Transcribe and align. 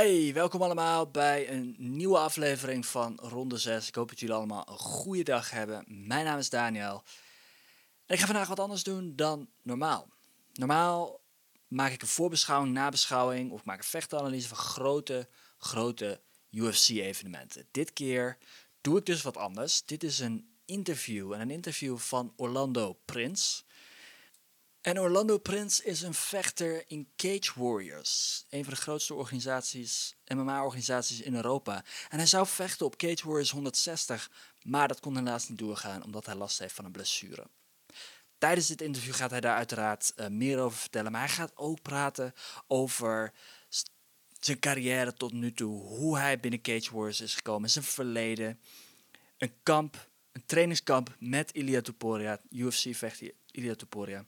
Hi, 0.00 0.32
welkom 0.32 0.62
allemaal 0.62 1.10
bij 1.10 1.50
een 1.50 1.74
nieuwe 1.78 2.18
aflevering 2.18 2.86
van 2.86 3.18
Ronde 3.22 3.58
6. 3.58 3.88
Ik 3.88 3.94
hoop 3.94 4.08
dat 4.08 4.20
jullie 4.20 4.34
allemaal 4.34 4.68
een 4.68 4.78
goede 4.78 5.22
dag 5.22 5.50
hebben. 5.50 5.84
Mijn 5.86 6.24
naam 6.24 6.38
is 6.38 6.50
Daniel. 6.50 7.02
En 8.06 8.14
ik 8.14 8.20
ga 8.20 8.26
vandaag 8.26 8.48
wat 8.48 8.60
anders 8.60 8.82
doen 8.82 9.16
dan 9.16 9.48
normaal. 9.62 10.08
Normaal 10.52 11.20
maak 11.68 11.92
ik 11.92 12.02
een 12.02 12.08
voorbeschouwing, 12.08 12.72
nabeschouwing 12.74 13.50
of 13.50 13.64
maak 13.64 13.78
een 13.78 13.84
vechtanalyse 13.84 14.48
van 14.48 14.56
grote, 14.56 15.28
grote 15.58 16.20
UFC-evenementen. 16.50 17.66
Dit 17.70 17.92
keer 17.92 18.38
doe 18.80 18.98
ik 18.98 19.06
dus 19.06 19.22
wat 19.22 19.36
anders. 19.36 19.84
Dit 19.84 20.02
is 20.02 20.18
een 20.18 20.54
interview 20.64 21.32
en 21.32 21.40
een 21.40 21.50
interview 21.50 21.98
van 21.98 22.32
Orlando 22.36 22.98
Prins. 23.04 23.64
En 24.82 25.00
Orlando 25.00 25.38
Prince 25.38 25.84
is 25.84 26.02
een 26.02 26.14
vechter 26.14 26.84
in 26.86 27.08
Cage 27.16 27.52
Warriors, 27.54 28.44
een 28.48 28.64
van 28.64 28.74
de 28.74 28.80
grootste 28.80 29.14
organisaties, 29.14 30.14
MMA-organisaties 30.26 31.20
in 31.20 31.34
Europa. 31.34 31.84
En 32.08 32.18
hij 32.18 32.26
zou 32.26 32.46
vechten 32.46 32.86
op 32.86 32.96
Cage 32.96 33.26
Warriors 33.26 33.50
160, 33.50 34.30
maar 34.62 34.88
dat 34.88 35.00
kon 35.00 35.16
helaas 35.16 35.48
niet 35.48 35.58
doorgaan 35.58 36.04
omdat 36.04 36.26
hij 36.26 36.34
last 36.34 36.58
heeft 36.58 36.74
van 36.74 36.84
een 36.84 36.92
blessure. 36.92 37.46
Tijdens 38.38 38.66
dit 38.66 38.80
interview 38.80 39.14
gaat 39.14 39.30
hij 39.30 39.40
daar 39.40 39.56
uiteraard 39.56 40.12
uh, 40.16 40.26
meer 40.26 40.58
over 40.58 40.78
vertellen, 40.78 41.12
maar 41.12 41.20
hij 41.20 41.34
gaat 41.34 41.56
ook 41.56 41.82
praten 41.82 42.34
over 42.66 43.32
zijn 44.40 44.58
carrière 44.58 45.14
tot 45.14 45.32
nu 45.32 45.52
toe, 45.52 45.82
hoe 45.82 46.18
hij 46.18 46.40
binnen 46.40 46.60
Cage 46.60 46.92
Warriors 46.92 47.20
is 47.20 47.34
gekomen, 47.34 47.70
zijn 47.70 47.84
verleden, 47.84 48.60
een 49.38 49.52
kamp, 49.62 50.08
een 50.32 50.46
trainingskamp 50.46 51.16
met 51.18 51.50
Ilia 51.50 51.80
Topuria, 51.80 52.40
UFC-vechter 52.50 53.32
Ilia 53.50 53.74
Topuria. 53.74 54.24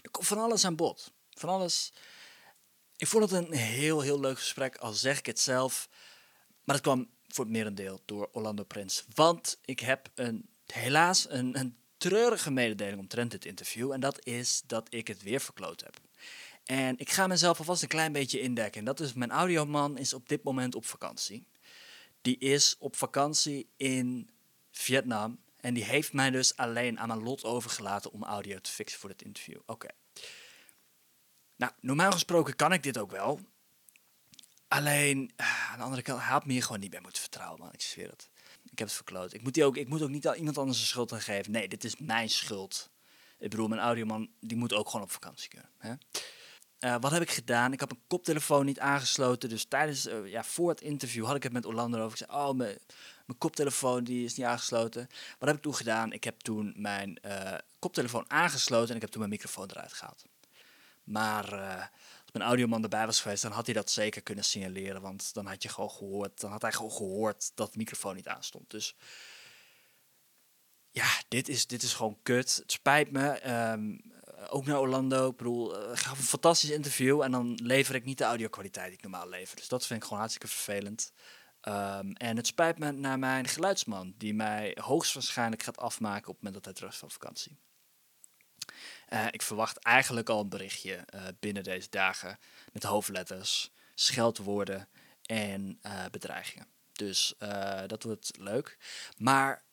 Er 0.00 0.10
komt 0.10 0.26
van 0.26 0.38
alles 0.38 0.64
aan 0.64 0.76
bod. 0.76 1.12
Van 1.30 1.48
alles. 1.48 1.92
Ik 2.96 3.06
vond 3.06 3.30
het 3.30 3.44
een 3.44 3.52
heel, 3.52 4.00
heel 4.00 4.20
leuk 4.20 4.38
gesprek, 4.38 4.76
al 4.76 4.92
zeg 4.92 5.18
ik 5.18 5.26
het 5.26 5.40
zelf. 5.40 5.88
Maar 6.64 6.74
het 6.74 6.84
kwam 6.84 7.10
voor 7.28 7.44
het 7.44 7.52
merendeel 7.52 8.00
door 8.04 8.28
Orlando 8.32 8.64
Prins. 8.64 9.04
Want 9.14 9.58
ik 9.64 9.80
heb 9.80 10.10
een, 10.14 10.48
helaas 10.66 11.30
een, 11.30 11.58
een 11.58 11.76
treurige 11.96 12.50
mededeling 12.50 12.98
omtrent 12.98 13.30
dit 13.30 13.44
interview. 13.44 13.92
En 13.92 14.00
dat 14.00 14.24
is 14.26 14.62
dat 14.66 14.86
ik 14.94 15.08
het 15.08 15.22
weer 15.22 15.40
verkloot 15.40 15.80
heb. 15.80 16.00
En 16.64 16.98
ik 16.98 17.10
ga 17.10 17.26
mezelf 17.26 17.58
alvast 17.58 17.82
een 17.82 17.88
klein 17.88 18.12
beetje 18.12 18.40
indekken. 18.40 18.78
En 18.78 18.84
dat 18.84 19.00
is, 19.00 19.12
mijn 19.12 19.30
audioman 19.30 19.98
is 19.98 20.12
op 20.12 20.28
dit 20.28 20.42
moment 20.42 20.74
op 20.74 20.84
vakantie. 20.84 21.46
Die 22.20 22.38
is 22.38 22.76
op 22.78 22.96
vakantie 22.96 23.68
in 23.76 24.30
Vietnam. 24.70 25.38
En 25.62 25.74
die 25.74 25.84
heeft 25.84 26.12
mij 26.12 26.30
dus 26.30 26.56
alleen 26.56 27.00
aan 27.00 27.08
mijn 27.08 27.22
lot 27.22 27.44
overgelaten 27.44 28.12
om 28.12 28.24
audio 28.24 28.58
te 28.58 28.70
fixen 28.70 29.00
voor 29.00 29.08
dit 29.08 29.22
interview. 29.22 29.60
Oké. 29.66 29.88
Nou, 31.56 31.72
normaal 31.80 32.12
gesproken 32.12 32.56
kan 32.56 32.72
ik 32.72 32.82
dit 32.82 32.98
ook 32.98 33.10
wel. 33.10 33.40
Alleen, 34.68 35.32
ah, 35.36 35.70
aan 35.70 35.78
de 35.78 35.84
andere 35.84 36.02
kant, 36.02 36.22
hij 36.22 36.40
me 36.44 36.52
hier 36.52 36.62
gewoon 36.62 36.80
niet 36.80 36.90
bij 36.90 37.00
moeten 37.00 37.20
vertrouwen, 37.20 37.60
man. 37.60 37.72
Ik 37.72 37.80
zweer 37.80 38.10
het. 38.10 38.30
Ik 38.70 38.78
heb 38.78 38.88
het 38.88 38.96
verkloot. 38.96 39.32
Ik 39.32 39.42
moet, 39.42 39.54
die 39.54 39.64
ook, 39.64 39.76
ik 39.76 39.88
moet 39.88 40.02
ook 40.02 40.08
niet 40.08 40.24
iemand 40.24 40.58
anders 40.58 40.80
een 40.80 40.86
schuld 40.86 41.12
aan 41.12 41.20
geven. 41.20 41.52
Nee, 41.52 41.68
dit 41.68 41.84
is 41.84 41.96
mijn 41.96 42.30
schuld. 42.30 42.90
Ik 43.38 43.50
bedoel, 43.50 43.68
mijn 43.68 43.80
audioman, 43.80 44.30
die 44.40 44.56
moet 44.56 44.72
ook 44.72 44.86
gewoon 44.86 45.02
op 45.02 45.12
vakantie 45.12 45.48
kunnen. 45.48 45.70
Hè? 45.78 45.94
Uh, 46.84 46.96
wat 47.00 47.10
heb 47.10 47.22
ik 47.22 47.30
gedaan? 47.30 47.72
Ik 47.72 47.80
heb 47.80 47.90
een 47.90 48.02
koptelefoon 48.06 48.64
niet 48.64 48.80
aangesloten. 48.80 49.48
Dus 49.48 49.64
tijdens, 49.64 50.06
uh, 50.06 50.30
ja, 50.30 50.44
voor 50.44 50.68
het 50.68 50.80
interview 50.80 51.24
had 51.24 51.36
ik 51.36 51.42
het 51.42 51.52
met 51.52 51.66
Orlando 51.66 51.98
over. 51.98 52.20
Ik 52.20 52.26
zei, 52.26 52.40
oh, 52.40 52.54
mijn, 52.54 52.78
mijn 53.26 53.38
koptelefoon 53.38 54.04
die 54.04 54.24
is 54.24 54.34
niet 54.34 54.46
aangesloten. 54.46 55.08
Wat 55.38 55.48
heb 55.48 55.56
ik 55.56 55.62
toen 55.62 55.74
gedaan? 55.74 56.12
Ik 56.12 56.24
heb 56.24 56.40
toen 56.40 56.72
mijn 56.76 57.18
uh, 57.26 57.54
koptelefoon 57.78 58.30
aangesloten 58.30 58.88
en 58.88 58.94
ik 58.94 59.00
heb 59.00 59.10
toen 59.10 59.20
mijn 59.20 59.32
microfoon 59.32 59.70
eruit 59.70 59.92
gehaald. 59.92 60.24
Maar 61.04 61.52
als 62.22 62.32
mijn 62.32 62.44
audioman 62.44 62.82
erbij 62.82 63.06
was 63.06 63.20
geweest, 63.20 63.42
dan 63.42 63.52
had 63.52 63.66
hij 63.66 63.74
dat 63.74 63.90
zeker 63.90 64.22
kunnen 64.22 64.44
signaleren. 64.44 65.00
Want 65.00 65.34
dan 65.34 65.46
had 65.46 65.62
je 65.62 65.68
gewoon 65.68 65.90
gehoord, 65.90 66.40
dan 66.40 66.50
had 66.50 66.62
hij 66.62 66.72
gewoon 66.72 66.92
gehoord 66.92 67.50
dat 67.54 67.72
de 67.72 67.78
microfoon 67.78 68.14
niet 68.14 68.28
aanstond. 68.28 68.70
Dus 68.70 68.96
ja, 70.90 71.08
dit 71.28 71.48
is, 71.48 71.66
dit 71.66 71.82
is 71.82 71.94
gewoon 71.94 72.18
kut. 72.22 72.56
Het 72.56 72.72
spijt 72.72 73.10
me. 73.10 73.50
Um, 73.72 74.11
ook 74.48 74.66
naar 74.66 74.80
Orlando. 74.80 75.30
Ik 75.30 75.36
bedoel, 75.36 75.90
uh, 75.90 75.96
gaf 75.96 76.18
een 76.18 76.24
fantastisch 76.24 76.70
interview 76.70 77.22
en 77.22 77.30
dan 77.30 77.58
lever 77.62 77.94
ik 77.94 78.04
niet 78.04 78.18
de 78.18 78.24
audio-kwaliteit 78.24 78.86
die 78.86 78.96
ik 78.96 79.02
normaal 79.02 79.28
lever. 79.28 79.56
Dus 79.56 79.68
dat 79.68 79.86
vind 79.86 79.98
ik 79.98 80.04
gewoon 80.04 80.18
hartstikke 80.18 80.54
vervelend. 80.54 81.12
Um, 81.68 82.12
en 82.12 82.36
het 82.36 82.46
spijt 82.46 82.78
me 82.78 82.90
naar 82.90 83.18
mijn 83.18 83.48
geluidsman, 83.48 84.14
die 84.16 84.34
mij 84.34 84.76
hoogstwaarschijnlijk 84.80 85.62
gaat 85.62 85.78
afmaken 85.78 86.28
op 86.28 86.34
het 86.34 86.44
moment 86.44 86.54
dat 86.54 86.64
hij 86.64 86.74
terug 86.74 86.98
van 86.98 87.10
vakantie. 87.10 87.58
Uh, 89.08 89.26
ik 89.30 89.42
verwacht 89.42 89.78
eigenlijk 89.78 90.28
al 90.28 90.40
een 90.40 90.48
berichtje 90.48 91.04
binnen 91.40 91.62
deze 91.62 91.88
dagen 91.90 92.38
met 92.72 92.82
hoofdletters, 92.82 93.72
scheldwoorden 93.94 94.88
en 95.22 95.80
bedreigingen. 96.10 96.66
Dus 96.92 97.34
dat 97.86 98.02
wordt 98.02 98.30
leuk. 98.38 98.78
Maar 99.16 99.64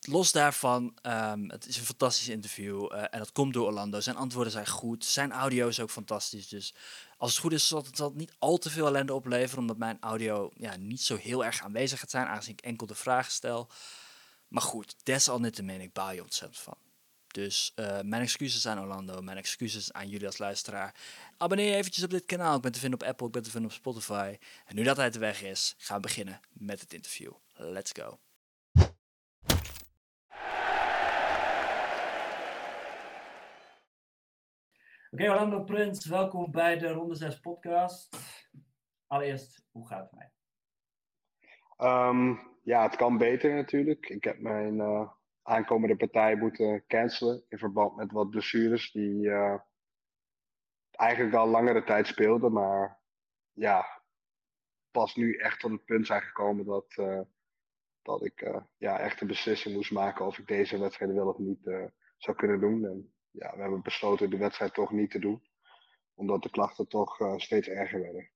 los 0.00 0.32
daarvan, 0.32 0.96
um, 1.02 1.50
het 1.50 1.66
is 1.66 1.76
een 1.76 1.84
fantastisch 1.84 2.28
interview 2.28 2.92
uh, 2.92 3.02
en 3.10 3.18
dat 3.18 3.32
komt 3.32 3.52
door 3.52 3.66
Orlando. 3.66 4.00
Zijn 4.00 4.16
antwoorden 4.16 4.52
zijn 4.52 4.66
goed, 4.66 5.04
zijn 5.04 5.32
audio 5.32 5.68
is 5.68 5.80
ook 5.80 5.90
fantastisch. 5.90 6.48
Dus 6.48 6.74
als 7.16 7.30
het 7.30 7.40
goed 7.40 7.52
is, 7.52 7.68
zal 7.68 7.84
het, 7.84 8.14
niet 8.14 8.34
al 8.38 8.58
te 8.58 8.70
veel 8.70 8.86
ellende 8.86 9.14
opleveren, 9.14 9.58
omdat 9.58 9.76
mijn 9.76 9.96
audio 10.00 10.50
ja, 10.56 10.76
niet 10.76 11.02
zo 11.02 11.16
heel 11.16 11.44
erg 11.44 11.62
aanwezig 11.62 12.00
gaat 12.00 12.10
zijn, 12.10 12.26
aangezien 12.26 12.52
ik 12.52 12.60
enkel 12.60 12.86
de 12.86 12.94
vragen 12.94 13.32
stel. 13.32 13.70
Maar 14.48 14.62
goed, 14.62 14.94
desalniettemin, 15.02 15.80
ik 15.80 15.92
baal 15.92 16.12
je 16.12 16.22
ontzettend 16.22 16.60
van. 16.60 16.76
Dus 17.28 17.72
uh, 17.76 18.00
mijn 18.00 18.22
excuses 18.22 18.66
aan 18.66 18.80
Orlando, 18.80 19.20
mijn 19.22 19.36
excuses 19.36 19.92
aan 19.92 20.08
jullie 20.08 20.26
als 20.26 20.38
luisteraar. 20.38 20.94
Abonneer 21.36 21.68
je 21.68 21.76
eventjes 21.76 22.04
op 22.04 22.10
dit 22.10 22.24
kanaal, 22.24 22.56
ik 22.56 22.62
ben 22.62 22.72
te 22.72 22.78
vinden 22.78 23.00
op 23.00 23.06
Apple, 23.06 23.26
ik 23.26 23.32
ben 23.32 23.42
te 23.42 23.50
vinden 23.50 23.70
op 23.70 23.76
Spotify. 23.76 24.36
En 24.66 24.74
nu 24.74 24.82
dat 24.82 24.96
hij 24.96 25.10
de 25.10 25.18
weg 25.18 25.42
is, 25.42 25.74
gaan 25.78 25.96
we 25.96 26.02
beginnen 26.02 26.40
met 26.52 26.80
het 26.80 26.92
interview. 26.92 27.32
Let's 27.54 27.92
go. 27.92 28.18
Oké, 35.10 35.22
okay, 35.22 35.34
Orlando 35.34 35.64
Prins, 35.64 36.06
welkom 36.06 36.50
bij 36.50 36.78
de 36.78 36.92
Ronde 36.92 37.14
6 37.14 37.40
podcast. 37.40 38.16
Allereerst, 39.06 39.66
hoe 39.70 39.86
gaat 39.86 40.10
het 40.10 40.12
mij? 40.12 40.30
Um, 42.08 42.40
ja, 42.62 42.82
het 42.82 42.96
kan 42.96 43.18
beter 43.18 43.54
natuurlijk. 43.54 44.08
Ik 44.08 44.24
heb 44.24 44.38
mijn 44.38 44.74
uh, 44.74 45.10
aankomende 45.42 45.96
partij 45.96 46.36
moeten 46.36 46.84
cancelen 46.86 47.44
in 47.48 47.58
verband 47.58 47.96
met 47.96 48.12
wat 48.12 48.30
blessures 48.30 48.92
die 48.92 49.24
uh, 49.24 49.54
eigenlijk 50.90 51.36
al 51.36 51.48
langere 51.48 51.84
tijd 51.84 52.06
speelden, 52.06 52.52
maar 52.52 53.00
ja, 53.52 54.02
pas 54.90 55.14
nu 55.14 55.36
echt 55.36 55.60
tot 55.60 55.70
het 55.70 55.84
punt 55.84 56.06
zijn 56.06 56.22
gekomen 56.22 56.64
dat, 56.64 56.96
uh, 56.96 57.20
dat 58.02 58.24
ik 58.24 58.62
ja, 58.76 58.98
echt 58.98 59.20
een 59.20 59.26
beslissing 59.26 59.74
moest 59.74 59.92
maken 59.92 60.26
of 60.26 60.38
ik 60.38 60.46
deze 60.46 60.78
wedstrijd 60.78 61.12
wel 61.12 61.28
of 61.28 61.38
niet 61.38 61.70
zou 62.16 62.36
kunnen 62.36 62.60
doen. 62.60 62.84
En 62.84 63.12
ja, 63.38 63.54
we 63.54 63.60
hebben 63.60 63.82
besloten 63.82 64.30
de 64.30 64.36
wedstrijd 64.36 64.74
toch 64.74 64.92
niet 64.92 65.10
te 65.10 65.18
doen. 65.18 65.42
Omdat 66.14 66.42
de 66.42 66.50
klachten 66.50 66.88
toch 66.88 67.20
uh, 67.20 67.36
steeds 67.36 67.68
erger 67.68 68.00
werden. 68.00 68.30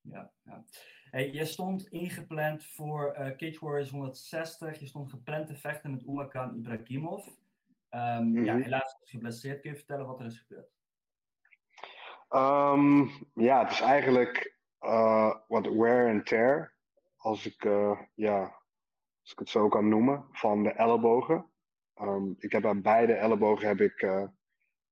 Ja, 0.00 0.32
ja. 0.42 0.64
Hey, 1.10 1.32
je 1.32 1.44
stond 1.44 1.86
ingepland 1.88 2.64
voor 2.64 3.16
uh, 3.18 3.26
Cage 3.36 3.58
Warriors 3.60 3.90
160. 3.90 4.80
Je 4.80 4.86
stond 4.86 5.10
gepland 5.10 5.46
te 5.46 5.56
vechten 5.56 5.90
met 5.90 6.02
Umakan 6.02 6.56
Ibrahimov. 6.56 7.26
Um, 7.26 7.32
mm 7.90 8.34
-hmm. 8.34 8.44
Ja, 8.44 8.56
helaas 8.56 8.98
is 9.02 9.10
geblesseerd. 9.10 9.60
Kun 9.60 9.70
je 9.70 9.76
vertellen 9.76 10.06
wat 10.06 10.20
er 10.20 10.26
is 10.26 10.38
gebeurd? 10.38 10.70
Um, 12.30 13.10
ja, 13.34 13.62
het 13.62 13.70
is 13.70 13.80
eigenlijk 13.80 14.56
uh, 14.80 15.34
wat 15.48 15.66
wear 15.66 16.08
and 16.08 16.26
tear. 16.26 16.76
Als 17.16 17.46
ik, 17.46 17.62
ja, 18.14 18.40
als 19.22 19.32
ik 19.32 19.38
het 19.38 19.48
zo 19.48 19.68
kan 19.68 19.88
noemen. 19.88 20.26
Van 20.32 20.62
de 20.62 20.72
ellebogen. 20.72 21.50
Um, 22.00 22.36
ik 22.38 22.52
heb 22.52 22.66
aan 22.66 22.82
beide 22.82 23.12
ellebogen 23.12 23.68
heb 23.68 23.80
ik 23.80 24.02
uh, 24.02 24.24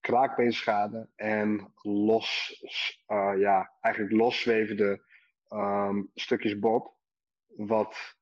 kraakbeenschade 0.00 1.08
en 1.14 1.72
los, 1.82 2.60
uh, 3.08 3.32
ja, 3.38 3.72
eigenlijk 3.80 4.14
loszwevende 4.14 5.04
um, 5.48 6.10
stukjes 6.14 6.58
bot. 6.58 6.94
Wat 7.46 8.16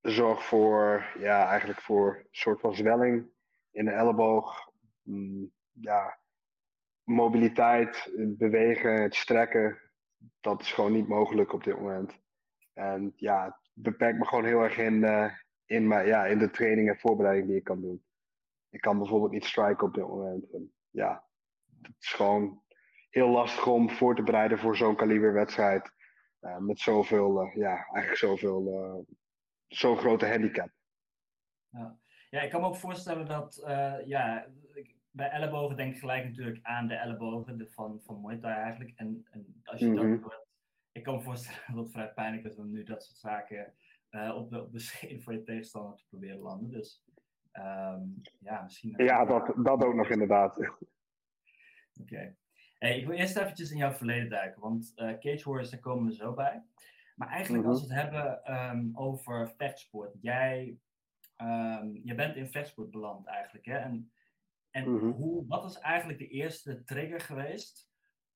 zorgt 0.00 0.44
voor, 0.44 1.12
ja, 1.18 1.48
eigenlijk 1.48 1.80
voor 1.80 2.16
een 2.16 2.26
soort 2.30 2.60
van 2.60 2.74
zwelling 2.74 3.30
in 3.70 3.84
de 3.84 3.90
elleboog. 3.90 4.70
Mm, 5.02 5.52
ja, 5.72 6.18
mobiliteit, 7.04 8.10
het 8.16 8.38
bewegen, 8.38 9.02
het 9.02 9.14
strekken, 9.14 9.78
dat 10.40 10.60
is 10.60 10.72
gewoon 10.72 10.92
niet 10.92 11.08
mogelijk 11.08 11.52
op 11.52 11.64
dit 11.64 11.78
moment. 11.78 12.20
En 12.72 13.12
ja, 13.16 13.44
het 13.44 13.70
beperkt 13.72 14.18
me 14.18 14.26
gewoon 14.26 14.44
heel 14.44 14.62
erg 14.62 14.78
in, 14.78 14.94
uh, 14.94 15.32
in, 15.72 15.86
mijn, 15.88 16.06
ja, 16.06 16.26
in 16.26 16.38
de 16.38 16.50
training 16.50 16.88
en 16.88 16.98
voorbereiding 16.98 17.46
die 17.46 17.56
ik 17.56 17.64
kan 17.64 17.80
doen. 17.80 18.04
Ik 18.70 18.80
kan 18.80 18.98
bijvoorbeeld 18.98 19.32
niet 19.32 19.44
striken 19.44 19.86
op 19.86 19.94
dit 19.94 20.06
moment. 20.06 20.50
En 20.52 20.72
ja, 20.90 21.24
het 21.82 21.96
is 21.98 22.12
gewoon 22.12 22.62
heel 23.10 23.28
lastig 23.28 23.66
om 23.66 23.90
voor 23.90 24.16
te 24.16 24.22
bereiden 24.22 24.58
voor 24.58 24.76
zo'n 24.76 24.96
kaliberwedstrijd. 24.96 25.92
Uh, 26.40 26.58
met 26.58 26.80
zoveel, 26.80 27.44
uh, 27.44 27.54
ja, 27.54 27.74
eigenlijk 27.76 28.16
zoveel, 28.16 28.66
uh, 28.66 29.14
zo'n 29.68 29.96
grote 29.96 30.26
handicap. 30.26 30.70
Ja. 31.68 31.98
ja, 32.30 32.40
ik 32.40 32.50
kan 32.50 32.60
me 32.60 32.66
ook 32.66 32.76
voorstellen 32.76 33.26
dat, 33.26 33.62
ja, 34.04 34.46
bij 35.10 35.30
ellebogen 35.30 35.76
denk 35.76 35.94
ik 35.94 36.00
gelijk 36.00 36.24
natuurlijk 36.24 36.58
aan 36.62 36.86
de 36.86 36.94
ellebogen 36.94 37.58
de, 37.58 37.70
van, 37.70 38.00
van 38.04 38.20
Muay 38.20 38.38
Thai 38.38 38.54
eigenlijk. 38.54 38.92
En, 38.96 39.26
en 39.30 39.60
als 39.64 39.80
je 39.80 39.86
mm 39.86 39.96
-hmm. 39.96 40.20
dat 40.20 40.46
ik 40.92 41.02
kan 41.02 41.14
me 41.14 41.22
voorstellen 41.22 41.60
dat 41.74 41.84
het 41.84 41.92
vrij 41.92 42.12
pijnlijk 42.12 42.44
is 42.44 42.56
om 42.56 42.70
nu 42.70 42.82
dat 42.82 43.04
soort 43.04 43.18
zaken 43.18 43.74
uh, 44.12 44.36
op, 44.36 44.50
de, 44.50 44.62
op 44.62 44.72
de 44.72 44.78
scheen 44.78 45.22
voor 45.22 45.32
je 45.32 45.42
tegenstander 45.42 45.96
te 45.96 46.04
proberen 46.08 46.38
landen. 46.38 46.70
Dus 46.70 47.02
um, 47.52 48.20
ja, 48.38 48.62
misschien. 48.62 49.04
Ja, 49.04 49.24
dat, 49.24 49.52
dat 49.56 49.84
ook 49.84 49.94
nog 49.94 50.08
inderdaad. 50.08 50.58
Oké. 52.00 52.36
Hey, 52.78 52.98
ik 52.98 53.06
wil 53.06 53.16
eerst 53.16 53.36
eventjes 53.36 53.70
in 53.70 53.76
jouw 53.76 53.92
verleden 53.92 54.28
duiken, 54.28 54.60
want 54.60 54.92
uh, 54.96 55.18
Cage 55.18 55.42
Warriors, 55.44 55.70
daar 55.70 55.80
komen 55.80 56.06
we 56.06 56.14
zo 56.14 56.34
bij. 56.34 56.64
Maar 57.16 57.28
eigenlijk 57.28 57.66
als 57.66 57.86
we 57.86 57.94
het 57.94 58.02
hebben 58.02 58.54
um, 58.54 58.90
over 58.94 59.52
vechtsport, 59.56 60.16
jij, 60.20 60.78
um, 61.36 62.00
jij 62.04 62.14
bent 62.14 62.36
in 62.36 62.50
vechtsport 62.50 62.90
beland 62.90 63.26
eigenlijk, 63.26 63.64
hè? 63.64 63.76
En, 63.76 64.12
en 64.70 64.88
mm 64.88 64.98
-hmm. 64.98 65.10
hoe, 65.10 65.46
wat 65.46 65.62
was 65.62 65.78
eigenlijk 65.78 66.18
de 66.18 66.28
eerste 66.28 66.84
trigger 66.84 67.20
geweest 67.20 67.90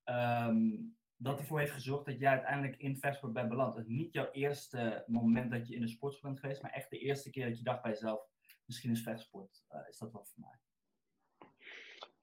um, 0.04 0.96
dat 1.16 1.38
ervoor 1.38 1.58
heeft 1.58 1.72
gezorgd 1.72 2.06
dat 2.06 2.18
jij 2.18 2.30
uiteindelijk 2.30 2.76
in 2.76 2.96
vechtsport 2.96 3.32
bent 3.32 3.48
beland? 3.48 3.76
Het 3.76 3.86
is 3.86 3.92
niet 3.92 4.12
jouw 4.12 4.30
eerste 4.30 5.04
moment 5.06 5.50
dat 5.50 5.68
je 5.68 5.74
in 5.74 5.80
de 5.80 5.88
sportsport 5.88 6.32
bent 6.32 6.40
geweest, 6.40 6.62
maar 6.62 6.72
echt 6.72 6.90
de 6.90 6.98
eerste 6.98 7.30
keer 7.30 7.48
dat 7.48 7.58
je 7.58 7.64
dacht 7.64 7.82
bij 7.82 7.90
jezelf, 7.90 8.20
misschien 8.64 8.90
is 8.90 9.02
vechtsport, 9.02 9.64
uh, 9.70 9.88
is 9.88 9.98
dat 9.98 10.12
wat 10.12 10.32
voor 10.34 10.42
mij. 10.42 10.58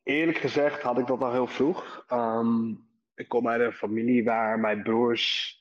Eerlijk 0.04 0.38
gezegd 0.38 0.82
had 0.82 0.98
ik 0.98 1.08
dat 1.08 1.22
al 1.22 1.32
heel 1.32 1.48
vroeg. 1.48 2.06
Um, 2.10 2.88
ik 3.16 3.28
kom 3.28 3.48
uit 3.48 3.62
een 3.62 3.74
familie 3.74 4.24
waar 4.24 4.60
mijn 4.60 4.84
broers 4.84 5.58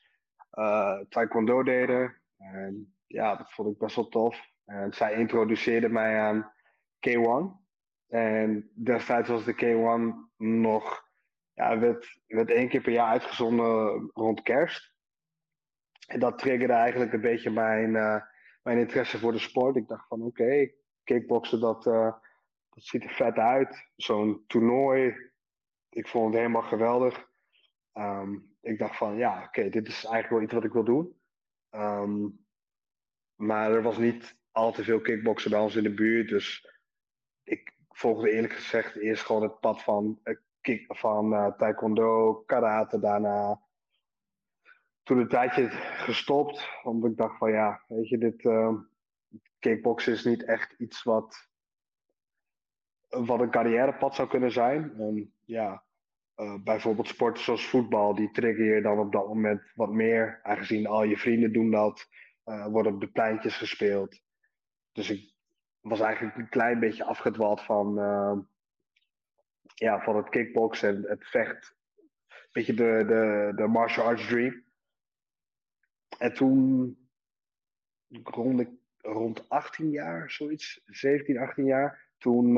uh, 0.52 0.98
taekwondo 1.08 1.62
deden. 1.62 2.20
En 2.36 2.94
ja, 3.06 3.36
dat 3.36 3.52
vond 3.52 3.72
ik 3.72 3.78
best 3.78 3.96
wel 3.96 4.08
tof. 4.08 4.50
En 4.64 4.92
zij 4.92 5.14
introduceerde 5.14 5.88
mij 5.88 6.20
aan 6.20 6.52
K1. 7.08 7.60
En 8.08 8.70
destijds 8.74 9.28
was 9.28 9.44
de 9.44 9.54
K1 9.54 10.30
nog, 10.36 11.01
ja, 11.62 11.78
werd, 11.78 12.20
werd 12.26 12.50
één 12.50 12.68
keer 12.68 12.80
per 12.80 12.92
jaar 12.92 13.08
uitgezonden 13.08 14.10
rond 14.12 14.42
kerst. 14.42 14.92
En 16.06 16.20
dat 16.20 16.38
triggerde 16.38 16.72
eigenlijk 16.72 17.12
een 17.12 17.20
beetje 17.20 17.50
mijn, 17.50 17.94
uh, 17.94 18.22
mijn 18.62 18.78
interesse 18.78 19.18
voor 19.18 19.32
de 19.32 19.38
sport. 19.38 19.76
Ik 19.76 19.88
dacht 19.88 20.06
van 20.06 20.22
oké, 20.22 20.70
kickboksen 21.04 21.60
dat, 21.60 21.86
uh, 21.86 22.12
dat 22.68 22.84
ziet 22.84 23.04
er 23.04 23.14
vet 23.14 23.36
uit. 23.36 23.90
Zo'n 23.96 24.44
toernooi, 24.46 25.16
ik 25.88 26.08
vond 26.08 26.26
het 26.26 26.36
helemaal 26.36 26.62
geweldig. 26.62 27.30
Um, 27.92 28.56
ik 28.60 28.78
dacht 28.78 28.96
van 28.96 29.16
ja, 29.16 29.42
oké, 29.42 29.68
dit 29.68 29.86
is 29.86 30.04
eigenlijk 30.04 30.30
wel 30.30 30.42
iets 30.42 30.52
wat 30.52 30.64
ik 30.64 30.72
wil 30.72 30.84
doen. 30.84 31.20
Um, 31.70 32.46
maar 33.34 33.72
er 33.72 33.82
was 33.82 33.98
niet 33.98 34.36
al 34.50 34.72
te 34.72 34.84
veel 34.84 35.00
kickboksen 35.00 35.50
bij 35.50 35.60
ons 35.60 35.76
in 35.76 35.82
de 35.82 35.94
buurt. 35.94 36.28
Dus 36.28 36.76
ik 37.42 37.76
volgde 37.88 38.30
eerlijk 38.30 38.52
gezegd 38.52 38.96
eerst 38.96 39.22
gewoon 39.22 39.42
het 39.42 39.60
pad 39.60 39.82
van, 39.82 40.20
uh, 40.24 40.36
van 40.88 41.32
uh, 41.32 41.52
taekwondo, 41.56 42.34
karate 42.34 42.98
daarna. 42.98 43.60
Toen 45.02 45.18
een 45.18 45.28
tijdje 45.28 45.68
gestopt, 45.70 46.68
omdat 46.82 47.10
ik 47.10 47.16
dacht 47.16 47.38
van 47.38 47.52
ja, 47.52 47.82
weet 47.88 48.08
je, 48.08 48.18
dit 48.18 48.44
uh, 48.44 48.74
kickboksen 49.58 50.12
is 50.12 50.24
niet 50.24 50.44
echt 50.44 50.74
iets 50.78 51.02
wat, 51.02 51.48
wat 53.08 53.40
een 53.40 53.50
carrièrepad 53.50 54.14
zou 54.14 54.28
kunnen 54.28 54.52
zijn. 54.52 54.94
En 54.98 55.34
ja, 55.44 55.84
uh, 56.36 56.62
bijvoorbeeld 56.62 57.08
sporten 57.08 57.44
zoals 57.44 57.68
voetbal, 57.68 58.14
die 58.14 58.30
trigger 58.30 58.74
je 58.74 58.82
dan 58.82 58.98
op 58.98 59.12
dat 59.12 59.26
moment 59.26 59.62
wat 59.74 59.90
meer. 59.90 60.40
Aangezien 60.42 60.86
al 60.86 61.02
je 61.02 61.16
vrienden 61.16 61.52
doen 61.52 61.70
dat, 61.70 62.08
uh, 62.44 62.66
worden 62.66 62.94
op 62.94 63.00
de 63.00 63.10
pleintjes 63.10 63.56
gespeeld. 63.56 64.20
Dus 64.92 65.10
ik 65.10 65.32
was 65.80 66.00
eigenlijk 66.00 66.36
een 66.36 66.48
klein 66.48 66.80
beetje 66.80 67.04
afgedwaald 67.04 67.60
van, 67.60 67.98
ja, 69.82 70.00
van 70.00 70.16
het 70.16 70.28
kickboksen 70.28 70.88
en 70.88 71.02
het 71.08 71.26
vecht. 71.26 71.76
Een 72.28 72.48
beetje 72.52 72.74
de, 72.74 73.04
de, 73.06 73.52
de 73.54 73.66
martial 73.66 74.06
arts 74.06 74.26
dream. 74.26 74.64
En 76.18 76.34
toen, 76.34 76.96
rond, 78.22 78.68
rond 78.96 79.48
18 79.48 79.90
jaar, 79.90 80.30
zoiets, 80.30 80.82
17, 80.86 81.38
18 81.38 81.64
jaar, 81.64 82.10
toen 82.18 82.54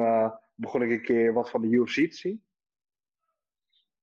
begon 0.55 0.83
ik 0.83 0.91
een 0.91 1.03
keer 1.03 1.33
wat 1.33 1.51
van 1.51 1.61
de 1.61 1.69
UFC 1.69 1.95
te 1.95 2.17
zien. 2.17 2.45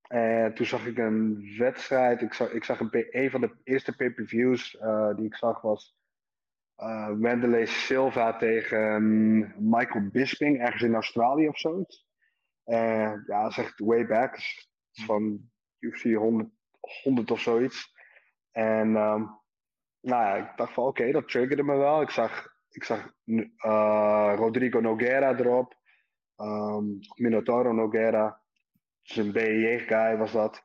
En 0.02 0.54
toen 0.54 0.66
zag 0.66 0.86
ik 0.86 0.98
een 0.98 1.56
wedstrijd. 1.58 2.22
Ik 2.22 2.34
zag, 2.34 2.52
ik 2.52 2.64
zag 2.64 2.80
een, 2.80 3.08
een 3.10 3.32
van 3.32 3.42
de 3.42 3.56
eerste 3.64 3.96
pay-per-views 3.96 4.74
uh, 4.74 5.16
die 5.16 5.26
ik 5.26 5.36
zag 5.36 5.62
was 5.62 5.96
uh, 6.82 7.66
Silva 7.66 8.38
tegen 8.38 9.54
Michael 9.58 10.10
Bisping, 10.12 10.60
ergens 10.60 10.84
in 10.84 10.94
Australië 10.94 11.48
of 11.48 11.60
zoiets. 11.60 12.10
Uh, 12.72 13.14
ja, 13.26 13.50
dat 13.50 13.74
way 13.78 14.06
back. 14.06 14.38
Van 14.92 15.50
UFC 15.80 16.04
100, 16.04 16.50
100 17.04 17.32
of 17.32 17.40
zoiets. 17.40 17.94
En 18.52 18.88
um, 18.88 19.40
nou 20.00 20.24
ja, 20.24 20.36
ik 20.36 20.58
dacht 20.58 20.74
van 20.74 20.86
oké, 20.86 21.12
dat 21.12 21.28
triggerde 21.28 21.64
me 21.64 21.76
wel. 21.76 22.02
Ik 22.02 22.10
zag, 22.10 22.48
ik 22.70 22.84
zag 22.84 23.14
Rodrigo 24.36 24.80
Noguera 24.80 25.38
erop. 25.38 25.80
Um, 26.38 27.00
Minotauro 27.16 27.74
Noguera 27.74 28.42
is 29.04 29.18
een 29.18 29.32
BJ-guy 29.32 30.18
was 30.18 30.32
dat. 30.32 30.64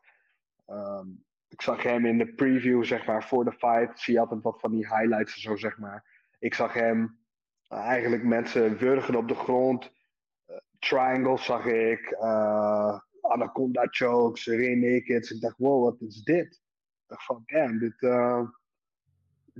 Um, 0.66 1.24
ik 1.48 1.62
zag 1.62 1.82
hem 1.82 2.06
in 2.06 2.18
de 2.18 2.34
preview, 2.34 2.84
zeg 2.84 3.06
maar, 3.06 3.24
voor 3.24 3.44
de 3.44 3.52
fight. 3.52 4.00
Zie 4.00 4.14
je 4.14 4.20
altijd 4.20 4.42
wat 4.42 4.60
van 4.60 4.70
die 4.70 4.86
highlights 4.86 5.34
en 5.34 5.40
zo, 5.40 5.56
zeg 5.56 5.78
maar. 5.78 6.28
Ik 6.38 6.54
zag 6.54 6.72
hem 6.72 7.18
uh, 7.72 7.78
eigenlijk 7.78 8.22
mensen 8.22 8.76
wurgen 8.76 9.14
op 9.14 9.28
de 9.28 9.34
grond. 9.34 9.92
Triangles 10.88 11.44
zag 11.44 11.64
ik. 11.64 12.10
Uh, 12.10 12.98
anaconda 13.20 13.86
chokes, 13.90 14.46
nakeds. 14.46 15.30
Ik 15.30 15.40
dacht, 15.40 15.58
wow, 15.58 15.84
wat 15.84 16.00
is 16.00 16.22
dit? 16.22 16.46
Ik 16.46 17.04
dacht 17.06 17.24
van, 17.24 17.42
damn, 17.46 17.78
dit, 17.78 17.98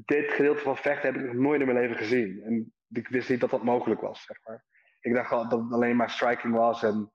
dit 0.05 0.33
gedeelte 0.33 0.61
van 0.63 0.77
vechten 0.77 1.13
heb 1.13 1.23
ik 1.23 1.27
nog 1.27 1.43
nooit 1.43 1.61
in 1.61 1.67
mijn 1.67 1.79
leven 1.79 1.97
gezien. 1.97 2.43
En 2.43 2.73
ik 2.89 3.09
wist 3.09 3.29
niet 3.29 3.41
dat 3.41 3.51
dat 3.51 3.65
mogelijk 3.65 4.01
was, 4.01 4.25
zeg 4.25 4.39
maar. 4.45 4.65
Ik 5.01 5.15
dacht 5.15 5.31
dat 5.31 5.51
het 5.51 5.73
alleen 5.73 5.97
maar 5.97 6.11
striking 6.11 6.55
was 6.55 6.83
en 6.83 7.13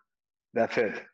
that's 0.51 0.77
it. 0.77 1.09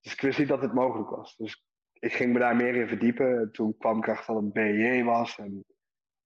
Dus 0.00 0.12
ik 0.12 0.20
wist 0.20 0.38
niet 0.38 0.48
dat 0.48 0.62
het 0.62 0.72
mogelijk 0.72 1.10
was. 1.10 1.36
Dus 1.36 1.64
ik 1.92 2.12
ging 2.12 2.32
me 2.32 2.38
daar 2.38 2.56
meer 2.56 2.74
in 2.74 2.88
verdiepen. 2.88 3.52
Toen 3.52 3.76
kwam 3.78 3.98
ik 3.98 4.08
achter 4.08 4.34
dat 4.34 4.42
het 4.42 4.52
BJ 4.52 5.02
was. 5.02 5.38
En 5.38 5.64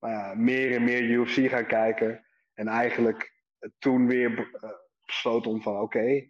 uh, 0.01 0.33
meer 0.33 0.75
en 0.75 0.85
meer 0.85 1.03
UFC 1.03 1.51
gaan 1.51 1.67
kijken. 1.67 2.27
En 2.55 2.69
eigenlijk 2.69 3.33
toen 3.79 4.07
weer 4.07 4.31
uh, 4.31 4.71
besloten 5.07 5.51
om 5.51 5.63
van 5.63 5.81
oké, 5.81 6.29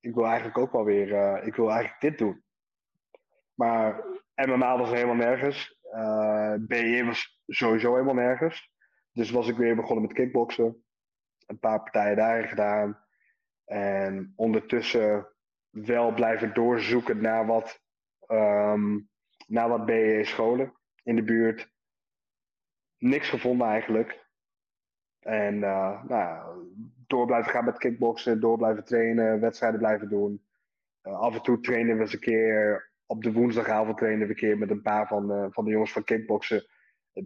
ik 0.00 0.14
wil 0.14 0.24
eigenlijk 0.24 0.58
ook 0.58 0.72
wel 0.72 0.84
weer, 0.84 1.08
uh, 1.08 1.46
ik 1.46 1.54
wil 1.54 1.70
eigenlijk 1.70 2.00
dit 2.00 2.18
doen. 2.18 2.44
Maar 3.54 4.04
MMA 4.34 4.78
was 4.78 4.90
helemaal 4.90 5.14
nergens. 5.14 5.80
BJ 6.60 7.04
was 7.04 7.40
sowieso 7.46 7.92
helemaal 7.92 8.14
nergens. 8.14 8.70
Dus 9.12 9.30
was 9.30 9.48
ik 9.48 9.56
weer 9.56 9.76
begonnen 9.76 10.06
met 10.06 10.12
kickboksen. 10.12 10.84
Een 11.46 11.58
paar 11.58 11.82
partijen 11.82 12.16
daarin 12.16 12.48
gedaan. 12.48 13.04
En 13.64 14.32
ondertussen 14.36 15.28
wel 15.70 16.12
blijven 16.14 16.54
doorzoeken 16.54 17.20
naar 17.20 17.46
wat, 17.46 17.80
um, 18.28 19.10
naar 19.46 19.68
wat 19.68 19.86
BE-scholen 19.86 20.72
in 21.02 21.16
de 21.16 21.24
buurt. 21.24 21.70
Niks 22.98 23.28
gevonden 23.28 23.66
eigenlijk. 23.66 24.26
En 25.20 25.54
uh, 25.54 26.04
nou, 26.04 26.66
door 27.12 27.26
blijven 27.26 27.50
gaan 27.50 27.64
met 27.64 27.78
kickboksen, 27.78 28.40
door 28.40 28.56
blijven 28.56 28.84
trainen, 28.84 29.40
wedstrijden 29.40 29.78
blijven 29.78 30.08
doen. 30.08 30.42
Uh, 31.02 31.20
af 31.20 31.34
en 31.34 31.42
toe 31.42 31.60
trainen 31.60 31.96
we 31.96 32.02
eens 32.02 32.12
een 32.12 32.18
keer. 32.18 32.90
Op 33.06 33.22
de 33.22 33.32
woensdagavond 33.32 33.96
trainen 33.96 34.26
we 34.26 34.32
een 34.32 34.38
keer 34.38 34.58
met 34.58 34.70
een 34.70 34.82
paar 34.82 35.06
van 35.06 35.26
de, 35.26 35.48
van 35.50 35.64
de 35.64 35.70
jongens 35.70 35.92
van 35.92 36.04
kickboksen. 36.04 36.66
Uh, 37.14 37.24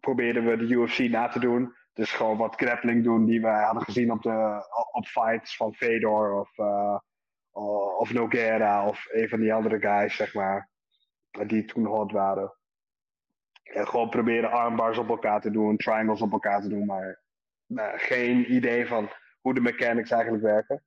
probeerden 0.00 0.44
we 0.44 0.56
de 0.56 0.74
UFC 0.74 0.98
na 0.98 1.28
te 1.28 1.40
doen. 1.40 1.74
Dus 1.92 2.12
gewoon 2.12 2.36
wat 2.36 2.60
grappling 2.60 3.04
doen 3.04 3.24
die 3.24 3.40
we 3.40 3.48
hadden 3.48 3.82
gezien 3.82 4.12
op, 4.12 4.22
de, 4.22 4.66
op 4.92 5.06
fights 5.06 5.56
van 5.56 5.74
Fedor 5.74 6.40
of 6.40 6.50
of 7.98 8.12
Noguera 8.12 8.86
of 8.86 9.06
een 9.10 9.28
van 9.28 9.40
die 9.40 9.54
andere 9.54 9.80
guys, 9.80 10.16
zeg 10.16 10.34
maar, 10.34 10.70
die 11.46 11.64
toen 11.64 11.84
hot 11.84 12.12
waren. 12.12 12.54
En 13.62 13.88
gewoon 13.88 14.08
proberen 14.08 14.50
armbars 14.50 14.98
op 14.98 15.08
elkaar 15.08 15.40
te 15.40 15.50
doen, 15.50 15.76
triangles 15.76 16.20
op 16.20 16.32
elkaar 16.32 16.60
te 16.60 16.68
doen, 16.68 16.86
maar 16.86 17.22
nou, 17.68 17.98
geen 17.98 18.52
idee 18.52 18.86
van 18.86 19.10
hoe 19.40 19.54
de 19.54 19.60
mechanics 19.60 20.10
eigenlijk 20.10 20.42
werken. 20.42 20.84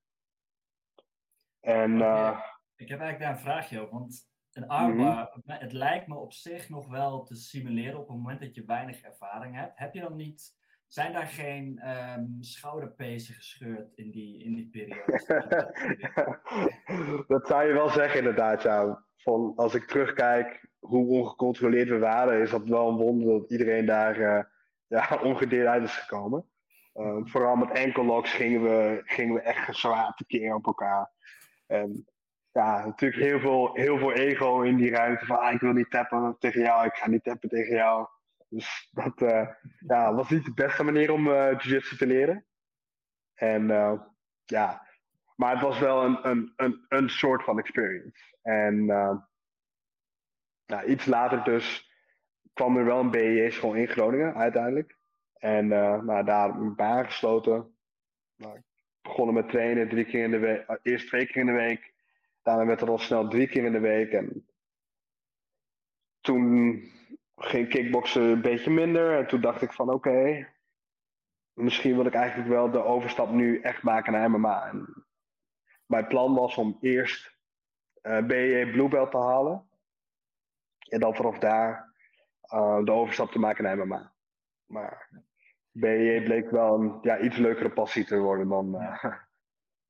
En, 1.60 1.92
uh, 1.92 2.40
ik 2.76 2.90
heb 2.90 3.00
eigenlijk 3.00 3.20
daar 3.20 3.32
een 3.32 3.52
vraagje 3.52 3.80
over, 3.80 3.94
want 3.94 4.30
een 4.52 4.68
armbar, 4.68 5.32
mm 5.36 5.42
-hmm. 5.44 5.60
het 5.60 5.72
lijkt 5.72 6.08
me 6.08 6.16
op 6.16 6.34
zich 6.34 6.70
nog 6.70 6.88
wel 6.88 7.24
te 7.24 7.36
simuleren 7.36 8.00
op 8.00 8.08
het 8.08 8.18
moment 8.18 8.40
dat 8.40 8.56
je 8.56 8.66
weinig 8.66 9.02
ervaring 9.02 9.56
hebt. 9.56 9.80
Heb 9.80 9.94
je 9.94 10.02
dan 10.02 10.16
niet 10.16 10.60
zijn 10.88 11.14
daar 11.14 11.28
geen 11.28 11.90
um, 11.90 12.38
schouderpezen 12.40 13.36
gescheurd 13.36 13.92
in 13.96 14.12
die, 14.12 14.44
in 14.44 14.56
die 14.56 14.70
periode? 14.70 15.22
dat 17.28 17.48
zou 17.48 17.68
je 17.68 17.74
wel 17.74 17.90
zeggen, 17.90 18.20
inderdaad. 18.20 18.64
Ja. 18.64 19.06
Van, 19.16 19.54
als 19.56 19.76
ik 19.76 19.88
terugkijk 19.88 20.70
hoe 20.80 21.08
ongecontroleerd 21.08 21.90
we 21.90 21.98
waren, 21.98 22.42
is 22.42 22.50
dat 22.50 22.68
wel 22.68 22.90
een 22.90 22.96
wonder 22.96 23.40
dat 23.40 23.52
iedereen 23.52 23.86
daar 23.86 24.20
uh, 24.20 24.44
ja, 24.88 25.20
ongedeerd 25.24 25.68
uit 25.68 25.84
is 25.84 25.98
gekomen. 25.98 26.51
Uh, 27.02 27.18
vooral 27.24 27.56
met 27.56 27.72
enkellocks 27.72 28.34
gingen 28.34 28.64
we, 28.64 29.02
gingen 29.06 29.34
we 29.34 29.42
echt 29.42 29.76
zwaar 29.76 30.14
tekeer 30.14 30.54
op 30.54 30.66
elkaar. 30.66 31.12
En 31.68 32.06
ja, 32.52 32.86
natuurlijk 32.86 33.22
heel 33.22 33.40
veel, 33.40 33.74
heel 33.74 33.98
veel 33.98 34.14
ego 34.14 34.62
in 34.62 34.76
die 34.76 34.92
ruimte. 34.92 35.26
Van 35.26 35.40
ah, 35.40 35.54
ik 35.54 35.60
wil 35.60 35.74
niet 35.74 35.90
tappen 35.90 36.36
tegen 36.40 36.62
jou, 36.62 36.86
ik 36.86 36.94
ga 36.94 37.10
niet 37.10 37.24
tappen 37.24 37.50
tegen 37.50 37.76
jou. 37.76 38.08
Dus 38.48 38.90
dat 38.92 39.22
uh, 39.22 39.48
ja, 39.88 40.14
was 40.14 40.30
niet 40.30 40.46
de 40.46 40.54
beste 40.54 40.84
manier 40.84 41.12
om 41.12 41.28
uh, 41.28 41.52
jiu-jitsu 41.58 41.98
te 41.98 42.08
leren. 42.08 42.46
En 43.34 43.70
uh, 43.70 44.02
ja, 44.46 44.88
maar 45.36 45.52
het 45.52 45.62
was 45.62 45.80
wel 45.80 46.04
een, 46.04 46.28
een, 46.30 46.54
een, 46.56 46.86
een 46.88 47.10
soort 47.10 47.44
van 47.44 47.60
experience. 47.60 48.38
En 48.42 48.86
ja, 50.66 50.84
iets 50.84 51.06
later 51.06 51.44
dus 51.44 51.92
kwam 52.54 52.78
er 52.78 52.86
wel 52.86 53.00
een 53.00 53.12
BEJ-school 53.12 53.74
in 53.74 53.88
Groningen 53.88 54.36
uiteindelijk. 54.36 55.00
En 55.42 55.68
nou, 55.68 56.24
daar 56.24 56.58
ben 56.58 56.68
ik 56.68 56.76
bij 56.76 56.88
aangesloten. 56.88 57.76
Nou, 58.36 58.62
begonnen 59.02 59.36
met 59.36 59.50
trainen 59.50 59.90
drie 59.90 60.06
keer 60.06 60.24
in 60.24 60.32
de 60.32 60.40
week. 60.40 60.80
eerst 60.84 61.08
twee 61.08 61.26
keer 61.26 61.42
in 61.42 61.46
de 61.46 61.52
week. 61.52 61.94
Daarna 62.42 62.66
werd 62.66 62.80
het 62.80 62.90
al 62.90 62.98
snel 62.98 63.28
drie 63.28 63.48
keer 63.48 63.64
in 63.64 63.72
de 63.72 63.80
week. 63.80 64.12
En 64.12 64.48
toen 66.22 66.82
ging 67.36 67.70
kickboksen 67.70 68.22
een 68.22 68.42
beetje 68.42 68.72
minder. 68.72 69.18
En 69.18 69.28
toen 69.28 69.42
dacht 69.42 69.62
ik 69.62 69.74
van 69.74 69.90
oké, 69.90 70.48
misschien 71.54 71.96
wil 71.96 72.06
ik 72.06 72.14
eigenlijk 72.14 72.50
wel 72.50 72.72
de 72.72 72.84
overstap 72.84 73.30
nu 73.30 73.62
echt 73.62 73.84
maken 73.84 74.12
naar 74.14 74.32
MMA. 74.32 74.68
En 74.68 75.06
mijn 75.86 76.08
plan 76.08 76.34
was 76.36 76.58
om 76.58 76.78
eerst 76.82 77.36
uh, 78.04 78.18
eh, 78.18 78.26
BJ 78.26 78.72
Blue 78.72 78.88
Belt 78.88 79.12
te 79.12 79.18
halen. 79.18 79.70
En 80.90 81.00
dan 81.00 81.16
vanaf 81.16 81.40
daar 81.40 81.94
uh, 82.54 82.84
de 82.84 82.92
overstap 82.92 83.32
te 83.32 83.40
maken 83.40 83.64
naar 83.64 83.78
MMA. 83.78 84.14
Maar 84.66 85.10
BJ 85.72 86.24
bleek 86.24 86.50
wel 86.50 86.80
een 86.80 86.98
ja, 87.02 87.20
iets 87.20 87.38
leukere 87.38 87.70
passie 87.70 88.06
te 88.06 88.18
worden 88.18 88.48
dan, 88.48 88.76
uh, 88.76 89.04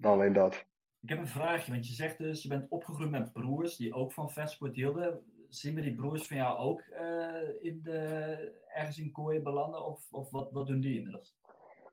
dan 0.04 0.12
alleen 0.12 0.34
dat. 0.34 0.66
Ik 1.02 1.10
heb 1.10 1.20
een 1.20 1.28
vraagje, 1.28 1.72
want 1.72 1.88
je 1.88 1.94
zegt 1.94 2.18
dus, 2.18 2.44
je 2.44 2.50
bent 2.50 2.70
opgegroeid 2.70 3.12
met 3.12 3.34
broers 3.34 3.76
die 3.76 3.94
ook 3.94 4.14
van 4.14 4.32
vechtsport 4.32 4.76
hielden. 4.76 5.24
Zien 5.50 5.76
we 5.76 5.82
die 5.82 5.96
broers 5.96 6.28
van 6.28 6.38
jou 6.38 6.58
ook 6.58 6.84
uh, 6.92 7.64
in 7.64 7.82
de, 7.84 8.54
ergens 8.74 9.00
in 9.00 9.12
kooien 9.12 9.44
belanden? 9.44 9.86
Of, 9.86 10.12
of 10.12 10.32
wat, 10.32 10.52
wat 10.52 10.68
doen 10.68 10.80
die 10.80 10.98
inmiddels? 10.98 11.38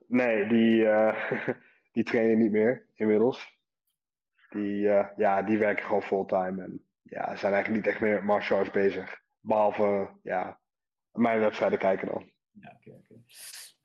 Nee, 0.07 0.49
die, 0.49 0.83
uh, 0.83 1.31
die 1.93 2.05
trainen 2.05 2.39
niet 2.39 2.53
meer 2.53 2.87
inmiddels. 2.95 3.57
Die, 4.51 4.81
ja, 5.17 5.43
die 5.43 5.59
werken 5.59 5.85
gewoon 5.85 6.03
fulltime 6.03 6.63
en 6.63 6.83
ja, 7.03 7.37
zijn 7.37 7.53
eigenlijk 7.53 7.85
niet 7.85 7.93
echt 7.95 8.01
meer 8.01 8.15
met 8.15 8.23
martial 8.23 8.59
arts 8.59 8.71
bezig. 8.71 9.23
Behalve, 9.41 10.11
ja, 10.23 10.61
mijn 11.13 11.41
wedstrijden 11.41 11.79
kijken 11.79 12.09
dan. 12.09 12.31
Ja, 12.51 12.73
oké, 12.77 12.89
okay, 12.89 13.01
oké. 13.01 13.23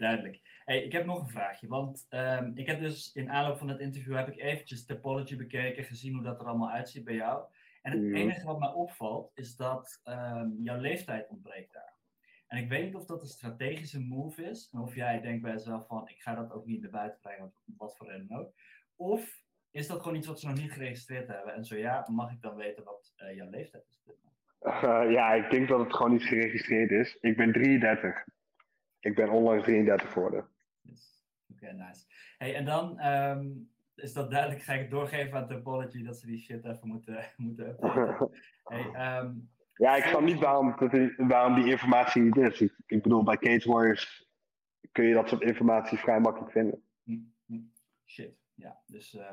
Duidelijk. 0.04 0.62
Hey, 0.66 0.84
ik 0.84 0.92
heb 0.92 1.06
nog 1.06 1.22
een 1.22 1.30
vraagje, 1.30 1.68
want 1.68 2.08
um, 2.10 2.52
ik 2.56 2.68
heb 2.68 2.80
dus 2.80 3.12
in 3.14 3.30
aanloop 3.30 3.58
van 3.58 3.68
het 3.68 3.80
interview 3.80 4.16
heb 4.16 4.28
ik 4.28 4.40
eventjes 4.40 4.86
Topology 4.86 5.38
bekeken, 5.38 5.84
gezien 5.84 6.14
hoe 6.14 6.24
dat 6.24 6.40
er 6.40 6.48
allemaal 6.48 6.70
uitziet 6.70 7.04
bij 7.04 7.16
jou. 7.16 7.44
En 7.82 7.92
het 7.92 8.14
enige 8.14 8.46
wat 8.46 8.60
mij 8.60 8.70
opvalt 8.70 9.32
is 9.34 9.56
dat 9.56 10.02
um, 10.04 10.56
jouw 10.60 10.80
leeftijd 10.80 11.30
ontbreekt 11.30 11.74
daar. 11.74 11.94
En 12.48 12.58
ik 12.58 12.70
weet 12.70 12.86
niet 12.86 12.96
of 12.96 13.06
dat 13.06 13.22
een 13.22 13.28
strategische 13.28 14.00
move 14.02 14.44
is, 14.44 14.70
en 14.74 14.80
of 14.80 14.96
jij 14.96 15.22
denkt 15.22 15.42
bij 15.42 15.52
jezelf 15.52 15.88
van, 15.88 16.10
ik 16.10 16.22
ga 16.22 16.36
dat 16.36 16.52
ook 16.52 16.66
niet 16.66 16.82
naar 16.82 16.92
buiten 16.92 17.20
brengen, 17.20 17.54
wat 17.78 17.98
voor 17.98 18.08
reden 18.08 18.38
ook. 18.38 18.54
Of 18.96 19.44
is 19.72 19.88
dat 19.88 20.02
gewoon 20.02 20.18
iets 20.18 20.28
wat 20.28 20.40
ze 20.40 20.48
nog 20.48 20.58
niet 20.58 20.72
geregistreerd 20.72 21.28
hebben? 21.28 21.54
En 21.54 21.66
zo 21.66 21.76
ja, 21.76 22.08
mag 22.10 22.32
ik 22.32 22.42
dan 22.42 22.56
weten 22.56 22.84
wat 22.84 23.14
uh, 23.18 23.36
jouw 23.36 23.50
leeftijd 23.50 23.84
is? 23.90 24.02
Uh, 24.62 25.12
ja, 25.12 25.34
ik 25.34 25.52
denk 25.52 25.68
dat 25.68 25.80
het 25.80 25.96
gewoon 25.96 26.12
niet 26.12 26.24
geregistreerd 26.24 26.92
is. 26.92 27.18
Ik 27.22 27.38
ben 27.38 27.52
33. 27.52 28.24
Ik 29.04 29.16
ben 29.16 29.30
onlangs 29.30 29.64
33 29.64 30.12
geworden. 30.12 30.48
Oké, 31.52 31.72
nice. 31.72 32.06
Hey, 32.38 32.56
en 32.56 32.66
dan 32.66 33.06
um, 33.06 33.70
is 33.96 34.14
dat 34.14 34.32
duidelijk, 34.32 34.62
ga 34.62 34.74
ik 34.74 34.82
het 34.82 34.92
doorgeven 34.92 35.38
aan 35.38 35.48
Topology 35.48 36.04
dat 36.04 36.18
ze 36.18 36.26
die 36.26 36.40
shit 36.40 36.66
even 36.66 36.88
moeten, 36.88 37.32
moeten 37.38 37.78
hey, 38.64 39.20
um, 39.20 39.52
ja, 39.74 39.96
ik 39.96 40.04
snap 40.04 40.22
niet 40.22 40.40
waarom, 40.40 40.76
waarom 41.18 41.56
die 41.56 41.72
informatie 41.72 42.22
niet 42.22 42.38
is. 42.38 42.62
Ik, 42.62 42.74
ik, 42.86 43.02
bedoel, 43.02 43.24
bij 43.24 43.38
Cage 43.38 43.72
Warriors 43.72 44.30
kun 44.92 45.06
je 45.06 45.14
dat 45.14 45.30
soort 45.30 45.42
informatie 45.42 45.98
vrij 45.98 46.20
makkelijk 46.20 46.52
vinden. 46.52 46.84
Hm, 47.04 47.20
hm. 47.46 47.62
Shit. 48.06 48.42
Ja, 48.56 48.82
dus 48.86 49.14
uh, 49.14 49.24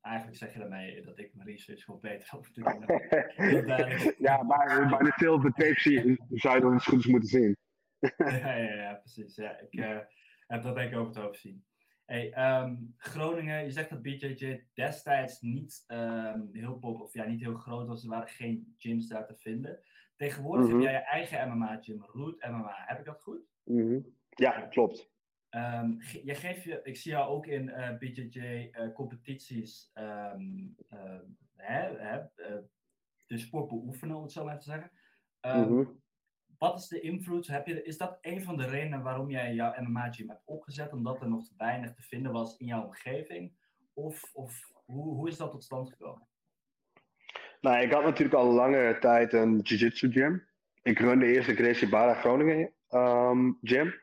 eigenlijk 0.00 0.36
zeg 0.36 0.52
je 0.52 0.58
daarmee 0.58 1.02
dat 1.02 1.18
ik 1.18 1.34
mijn 1.34 1.48
research 1.48 1.84
gewoon 1.84 2.00
beter 2.00 2.28
over 2.38 2.52
te 2.52 2.60
doen. 2.60 4.14
ja, 4.18 4.42
maar 4.42 4.88
bij 4.88 4.98
de 4.98 5.12
Silver 5.16 5.52
Tape 5.52 6.16
zou 6.28 6.54
je 6.54 6.60
dat 6.60 6.72
eens 6.72 6.84
goed 6.84 7.06
moeten 7.06 7.28
zien. 7.28 7.56
ja, 8.16 8.56
ja, 8.56 8.74
ja, 8.74 8.94
precies. 8.94 9.36
Ja, 9.36 9.58
ik 9.58 9.74
uh, 9.74 9.98
heb 10.46 10.62
dat 10.62 10.74
denk 10.74 10.90
ik 10.92 10.98
over 10.98 11.14
het 11.14 11.22
hoofd 11.22 11.40
zien. 11.40 11.64
Hey, 12.04 12.60
um, 12.62 12.94
Groningen, 12.96 13.64
je 13.64 13.70
zegt 13.70 13.90
dat 13.90 14.02
BJJ 14.02 14.66
destijds 14.74 15.40
niet 15.40 15.84
um, 15.88 16.48
heel 16.52 16.78
pop, 16.78 17.00
of 17.00 17.12
ja, 17.12 17.24
niet 17.24 17.40
heel 17.40 17.54
groot 17.54 17.86
was. 17.86 18.02
Er 18.02 18.08
waren 18.08 18.28
geen 18.28 18.74
gyms 18.78 19.08
daar 19.08 19.26
te 19.26 19.36
vinden. 19.36 19.80
Tegenwoordig 20.16 20.66
mm 20.66 20.72
-hmm. 20.72 20.80
heb 20.80 20.90
jij 20.90 21.00
je 21.00 21.06
eigen 21.06 21.48
MMA-gym, 21.48 22.04
Root 22.12 22.44
MMA. 22.48 22.74
Heb 22.86 22.98
ik 22.98 23.04
dat 23.04 23.22
goed? 23.22 23.40
Mm 23.64 23.78
-hmm. 23.78 24.16
Ja, 24.28 24.60
klopt. 24.60 25.10
Um, 25.50 26.00
jij 26.22 26.34
geeft 26.34 26.62
je, 26.62 26.80
ik 26.82 26.96
zie 26.96 27.12
jou 27.12 27.28
ook 27.28 27.46
in 27.46 27.68
uh, 27.68 27.88
eh, 27.88 27.98
BJJ-competities 27.98 29.90
uh, 29.94 30.32
uh, 31.56 32.58
de 33.26 33.38
sport 33.38 33.68
beoefenen, 33.68 34.16
om 34.16 34.22
het 34.22 34.32
zo 34.32 34.44
maar 34.44 34.58
te 34.58 34.64
zeggen. 34.64 34.90
Mm 35.42 35.64
-hmm. 35.64 36.00
Wat 36.58 36.78
is 36.78 36.88
de 36.88 37.00
invloed? 37.00 37.46
Heb 37.46 37.66
je, 37.66 37.82
is 37.82 37.98
dat 37.98 38.18
een 38.20 38.42
van 38.42 38.56
de 38.56 38.66
redenen 38.66 39.02
waarom 39.02 39.30
jij 39.30 39.54
jouw 39.54 39.74
MMA-gym 39.80 40.28
hebt 40.28 40.42
opgezet? 40.44 40.92
Omdat 40.92 41.20
er 41.20 41.28
nog 41.28 41.44
te 41.44 41.54
weinig 41.56 41.94
te 41.94 42.02
vinden 42.02 42.32
was 42.32 42.56
in 42.56 42.66
jouw 42.66 42.84
omgeving? 42.84 43.52
Of, 43.94 44.30
of 44.32 44.70
hoe, 44.84 45.14
hoe 45.14 45.28
is 45.28 45.36
dat 45.36 45.50
tot 45.50 45.64
stand 45.64 45.88
gekomen? 45.88 46.26
Nou, 47.60 47.80
ik 47.80 47.92
had 47.92 48.02
natuurlijk 48.02 48.34
al 48.34 48.52
lange 48.52 48.96
tijd 49.00 49.32
een 49.32 49.58
jiu-jitsu 49.58 50.12
gym. 50.12 50.46
Ik 50.82 50.98
runde 50.98 51.26
eerst 51.26 51.48
de 51.48 51.54
Gracie 51.54 51.88
Bara 51.88 52.14
Groningen 52.14 52.72
um, 52.90 53.58
gym. 53.62 53.94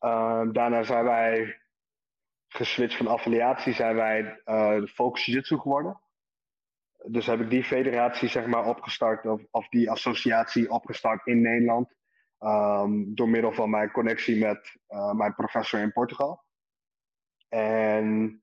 Um, 0.00 0.52
daarna 0.52 0.82
zijn 0.82 1.04
wij 1.04 1.60
geswitcht 2.48 2.96
van 2.96 3.06
affiliatie, 3.06 3.72
zijn 3.72 3.94
wij 3.94 4.22
de 4.80 4.88
Focus 4.88 5.24
Jiu-Jitsu 5.24 5.58
geworden 5.58 6.00
dus 7.06 7.26
heb 7.26 7.40
ik 7.40 7.50
die 7.50 7.64
federatie 7.64 8.28
zeg 8.28 8.46
maar 8.46 8.66
opgestart, 8.66 9.26
of, 9.50 9.68
die 9.68 9.90
associatie 9.90 10.70
opgestart 10.70 11.26
in 11.26 11.40
Nederland. 11.40 11.94
Um, 12.40 13.14
door 13.14 13.28
middel 13.28 13.52
van 13.52 13.70
mijn 13.70 13.90
connectie 13.90 14.38
met 14.38 14.78
uh, 14.88 15.12
mijn 15.12 15.34
professor 15.34 15.80
in 15.80 15.92
Portugal. 15.92 16.44
En 17.48 18.40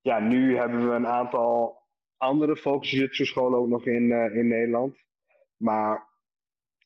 ja, 0.00 0.18
nu 0.18 0.56
hebben 0.56 0.88
we 0.88 0.94
een 0.94 1.06
aantal 1.06 1.82
andere 2.16 2.56
focus 2.56 3.28
scholen 3.28 3.58
ook 3.58 3.68
nog 3.68 3.86
in, 3.86 4.02
uh, 4.02 4.36
in 4.36 4.48
Nederland. 4.48 4.96
Maar 5.56 6.08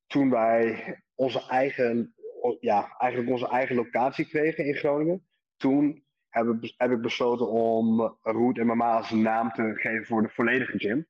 toen 0.07 0.31
wij 0.31 1.03
onze 1.14 1.47
eigen, 1.49 2.14
ja, 2.61 2.97
eigenlijk 2.99 3.33
onze 3.33 3.49
eigen 3.49 3.76
locatie 3.76 4.29
kregen 4.29 4.67
in 4.67 4.75
Groningen, 4.75 5.26
toen 5.57 6.05
heb 6.35 6.47
ik, 6.61 6.75
heb 6.76 7.03
besloten 7.03 7.49
om 7.49 8.17
Root 8.23 8.57
MMA 8.57 8.97
als 8.97 9.11
naam 9.11 9.53
te 9.53 9.73
geven 9.75 10.07
voor 10.07 10.23
de 10.23 10.29
volledige 10.29 10.79
gym. 10.79 11.07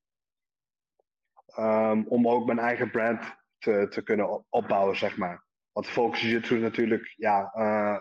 Um, 1.58 2.06
om 2.08 2.28
ook 2.28 2.46
mijn 2.46 2.58
eigen 2.58 2.90
brand 2.90 3.36
te, 3.58 3.86
te 3.90 4.02
kunnen 4.02 4.44
opbouwen, 4.50 4.96
zeg 4.96 5.16
maar. 5.16 5.44
Want 5.72 5.86
Focus 5.86 6.24
is 6.24 6.50
natuurlijk 6.50 7.14
ja, 7.16 7.52
uh, 7.56 7.98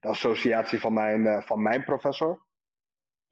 de 0.00 0.08
associatie 0.08 0.80
van 0.80 0.92
mijn, 0.92 1.20
uh, 1.20 1.42
van 1.42 1.62
mijn 1.62 1.84
professor. 1.84 2.46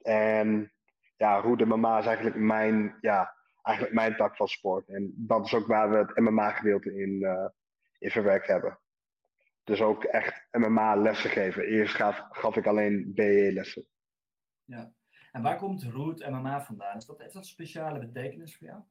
En 0.01 0.73
ja, 1.17 1.37
Root 1.37 1.65
MMA 1.65 1.99
is 1.99 2.05
eigenlijk 2.05 2.35
mijn, 2.35 2.97
ja, 3.01 3.35
eigenlijk 3.61 3.95
mijn 3.95 4.15
tak 4.15 4.35
van 4.35 4.47
sport. 4.47 4.87
En 4.87 5.13
dat 5.15 5.45
is 5.45 5.53
ook 5.53 5.67
waar 5.67 5.89
we 5.89 5.97
het 5.97 6.19
MMA-gedeelte 6.19 6.95
in, 6.95 7.21
uh, 7.21 7.47
in 7.99 8.09
verwerkt 8.09 8.47
hebben 8.47 8.79
dus 9.65 9.81
ook 9.81 10.03
echt 10.03 10.47
MMA-lessen 10.51 11.29
geven. 11.29 11.63
Eerst 11.63 11.95
gaf, 11.95 12.27
gaf 12.29 12.55
ik 12.55 12.67
alleen 12.67 13.13
BE-lessen. 13.13 13.85
Ja. 14.63 14.93
En 15.31 15.41
waar 15.41 15.57
komt 15.57 15.83
Root 15.83 16.29
MMA 16.29 16.65
vandaan? 16.65 16.97
Is 16.97 17.05
dat, 17.05 17.17
heeft 17.19 17.33
dat 17.33 17.41
een 17.41 17.49
speciale 17.49 17.99
betekenis 17.99 18.57
voor 18.57 18.67
jou? 18.67 18.81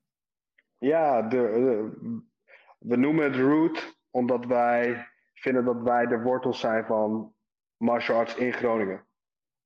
Ja, 0.78 1.22
de, 1.22 1.40
we 2.78 2.96
noemen 2.96 3.24
het 3.24 3.36
Root 3.36 3.98
omdat 4.10 4.44
wij 4.44 5.08
vinden 5.34 5.64
dat 5.64 5.82
wij 5.82 6.06
de 6.06 6.20
wortels 6.20 6.60
zijn 6.60 6.84
van 6.84 7.34
martial 7.76 8.18
arts 8.18 8.36
in 8.36 8.52
Groningen. 8.52 9.06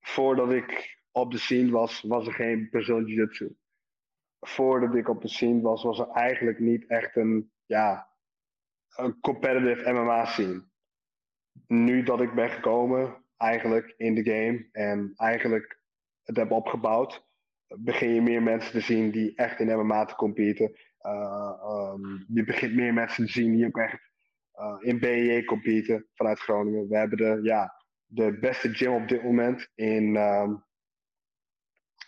Voordat 0.00 0.52
ik 0.52 0.98
op 1.10 1.30
de 1.30 1.38
scene 1.38 1.70
was, 1.70 2.02
was 2.02 2.26
er 2.26 2.32
geen 2.32 2.68
Brazilian 2.70 3.04
Jiu-Jitsu. 3.04 3.56
Voordat 4.40 4.94
ik 4.94 5.08
op 5.08 5.22
de 5.22 5.28
scene 5.28 5.60
was, 5.60 5.82
was 5.82 5.98
er 5.98 6.08
eigenlijk 6.08 6.58
niet 6.58 6.86
echt 6.86 7.16
een, 7.16 7.52
ja, 7.66 8.08
een 8.96 9.20
competitive 9.20 9.92
MMA 9.92 10.24
scene 10.24 10.67
nu 11.66 12.02
dat 12.02 12.20
ik 12.20 12.34
ben 12.34 12.50
gekomen, 12.50 13.24
eigenlijk 13.36 13.94
in 13.96 14.14
de 14.14 14.24
game 14.24 14.68
en 14.72 15.12
eigenlijk 15.16 15.80
het 16.22 16.36
heb 16.36 16.50
opgebouwd, 16.50 17.26
begin 17.76 18.14
je 18.14 18.22
meer 18.22 18.42
mensen 18.42 18.72
te 18.72 18.80
zien 18.80 19.10
die 19.10 19.34
echt 19.34 19.60
in 19.60 19.78
MMA 19.78 20.04
te 20.04 20.14
competen. 20.14 20.76
Uh, 21.02 21.92
um, 21.94 22.24
je 22.28 22.44
begint 22.44 22.74
meer 22.74 22.94
mensen 22.94 23.26
te 23.26 23.32
zien 23.32 23.52
die 23.52 23.66
ook 23.66 23.78
echt 23.78 24.10
uh, 24.60 24.76
in 24.80 24.98
BJ 24.98 25.44
competen 25.44 26.06
vanuit 26.14 26.38
Groningen. 26.38 26.88
We 26.88 26.96
hebben 26.96 27.18
de, 27.18 27.40
ja, 27.42 27.74
de 28.06 28.38
beste 28.38 28.74
gym 28.74 28.92
op 28.92 29.08
dit 29.08 29.22
moment 29.22 29.70
in, 29.74 30.16
um, 30.16 30.64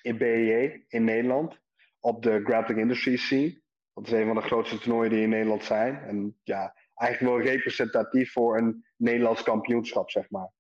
in 0.03 0.19
BJ 0.19 0.85
in 0.89 1.05
Nederland. 1.05 1.59
op 2.01 2.23
de 2.23 2.41
grappling 2.45 2.81
industry 2.81 3.17
scene. 3.17 3.61
Dat 3.95 4.07
is 4.07 4.13
een 4.13 4.27
van 4.27 4.35
de 4.35 4.41
grootste 4.41 4.79
toernooien 4.79 5.11
die 5.11 5.23
in 5.23 5.29
Nederland 5.29 5.65
zijn. 5.65 5.97
En 5.97 6.39
ja, 6.43 6.75
eigenlijk 7.01 7.35
wel 7.35 7.53
representatief 7.53 8.33
voor 8.33 8.59
een 8.59 8.87
Nederlands 8.97 9.43
kampioenschap, 9.43 10.11
zeg 10.11 10.31
maar. 10.31 10.53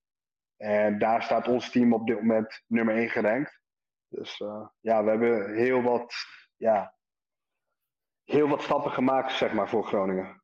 En 0.57 0.99
daar 0.99 1.23
staat 1.23 1.49
ons 1.49 1.71
team 1.71 1.93
op 1.93 2.07
dit 2.07 2.17
moment 2.17 2.63
nummer 2.67 2.97
1 2.97 3.09
gerankt. 3.09 3.61
Dus 4.09 4.41
uh, 4.41 4.67
ja, 4.81 5.05
we 5.05 5.11
hebben 5.11 5.55
heel 5.55 5.83
wat, 5.83 6.15
ja, 6.57 6.95
heel 8.25 8.49
wat 8.49 8.63
stappen 8.63 8.91
gemaakt, 8.91 9.33
zeg 9.33 9.53
maar, 9.53 9.69
voor 9.69 9.87
Groningen. 9.87 10.43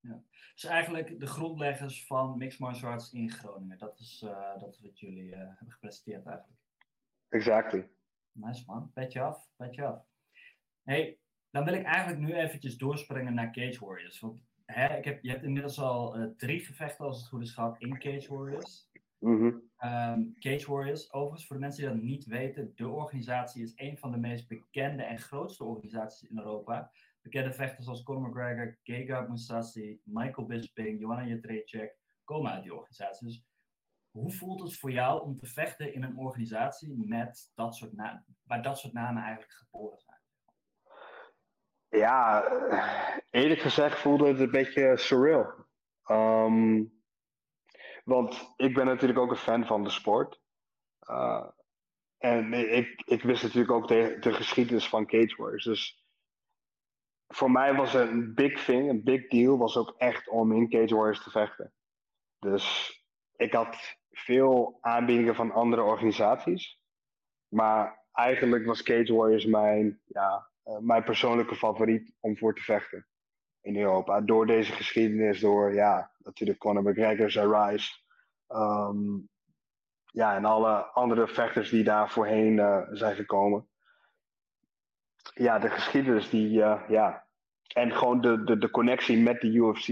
Ja. 0.00 0.22
Dus 0.54 0.64
eigenlijk 0.64 1.20
de 1.20 1.26
grondleggers 1.26 2.06
van 2.06 2.38
Mixed 2.38 2.60
Martial 2.60 2.90
Arts 2.90 3.12
in 3.12 3.30
Groningen. 3.30 3.78
Dat 3.78 3.98
is, 3.98 4.22
uh, 4.24 4.60
dat 4.60 4.72
is 4.72 4.80
wat 4.80 5.00
jullie 5.00 5.30
uh, 5.30 5.38
hebben 5.38 5.72
gepresenteerd 5.72 6.26
eigenlijk. 6.26 6.60
Exactly. 7.28 7.90
Nice 8.32 8.62
man. 8.66 8.92
Petje 8.92 9.20
af, 9.20 9.48
petje 9.56 9.84
af. 9.84 10.06
Hey, 10.82 11.18
dan 11.50 11.64
wil 11.64 11.74
ik 11.74 11.84
eigenlijk 11.84 12.18
nu 12.18 12.34
eventjes 12.34 12.78
doorspringen 12.78 13.34
naar 13.34 13.52
Cage 13.52 13.84
Warriors. 13.84 14.20
Want 14.20 14.47
hè, 14.72 14.96
ik 14.96 15.04
heb, 15.04 15.22
je 15.22 15.30
hebt 15.30 15.42
inmiddels 15.42 15.78
al 15.78 16.18
uh, 16.18 16.26
drie 16.36 16.60
gevechten, 16.60 17.04
als 17.04 17.18
het 17.18 17.28
goed 17.28 17.42
is, 17.42 17.52
gehad 17.52 17.78
in 17.78 17.98
Cage 17.98 18.34
Warriors. 18.34 18.90
Mm 19.18 19.38
-hmm. 19.38 19.62
um, 19.90 20.34
Cage 20.38 20.70
Warriors, 20.70 21.12
overigens, 21.12 21.46
voor 21.46 21.56
de 21.56 21.62
mensen 21.62 21.82
die 21.82 21.92
dat 21.92 22.02
niet 22.02 22.24
weten, 22.24 22.72
de 22.74 22.88
organisatie 22.88 23.62
is 23.62 23.72
een 23.76 23.98
van 23.98 24.10
de 24.10 24.18
meest 24.18 24.48
bekende 24.48 25.02
en 25.02 25.18
grootste 25.18 25.64
organisaties 25.64 26.28
in 26.28 26.38
Europa. 26.38 26.90
Bekende 27.22 27.52
vechters 27.52 27.88
als 27.88 28.02
Conor 28.02 28.28
McGregor, 28.28 28.78
Gegard 28.82 29.28
Mousasi, 29.28 30.00
Michael 30.04 30.46
Bisping, 30.46 31.00
Joanna 31.00 31.26
Jędrzejczyk 31.26 31.96
komen 32.24 32.52
uit 32.52 32.62
die 32.62 32.74
organisatie. 32.74 33.26
Dus 33.26 33.44
hoe 34.10 34.32
voelt 34.32 34.60
het 34.60 34.76
voor 34.76 34.92
jou 34.92 35.22
om 35.22 35.36
te 35.36 35.46
vechten 35.46 35.94
in 35.94 36.02
een 36.02 36.16
organisatie 36.16 36.94
met 37.06 37.52
dat 37.54 37.76
soort 37.76 37.92
namen, 37.92 38.24
waar 38.42 38.62
dat 38.62 38.78
soort 38.78 38.92
namen 38.92 39.22
eigenlijk 39.22 39.52
geboren 39.52 39.98
zijn? 39.98 40.07
Ja, 41.88 42.44
eerlijk 43.30 43.60
gezegd 43.60 43.98
voelde 43.98 44.28
het 44.28 44.40
een 44.40 44.50
beetje 44.50 44.96
surreal. 44.96 45.66
Um, 46.10 46.96
want 48.04 48.52
ik 48.56 48.74
ben 48.74 48.86
natuurlijk 48.86 49.18
ook 49.18 49.30
een 49.30 49.36
fan 49.36 49.66
van 49.66 49.84
de 49.84 49.90
sport. 49.90 50.40
Uh, 51.10 51.46
en 52.18 52.52
ik, 52.52 53.02
ik 53.04 53.22
wist 53.22 53.42
natuurlijk 53.42 53.72
ook 53.72 53.88
de, 53.88 54.16
de 54.20 54.32
geschiedenis 54.32 54.88
van 54.88 55.06
Cage 55.06 55.34
Warriors. 55.36 55.64
Dus 55.64 56.04
voor 57.26 57.50
mij 57.50 57.74
was 57.74 57.94
een 57.94 58.34
big 58.34 58.64
thing, 58.64 58.88
een 58.88 59.02
big 59.02 59.28
deal, 59.28 59.58
was 59.58 59.76
ook 59.76 59.94
echt 59.98 60.28
om 60.28 60.52
in 60.52 60.68
Cage 60.68 60.94
Warriors 60.94 61.22
te 61.22 61.30
vechten. 61.30 61.72
Dus 62.38 62.96
ik 63.36 63.52
had 63.52 63.96
veel 64.10 64.78
aanbiedingen 64.80 65.34
van 65.34 65.52
andere 65.52 65.82
organisaties. 65.82 66.80
Maar 67.48 68.06
eigenlijk 68.12 68.66
was 68.66 68.82
Cage 68.82 69.14
Warriors 69.14 69.44
mijn, 69.44 70.00
ja, 70.04 70.50
mijn 70.80 71.04
persoonlijke 71.04 71.54
favoriet 71.54 72.14
om 72.20 72.36
voor 72.36 72.54
te 72.54 72.62
vechten 72.62 73.06
in 73.60 73.76
Europa. 73.76 74.20
Door 74.20 74.46
deze 74.46 74.72
geschiedenis, 74.72 75.40
door 75.40 75.74
ja, 75.74 76.10
natuurlijk 76.18 76.58
Conor 76.58 76.82
McGregor, 76.82 77.56
Rise. 77.56 77.92
Um, 78.48 79.28
ja, 80.04 80.36
en 80.36 80.44
alle 80.44 80.84
andere 80.84 81.28
vechters 81.28 81.70
die 81.70 81.84
daar 81.84 82.10
voorheen 82.10 82.52
uh, 82.52 82.82
zijn 82.90 83.16
gekomen. 83.16 83.68
Ja, 85.34 85.58
de 85.58 85.70
geschiedenis 85.70 86.30
die, 86.30 86.58
uh, 86.58 86.82
ja. 86.88 87.26
En 87.74 87.92
gewoon 87.92 88.20
de, 88.20 88.44
de, 88.44 88.58
de 88.58 88.70
connectie 88.70 89.18
met 89.18 89.40
de 89.40 89.48
UFC 89.48 89.88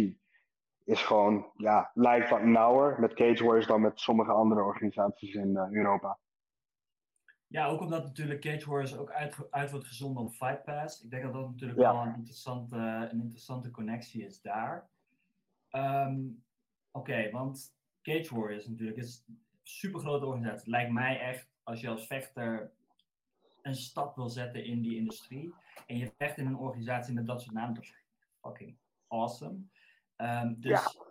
is 0.85 1.02
gewoon, 1.02 1.50
ja, 1.54 1.90
lijkt 1.95 2.30
wat 2.30 2.42
nauwer 2.42 3.00
met 3.00 3.14
Cage 3.14 3.45
Warriors 3.45 3.66
dan 3.66 3.80
met 3.80 4.00
sommige 4.00 4.33
andere 4.33 4.62
organisaties 4.62 5.35
in 5.35 5.56
Europa. 5.56 6.18
Ja, 7.49 7.67
ook 7.67 7.81
omdat 7.81 8.05
natuurlijk 8.05 8.41
Cage 8.41 8.71
Warriors 8.71 8.97
ook 8.97 9.11
uit, 9.11 9.50
uit 9.50 9.71
wordt 9.71 9.87
gezonden 9.87 10.23
op 10.23 10.33
Fight 10.33 10.65
Pass. 10.65 11.03
Ik 11.03 11.11
denk 11.11 11.23
dat 11.23 11.33
dat 11.33 11.49
natuurlijk 11.49 11.81
ja. 11.81 11.93
wel 11.93 12.03
een 12.03 12.15
interessante, 12.15 12.76
een 13.11 13.21
interessante 13.21 13.71
connectie 13.71 14.25
is 14.25 14.41
daar. 14.41 14.88
Um, 15.71 16.45
Oké, 16.91 17.11
okay, 17.11 17.31
want 17.31 17.76
Cage 18.03 18.35
Warriors 18.35 18.67
natuurlijk 18.67 18.99
is 18.99 19.25
een 19.28 19.41
super 19.63 20.00
grote 20.00 20.26
organisatie. 20.26 20.71
Lijkt 20.71 20.93
mij 20.93 21.21
echt, 21.21 21.49
als 21.63 21.80
je 21.80 21.89
als 21.89 22.06
vechter 22.06 22.73
een 23.63 23.75
stap 23.75 24.17
wil 24.17 24.28
zetten 24.28 24.65
in 24.65 24.82
die 24.82 24.97
industrie. 24.97 25.54
En 25.87 25.97
je 25.97 26.13
vecht 26.17 26.39
in 26.39 26.47
een 26.47 26.56
organisatie 26.56 27.15
met 27.15 27.26
dat 27.26 27.43
soort 27.43 27.54
namen. 27.54 27.75
Dat 27.75 27.82
is 27.82 28.04
fucking 28.41 28.76
awesome. 29.09 29.59
Um, 30.17 30.61
dus 30.61 30.71
ja, 30.71 31.04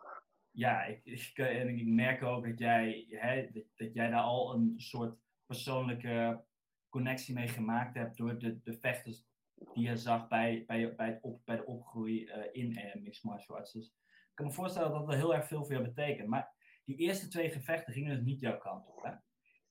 ja 0.52 0.84
ik, 0.84 1.06
ik, 1.06 1.38
en 1.38 1.70
ik 1.70 1.88
merk 1.88 2.24
ook 2.24 2.46
dat 2.46 2.60
jij, 2.60 3.06
hè, 3.10 3.50
dat, 3.52 3.64
dat 3.76 3.94
jij 3.94 4.10
daar 4.10 4.22
al 4.22 4.54
een 4.54 4.74
soort 4.78 5.18
persoonlijke 5.46 6.44
connectie 6.90 7.34
mee 7.34 7.48
gemaakt 7.48 7.96
hebt 7.96 8.18
door 8.18 8.40
de, 8.40 8.62
de 8.64 8.78
vechters 8.80 9.26
die 9.74 9.90
je 9.90 9.98
zag 9.98 10.28
bij, 10.28 10.64
bij, 10.68 10.96
bij, 10.96 11.08
het 11.08 11.22
op, 11.22 11.42
bij 11.46 11.56
de 11.56 11.66
opgroei 11.66 12.24
uh, 12.24 12.44
in 12.52 12.72
uh, 12.72 12.96
mixed 12.96 13.24
martial 13.24 13.58
arts. 13.58 13.72
Dus 13.72 13.86
ik 14.30 14.32
kan 14.34 14.46
me 14.46 14.52
voorstellen 14.52 14.92
dat 14.92 15.06
dat 15.06 15.16
heel 15.16 15.36
erg 15.36 15.48
veel 15.48 15.64
voor 15.64 15.74
jou 15.74 15.84
betekent. 15.84 16.28
Maar 16.28 16.54
die 16.86 16.98
eerste 16.98 17.28
twee 17.28 17.50
gevechten 17.50 17.94
gingen 17.94 18.16
dus 18.16 18.26
niet 18.26 18.40
jouw 18.40 18.58
kant 18.58 18.88
op. 18.88 19.04
Hè? 19.04 19.12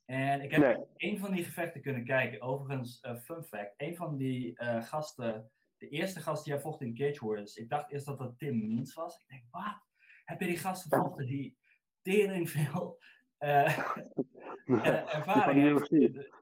En 0.05 0.41
ik 0.41 0.51
heb 0.51 0.61
nee. 0.61 1.11
een 1.13 1.19
van 1.19 1.33
die 1.33 1.45
gevechten 1.45 1.83
kunnen 1.83 2.05
kijken. 2.05 2.41
Overigens, 2.41 3.03
uh, 3.03 3.17
fun 3.17 3.45
fact: 3.45 3.75
een 3.77 3.97
van 3.97 4.17
die 4.17 4.63
gasten, 4.81 5.51
de 5.77 5.89
eerste 5.89 6.21
gast 6.21 6.45
die 6.45 6.53
jij 6.53 6.63
vocht 6.63 6.81
in 6.81 6.95
Cage 6.95 7.27
Warriors, 7.27 7.57
ik 7.57 7.69
dacht 7.69 7.91
eerst 7.91 8.07
dat 8.07 8.19
dat 8.19 8.39
Tim 8.39 8.67
Means 8.67 8.95
was. 8.95 9.19
Ik 9.19 9.29
denk, 9.29 9.45
wat? 9.51 9.87
Heb 10.25 10.41
je 10.41 10.47
die 10.47 10.59
gasten 10.59 10.91
gevochten 10.91 11.27
die 11.27 11.57
tering 12.03 12.51
veel 12.51 12.99
uh, 13.45 15.15
ervaring 15.15 15.63
heeft. 15.63 15.89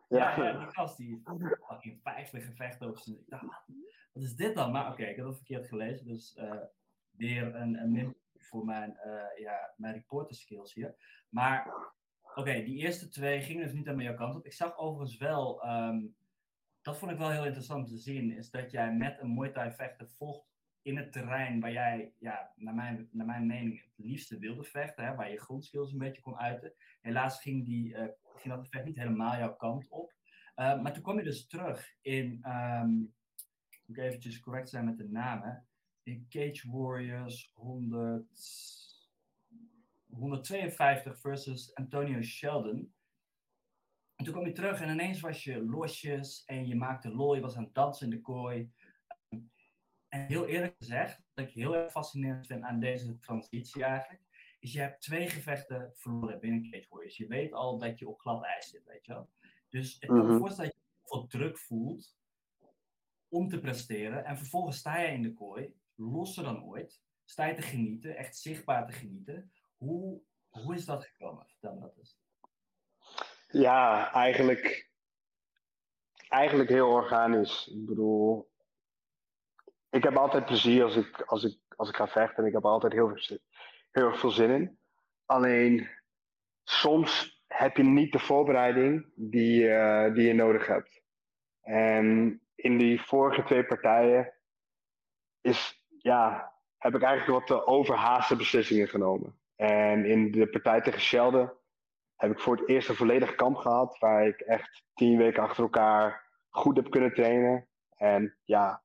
Ja, 0.09 0.37
ja, 0.37 0.59
die 0.59 0.67
gast 0.67 0.97
die 0.97 1.23
fucking 1.69 2.01
50 2.03 2.45
gevechten 2.45 2.89
op 2.89 2.99
zijn. 2.99 3.17
Ik 3.17 3.29
dacht, 3.29 3.45
wat 4.13 4.23
is 4.23 4.37
dit 4.37 4.55
dan? 4.55 4.73
Maar 4.73 4.83
oké, 4.83 4.93
okay, 4.93 5.11
ik 5.11 5.17
heb 5.17 5.27
het 5.27 5.37
verkeerd 5.37 5.69
gelezen. 5.69 6.07
Dus 6.07 6.37
uh, 6.37 6.55
weer 7.11 7.55
een, 7.55 7.79
een 7.79 7.93
min 7.93 8.17
voor 8.37 8.65
mijn, 8.65 8.99
uh, 9.07 9.43
ja, 9.43 9.75
mijn 9.77 9.95
reporter 9.95 10.37
skills 10.37 10.75
hier. 10.75 10.95
Maar 11.29 11.67
oké, 12.23 12.41
okay, 12.41 12.65
die 12.65 12.77
eerste 12.77 13.09
twee 13.09 13.41
gingen 13.41 13.65
dus 13.65 13.73
niet 13.73 13.89
aan 13.89 13.99
jouw 13.99 14.15
kant 14.15 14.37
op. 14.37 14.47
Ik 14.47 14.53
zag 14.53 14.77
overigens 14.77 15.19
wel, 15.19 15.67
um, 15.67 16.17
dat 16.83 16.99
vond 16.99 17.11
ik 17.11 17.19
wel 17.19 17.31
heel 17.31 17.45
interessant 17.45 17.89
te 17.89 17.97
zien, 17.97 18.37
is 18.37 18.51
dat 18.51 18.71
jij 18.71 18.93
met 18.93 19.21
een 19.21 19.35
Muay 19.35 19.51
Thai 19.51 19.73
vechter 19.73 20.09
volgt 20.09 20.52
in 20.83 20.97
het 20.97 21.13
terrein 21.13 21.61
waar 21.61 21.73
jij, 21.73 22.13
ja, 22.19 22.53
naar 22.57 22.75
mijn, 22.75 23.09
naar 23.13 23.27
mijn 23.27 23.47
mening, 23.47 23.83
het 23.83 24.07
liefste 24.07 24.39
wilde 24.39 24.65
vechten, 24.65 25.05
hè, 25.05 25.15
waar 25.15 25.31
je 25.31 25.41
grondskills 25.41 25.93
een 25.93 25.99
beetje 25.99 26.23
kon 26.23 26.39
uiten. 26.39 26.75
Helaas 27.01 27.41
ging, 27.41 27.65
die, 27.65 27.89
uh, 27.89 28.05
ging 28.37 28.55
dat 28.55 28.65
gevecht 28.65 28.85
niet 28.85 28.97
helemaal 28.97 29.39
jouw 29.39 29.57
kant 29.57 29.89
op. 29.89 30.13
Uh, 30.57 30.83
maar 30.83 30.93
toen 30.93 31.03
kwam 31.03 31.19
je 31.19 31.25
dus 31.25 31.47
terug 31.47 31.95
in, 32.01 32.45
um, 32.47 33.15
moet 33.87 33.97
ik 33.97 34.03
eventjes 34.03 34.41
correct 34.41 34.69
zijn 34.69 34.85
met 34.85 34.97
de 34.97 35.09
namen, 35.09 35.67
in 36.03 36.27
Cage 36.29 36.71
Warriors 36.71 37.51
100, 37.55 38.27
152 40.07 41.21
versus 41.21 41.75
Antonio 41.75 42.23
Sheldon. 42.23 42.93
En 44.15 44.25
toen 44.25 44.33
kwam 44.33 44.47
je 44.47 44.53
terug 44.53 44.81
en 44.81 44.89
ineens 44.89 45.21
was 45.21 45.45
je 45.45 45.65
losjes 45.65 46.45
en 46.45 46.67
je 46.67 46.75
maakte 46.75 47.15
lol, 47.15 47.35
je 47.35 47.41
was 47.41 47.57
aan 47.57 47.65
het 47.65 47.75
dansen 47.75 48.11
in 48.11 48.17
de 48.17 48.21
kooi. 48.21 48.73
En 50.13 50.27
heel 50.27 50.47
eerlijk 50.47 50.75
gezegd, 50.79 51.23
wat 51.35 51.47
ik 51.47 51.53
heel 51.53 51.77
erg 51.77 51.91
fascinerend 51.91 52.47
vind 52.47 52.63
aan 52.63 52.81
deze 52.81 53.19
transitie 53.19 53.85
eigenlijk, 53.85 54.23
is 54.59 54.73
je 54.73 54.81
hebt 54.81 55.01
twee 55.01 55.29
gevechten 55.29 55.93
verloren 55.95 56.41
binnen 56.41 56.71
Cage 56.71 56.87
Warriors. 56.89 57.17
Je 57.17 57.27
weet 57.27 57.53
al 57.53 57.79
dat 57.79 57.99
je 57.99 58.09
op 58.09 58.21
glad 58.21 58.45
ijs 58.45 58.69
zit, 58.69 58.85
weet 58.85 59.07
je 59.07 59.13
wel. 59.13 59.31
Dus 59.69 59.99
ik 59.99 60.09
kan 60.09 60.27
me 60.27 60.39
voorstellen 60.39 60.71
dat 60.71 60.81
je 60.81 61.09
veel 61.09 61.27
druk 61.27 61.59
voelt 61.59 62.17
om 63.29 63.49
te 63.49 63.61
presteren. 63.61 64.25
En 64.25 64.37
vervolgens 64.37 64.79
sta 64.79 64.99
je 64.99 65.13
in 65.13 65.23
de 65.23 65.33
kooi, 65.33 65.75
losser 65.95 66.45
dan 66.45 66.65
ooit. 66.65 67.03
Sta 67.25 67.47
je 67.47 67.55
te 67.55 67.63
genieten, 67.63 68.17
echt 68.17 68.37
zichtbaar 68.37 68.87
te 68.87 68.93
genieten. 68.93 69.53
Hoe, 69.77 70.23
hoe 70.49 70.75
is 70.75 70.85
dat 70.85 71.05
gekomen? 71.05 71.47
Vertel 71.47 71.75
me 71.75 71.81
dat 71.81 71.97
eens. 71.97 72.19
Ja, 73.49 74.13
eigenlijk, 74.13 74.91
eigenlijk 76.29 76.71
heel 76.71 76.89
organisch. 76.89 77.69
Ik 77.69 77.87
bedoel, 77.87 78.52
ik 79.93 80.03
heb 80.03 80.17
altijd 80.17 80.45
plezier 80.45 80.85
als 80.85 80.97
ik, 80.97 81.21
als 81.21 81.45
ik, 81.45 81.59
als 81.77 81.89
ik 81.89 81.97
ga 81.97 82.07
vechten. 82.07 82.43
En 82.43 82.49
ik 82.49 82.53
heb 82.53 82.65
altijd 82.65 82.93
heel 82.93 83.09
veel, 83.09 83.39
heel 83.91 84.07
erg 84.07 84.19
veel 84.19 84.31
zin 84.31 84.51
in. 84.51 84.79
Alleen 85.27 85.89
soms 86.63 87.43
heb 87.47 87.77
je 87.77 87.83
niet 87.83 88.13
de 88.13 88.19
voorbereiding 88.19 89.13
die, 89.15 89.59
die 90.13 90.27
je 90.27 90.35
nodig 90.35 90.67
hebt. 90.67 91.03
En 91.61 92.41
in 92.55 92.79
die 92.79 93.01
vorige 93.03 93.43
twee 93.43 93.65
partijen 93.65 94.33
is, 95.41 95.85
ja, 95.99 96.53
heb 96.79 96.95
ik 96.95 97.03
eigenlijk 97.03 97.39
wat 97.39 97.47
te 97.47 97.67
overhaaste 97.67 98.37
beslissingen 98.37 98.89
genomen. 98.89 99.39
En 99.57 100.05
in 100.05 100.31
de 100.31 100.49
partij 100.49 100.81
tegen 100.81 101.01
Schelde 101.01 101.57
heb 102.17 102.31
ik 102.31 102.41
voor 102.41 102.57
het 102.57 102.69
eerst 102.69 102.89
een 102.89 102.95
volledig 102.95 103.35
kamp 103.35 103.57
gehad. 103.57 103.99
Waar 103.99 104.27
ik 104.27 104.41
echt 104.41 104.85
tien 104.95 105.17
weken 105.17 105.43
achter 105.43 105.63
elkaar 105.63 106.31
goed 106.49 106.77
heb 106.77 106.91
kunnen 106.91 107.15
trainen. 107.15 107.69
En 107.97 108.37
ja, 108.45 108.83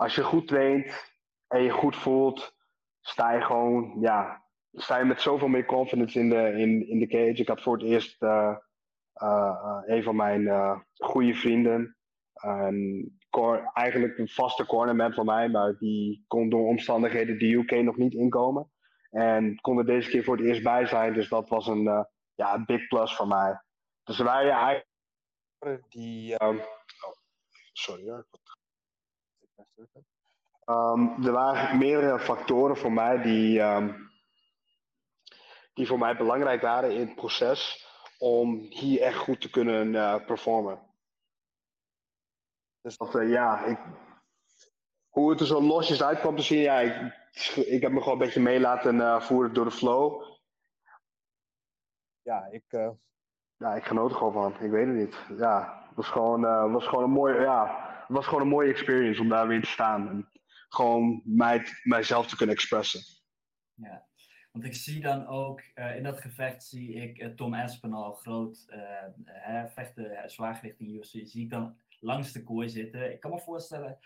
als 0.00 0.14
je 0.14 0.22
goed 0.22 0.46
traint 0.46 1.14
en 1.46 1.62
je 1.62 1.70
goed 1.70 1.96
voelt, 1.96 2.54
sta 3.00 3.32
je 3.32 3.40
gewoon, 3.40 3.96
ja, 4.00 4.44
sta 4.72 4.98
je 4.98 5.04
met 5.04 5.20
zoveel 5.20 5.48
meer 5.48 5.64
confidence 5.64 6.18
in 6.18 6.28
de, 6.28 6.52
in, 6.52 6.88
in 6.88 6.98
de 6.98 7.06
cage. 7.06 7.40
Ik 7.40 7.48
had 7.48 7.62
voor 7.62 7.72
het 7.78 7.86
eerst 7.86 8.22
uh, 8.22 8.56
uh, 9.22 9.82
een 9.86 10.02
van 10.02 10.16
mijn 10.16 10.40
uh, 10.40 10.78
goede 10.94 11.34
vrienden, 11.34 11.96
eigenlijk 13.72 14.18
een 14.18 14.28
vaste 14.28 14.66
cornerman 14.66 15.12
van 15.12 15.26
mij, 15.26 15.48
maar 15.48 15.76
die 15.78 16.24
kon 16.26 16.48
door 16.48 16.66
omstandigheden 16.66 17.38
de 17.38 17.52
UK 17.52 17.70
nog 17.70 17.96
niet 17.96 18.14
inkomen. 18.14 18.70
En 19.10 19.60
kon 19.60 19.78
er 19.78 19.86
deze 19.86 20.10
keer 20.10 20.24
voor 20.24 20.36
het 20.36 20.46
eerst 20.46 20.62
bij 20.62 20.86
zijn, 20.86 21.12
dus 21.12 21.28
dat 21.28 21.48
was 21.48 21.66
een 21.66 22.06
ja, 22.34 22.64
big 22.64 22.88
plus 22.88 23.16
voor 23.16 23.28
mij. 23.28 23.62
Dus 24.02 24.18
waren 24.18 24.52
eigenlijk 24.52 25.88
die. 25.88 26.42
Um, 26.42 26.58
oh, 26.58 27.12
sorry 27.72 28.08
hoor. 28.08 28.26
Um, 30.64 31.24
er 31.24 31.32
waren 31.32 31.78
meerdere 31.78 32.18
factoren 32.18 32.76
voor 32.76 32.92
mij 32.92 33.22
die, 33.22 33.60
um, 33.60 34.10
die 35.74 35.86
voor 35.86 35.98
mij 35.98 36.16
belangrijk 36.16 36.62
waren 36.62 36.90
in 36.90 37.00
het 37.00 37.14
proces 37.14 37.86
om 38.18 38.58
hier 38.58 39.00
echt 39.00 39.16
goed 39.16 39.40
te 39.40 39.50
kunnen 39.50 39.86
uh, 39.86 40.24
performen. 40.26 40.80
Dus 42.80 42.96
dat, 42.96 43.14
uh, 43.14 43.30
ja, 43.30 43.64
ik, 43.64 43.78
hoe 45.08 45.30
het 45.30 45.40
er 45.40 45.46
zo 45.46 45.62
losjes 45.62 46.02
uit 46.02 46.20
kwam 46.20 46.36
te 46.36 46.42
zien, 46.42 46.60
ja, 46.60 46.78
ik, 46.78 47.14
ik 47.56 47.82
heb 47.82 47.92
me 47.92 47.98
gewoon 47.98 48.12
een 48.12 48.24
beetje 48.24 48.40
mee 48.40 48.60
laten 48.60 48.94
uh, 48.94 49.20
voeren 49.20 49.54
door 49.54 49.64
de 49.64 49.70
flow. 49.70 50.22
Ja, 52.22 52.46
ik, 52.50 52.64
ja, 53.56 53.74
ik 53.74 53.84
genoot 53.84 54.10
er 54.10 54.16
gewoon 54.16 54.32
van. 54.32 54.60
Ik 54.60 54.70
weet 54.70 54.86
het 54.86 54.96
niet. 54.96 55.38
Ja, 55.38 55.84
het 55.86 55.96
was 55.96 56.08
gewoon, 56.08 56.72
was 56.72 56.86
gewoon 56.86 57.04
een 57.04 57.10
mooie, 57.10 57.40
ja, 57.40 57.89
het 58.10 58.18
was 58.18 58.28
gewoon 58.28 58.42
een 58.42 58.48
mooie 58.48 58.70
experience 58.70 59.20
om 59.20 59.28
daar 59.28 59.48
weer 59.48 59.62
te 59.62 59.68
staan. 59.68 60.08
En 60.08 60.28
gewoon 60.68 61.22
mij, 61.24 61.62
mijzelf 61.82 62.26
te 62.26 62.36
kunnen 62.36 62.54
expressen. 62.54 63.00
Ja, 63.74 64.06
want 64.52 64.64
ik 64.64 64.74
zie 64.74 65.00
dan 65.00 65.26
ook, 65.26 65.62
uh, 65.74 65.96
in 65.96 66.02
dat 66.02 66.20
gevecht 66.20 66.64
zie 66.64 66.94
ik 66.94 67.22
uh, 67.22 67.28
Tom 67.28 67.54
Aspinall, 67.54 68.12
groot 68.12 68.66
uh, 68.68 69.64
vechten, 69.66 70.30
zwaargewicht 70.30 70.80
in 70.80 70.94
UFC, 70.94 71.10
zie 71.10 71.42
ik 71.42 71.50
dan 71.50 71.76
langs 72.00 72.32
de 72.32 72.42
kooi 72.42 72.68
zitten. 72.68 73.12
Ik 73.12 73.20
kan 73.20 73.30
me 73.30 73.40
voorstellen, 73.40 73.98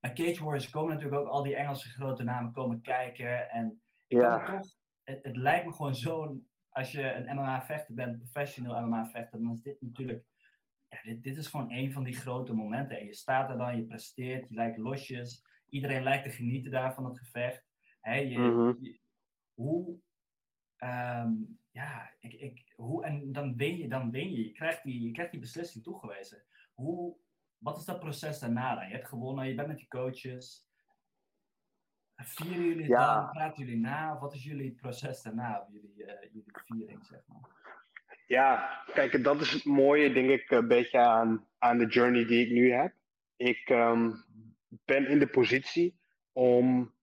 bij 0.00 0.12
Cage 0.12 0.44
Warriors 0.44 0.70
komen 0.70 0.94
natuurlijk 0.94 1.20
ook 1.22 1.28
al 1.28 1.42
die 1.42 1.56
Engelse 1.56 1.88
grote 1.88 2.22
namen 2.22 2.52
komen 2.52 2.80
kijken. 2.80 3.50
En 3.50 3.82
ik 4.06 4.18
ja. 4.18 4.38
kan 4.38 4.60
toch, 4.60 4.70
het, 5.02 5.24
het, 5.24 5.36
lijkt 5.36 5.66
me 5.66 5.72
gewoon 5.72 5.94
zo'n, 5.94 6.48
als 6.68 6.92
je 6.92 7.12
een 7.12 7.36
MMA-vechter 7.36 7.94
bent, 7.94 8.18
professioneel 8.18 8.80
MMA-vechter, 8.80 9.42
dan 9.42 9.52
is 9.52 9.62
dit 9.62 9.80
natuurlijk, 9.80 10.24
ja, 10.94 11.02
dit, 11.02 11.22
dit 11.22 11.36
is 11.36 11.46
gewoon 11.46 11.72
een 11.72 11.92
van 11.92 12.04
die 12.04 12.14
grote 12.14 12.54
momenten. 12.54 12.98
En 12.98 13.06
je 13.06 13.14
staat 13.14 13.50
er 13.50 13.56
dan, 13.58 13.76
je 13.76 13.84
presteert, 13.84 14.48
je 14.48 14.54
lijkt 14.54 14.78
losjes. 14.78 15.46
Iedereen 15.68 16.02
lijkt 16.02 16.24
te 16.24 16.30
genieten 16.30 16.70
daar 16.70 16.94
van 16.94 17.04
het 17.04 17.18
gevecht. 17.18 17.66
Hè, 18.00 18.14
je, 18.14 18.38
Mhm. 18.38 18.84
je- 18.84 19.00
hoe, 19.54 19.98
ehm, 20.76 21.32
ja, 21.70 22.10
ik, 22.18 22.32
ik, 22.32 22.72
hoe, 22.76 23.04
en 23.04 23.32
dan 23.32 23.56
win 23.56 23.76
je, 23.76 23.88
dan 23.88 24.10
win 24.10 24.30
je. 24.32 24.44
Je 24.44 24.52
krijgt 24.52 24.82
die, 24.82 25.02
je 25.02 25.10
krijgt 25.10 25.30
die 25.32 25.40
beslissing 25.40 25.84
toegewezen. 25.84 26.44
Hoe, 26.74 27.16
wat 27.58 27.78
is 27.78 27.84
dat 27.84 28.00
proces 28.00 28.38
daarna 28.38 28.74
dan? 28.74 28.88
Je 28.88 28.94
hebt 28.94 29.08
gewonnen, 29.08 29.48
je 29.48 29.54
bent 29.54 29.68
met 29.68 29.76
die 29.78 29.88
coaches. 29.88 30.68
Vieren 32.16 32.64
jullie 32.64 32.78
het 32.82 32.86
Ja. 32.86 33.14
dan? 33.22 33.30
Praten 33.30 33.64
jullie 33.64 33.80
na? 33.80 34.18
Wat 34.18 34.34
is 34.34 34.44
jullie 34.44 34.72
proces 34.74 35.22
daarna? 35.22 35.66
Jullie, 35.72 36.04
eh, 36.04 36.28
jullie 36.32 36.52
viering, 36.66 37.04
zeg 37.06 37.26
maar? 37.26 37.63
Ja, 38.26 38.80
kijk, 38.94 39.24
dat 39.24 39.40
is 39.40 39.50
het 39.52 39.64
mooie, 39.64 40.12
denk 40.12 40.30
ik, 40.30 40.50
een 40.50 40.68
beetje 40.68 40.98
aan, 40.98 41.46
aan 41.58 41.78
de 41.78 41.86
journey 41.86 42.24
die 42.26 42.46
ik 42.46 42.52
nu 42.52 42.72
heb. 42.72 42.92
Ik 43.36 43.68
ehm, 43.68 44.10
ben 44.84 45.08
in 45.08 45.18
de 45.18 45.26
positie 45.26 45.98
om 46.32 46.94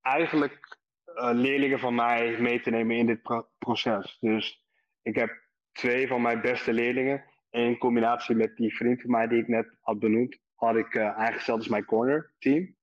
eigenlijk 0.00 0.78
eh, 1.04 1.30
leerlingen 1.32 1.78
van 1.78 1.94
mij 1.94 2.40
mee 2.40 2.60
te 2.60 2.70
nemen 2.70 2.96
in 2.96 3.06
dit 3.06 3.22
pro- 3.22 3.48
proces. 3.58 4.16
Dus 4.20 4.64
ik 5.02 5.14
heb 5.14 5.30
twee 5.72 6.08
van 6.08 6.22
mijn 6.22 6.40
beste 6.40 6.72
leerlingen. 6.72 7.24
In 7.50 7.78
combinatie 7.78 8.34
met 8.36 8.56
die 8.56 8.76
vriend 8.76 9.00
van 9.00 9.10
mij 9.10 9.26
die 9.26 9.40
ik 9.40 9.48
net 9.48 9.76
had 9.80 9.98
benoemd, 9.98 10.38
had 10.54 10.76
ik 10.76 10.94
eh, 10.94 11.16
aangesteld 11.16 11.68
mijn 11.68 11.84
corner 11.84 12.34
team. 12.38 12.76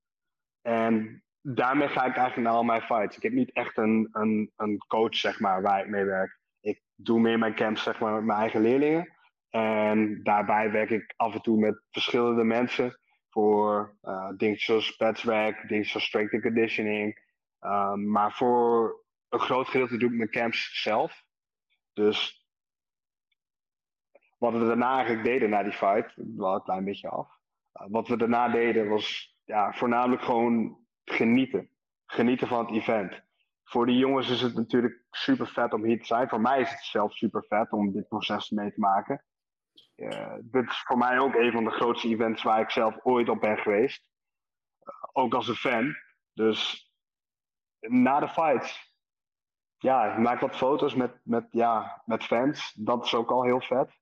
En 0.61 1.23
daarmee 1.41 1.87
ga 1.87 2.05
ik 2.05 2.15
eigenlijk 2.15 2.47
naar 2.47 2.57
al 2.57 2.63
mijn 2.63 2.81
fights. 2.81 3.17
Ik 3.17 3.23
heb 3.23 3.31
niet 3.31 3.51
echt 3.51 3.77
een, 3.77 4.09
een, 4.11 4.51
een 4.55 4.77
coach, 4.87 5.15
zeg 5.15 5.39
maar, 5.39 5.61
waar 5.61 5.79
ik 5.83 5.89
mee 5.89 6.03
werk. 6.03 6.39
Doe 6.95 7.19
meer 7.19 7.39
mijn 7.39 7.55
camps, 7.55 7.83
zeg 7.83 7.99
maar, 7.99 8.13
met 8.13 8.23
mijn 8.23 8.39
eigen 8.39 8.61
leerlingen. 8.61 9.13
En 9.49 10.23
daarbij 10.23 10.71
werk 10.71 10.89
ik 10.89 11.13
af 11.15 11.33
en 11.33 11.41
toe 11.41 11.59
met 11.59 11.81
verschillende 11.91 12.43
mensen 12.43 12.99
voor 13.29 13.97
uh, 14.03 14.29
dingen 14.37 14.57
zoals 14.57 14.95
padswerk, 14.95 15.67
dingen 15.67 15.85
zoals 15.85 16.05
strength 16.05 16.33
and 16.33 16.41
conditioning. 16.41 17.23
Um, 17.61 18.11
maar 18.11 18.31
voor 18.31 19.03
een 19.29 19.39
groot 19.39 19.67
gedeelte 19.67 19.97
doe 19.97 20.09
ik 20.09 20.15
mijn 20.15 20.29
camps 20.29 20.81
zelf. 20.81 21.23
Dus 21.93 22.47
wat 24.37 24.53
we 24.53 24.65
daarna 24.65 24.95
eigenlijk 24.95 25.23
deden 25.23 25.49
na 25.49 25.63
die 25.63 25.71
fight, 25.71 26.13
wel 26.15 26.55
een 26.55 26.63
klein 26.63 26.85
beetje 26.85 27.09
af. 27.09 27.39
Uh, 27.73 27.87
wat 27.89 28.07
we 28.07 28.17
daarna 28.17 28.49
deden 28.49 28.89
was 28.89 29.37
ja, 29.43 29.73
voornamelijk 29.73 30.21
gewoon 30.21 30.77
genieten. 31.03 31.69
Genieten 32.05 32.47
van 32.47 32.65
het 32.65 32.75
event. 32.75 33.23
Voor 33.65 33.85
die 33.85 33.97
jongens 33.97 34.29
is 34.29 34.41
het 34.41 34.55
natuurlijk 34.55 35.03
super 35.09 35.47
vet 35.47 35.73
om 35.73 35.83
hier 35.83 35.99
te 35.99 36.05
zijn. 36.05 36.29
Voor 36.29 36.41
mij 36.41 36.61
is 36.61 36.69
het 36.69 36.83
zelf 36.83 37.13
super 37.13 37.45
vet 37.47 37.71
om 37.71 37.91
dit 37.91 38.07
proces 38.07 38.49
mee 38.49 38.73
te 38.73 38.79
maken. 38.79 39.23
Uh, 39.95 40.35
dit 40.41 40.69
is 40.69 40.83
voor 40.85 40.97
mij 40.97 41.19
ook 41.19 41.35
een 41.35 41.51
van 41.51 41.63
de 41.63 41.71
grootste 41.71 42.07
events 42.07 42.43
waar 42.43 42.61
ik 42.61 42.69
zelf 42.69 42.97
ooit 43.03 43.29
op 43.29 43.39
ben 43.39 43.57
geweest. 43.57 44.09
Uh, 44.81 45.23
ook 45.23 45.33
als 45.33 45.47
een 45.47 45.55
fan. 45.55 45.95
Dus 46.33 46.91
na 47.79 48.19
de 48.19 48.29
fights, 48.29 48.95
ja, 49.77 50.11
ik 50.13 50.17
maak 50.17 50.39
wat 50.39 50.55
foto's 50.55 50.95
met, 50.95 51.19
met, 51.23 51.47
ja, 51.51 52.01
met 52.05 52.23
fans. 52.23 52.73
Dat 52.73 53.05
is 53.05 53.13
ook 53.13 53.31
al 53.31 53.43
heel 53.43 53.61
vet. 53.61 53.97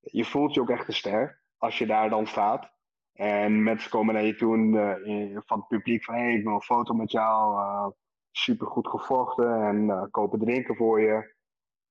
Je 0.00 0.24
voelt 0.24 0.54
je 0.54 0.60
ook 0.60 0.70
echt 0.70 0.88
een 0.88 0.94
ster 0.94 1.42
als 1.56 1.78
je 1.78 1.86
daar 1.86 2.10
dan 2.10 2.26
staat. 2.26 2.72
En 3.12 3.62
mensen 3.62 3.90
komen 3.90 4.14
naar 4.14 4.24
je 4.24 4.34
toe 4.34 4.56
uh, 4.56 5.38
van 5.44 5.58
het 5.58 5.68
publiek 5.68 6.04
van 6.04 6.14
hey, 6.14 6.34
ik 6.34 6.44
wil 6.44 6.54
een 6.54 6.62
foto 6.62 6.94
met 6.94 7.10
jou. 7.10 7.94
Super 8.30 8.66
goed 8.66 8.88
gevochten 8.88 9.62
en 9.62 9.76
uh, 9.76 10.04
kopen 10.10 10.38
drinken 10.38 10.76
voor 10.76 11.00
je. 11.00 11.34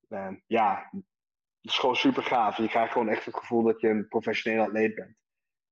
En 0.07 0.43
ja, 0.47 0.89
het 0.91 1.71
is 1.71 1.77
gewoon 1.77 1.95
super 1.95 2.23
gaaf. 2.23 2.57
Je 2.57 2.67
krijgt 2.67 2.91
gewoon 2.91 3.09
echt 3.09 3.25
het 3.25 3.35
gevoel 3.35 3.63
dat 3.63 3.81
je 3.81 3.87
een 3.87 4.07
professioneel 4.07 4.63
atleet 4.63 4.95
bent. 4.95 5.15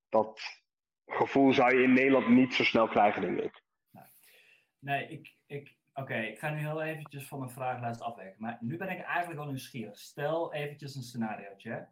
Dat 0.10 0.42
gevoel 1.06 1.54
zou 1.54 1.76
je 1.76 1.84
in 1.84 1.94
Nederland 1.94 2.28
niet 2.28 2.54
zo 2.54 2.64
snel 2.64 2.88
krijgen, 2.88 3.22
denk 3.22 3.40
ik. 3.40 3.66
Nee, 4.80 5.08
ik, 5.08 5.36
ik, 5.46 5.78
oké, 5.94 6.02
okay, 6.02 6.28
ik 6.28 6.40
ga 6.40 6.50
nu 6.50 6.58
heel 6.58 6.82
eventjes 6.82 7.28
van 7.28 7.40
mijn 7.40 7.52
vragenlijst 7.52 8.02
afwerken. 8.02 8.42
Maar 8.42 8.58
nu 8.62 8.78
ben 8.78 8.90
ik 8.90 9.02
eigenlijk 9.02 9.40
wel 9.40 9.48
nieuwsgierig. 9.48 9.98
Stel 9.98 10.54
eventjes 10.54 10.96
een 10.96 11.02
scenariootje. 11.02 11.88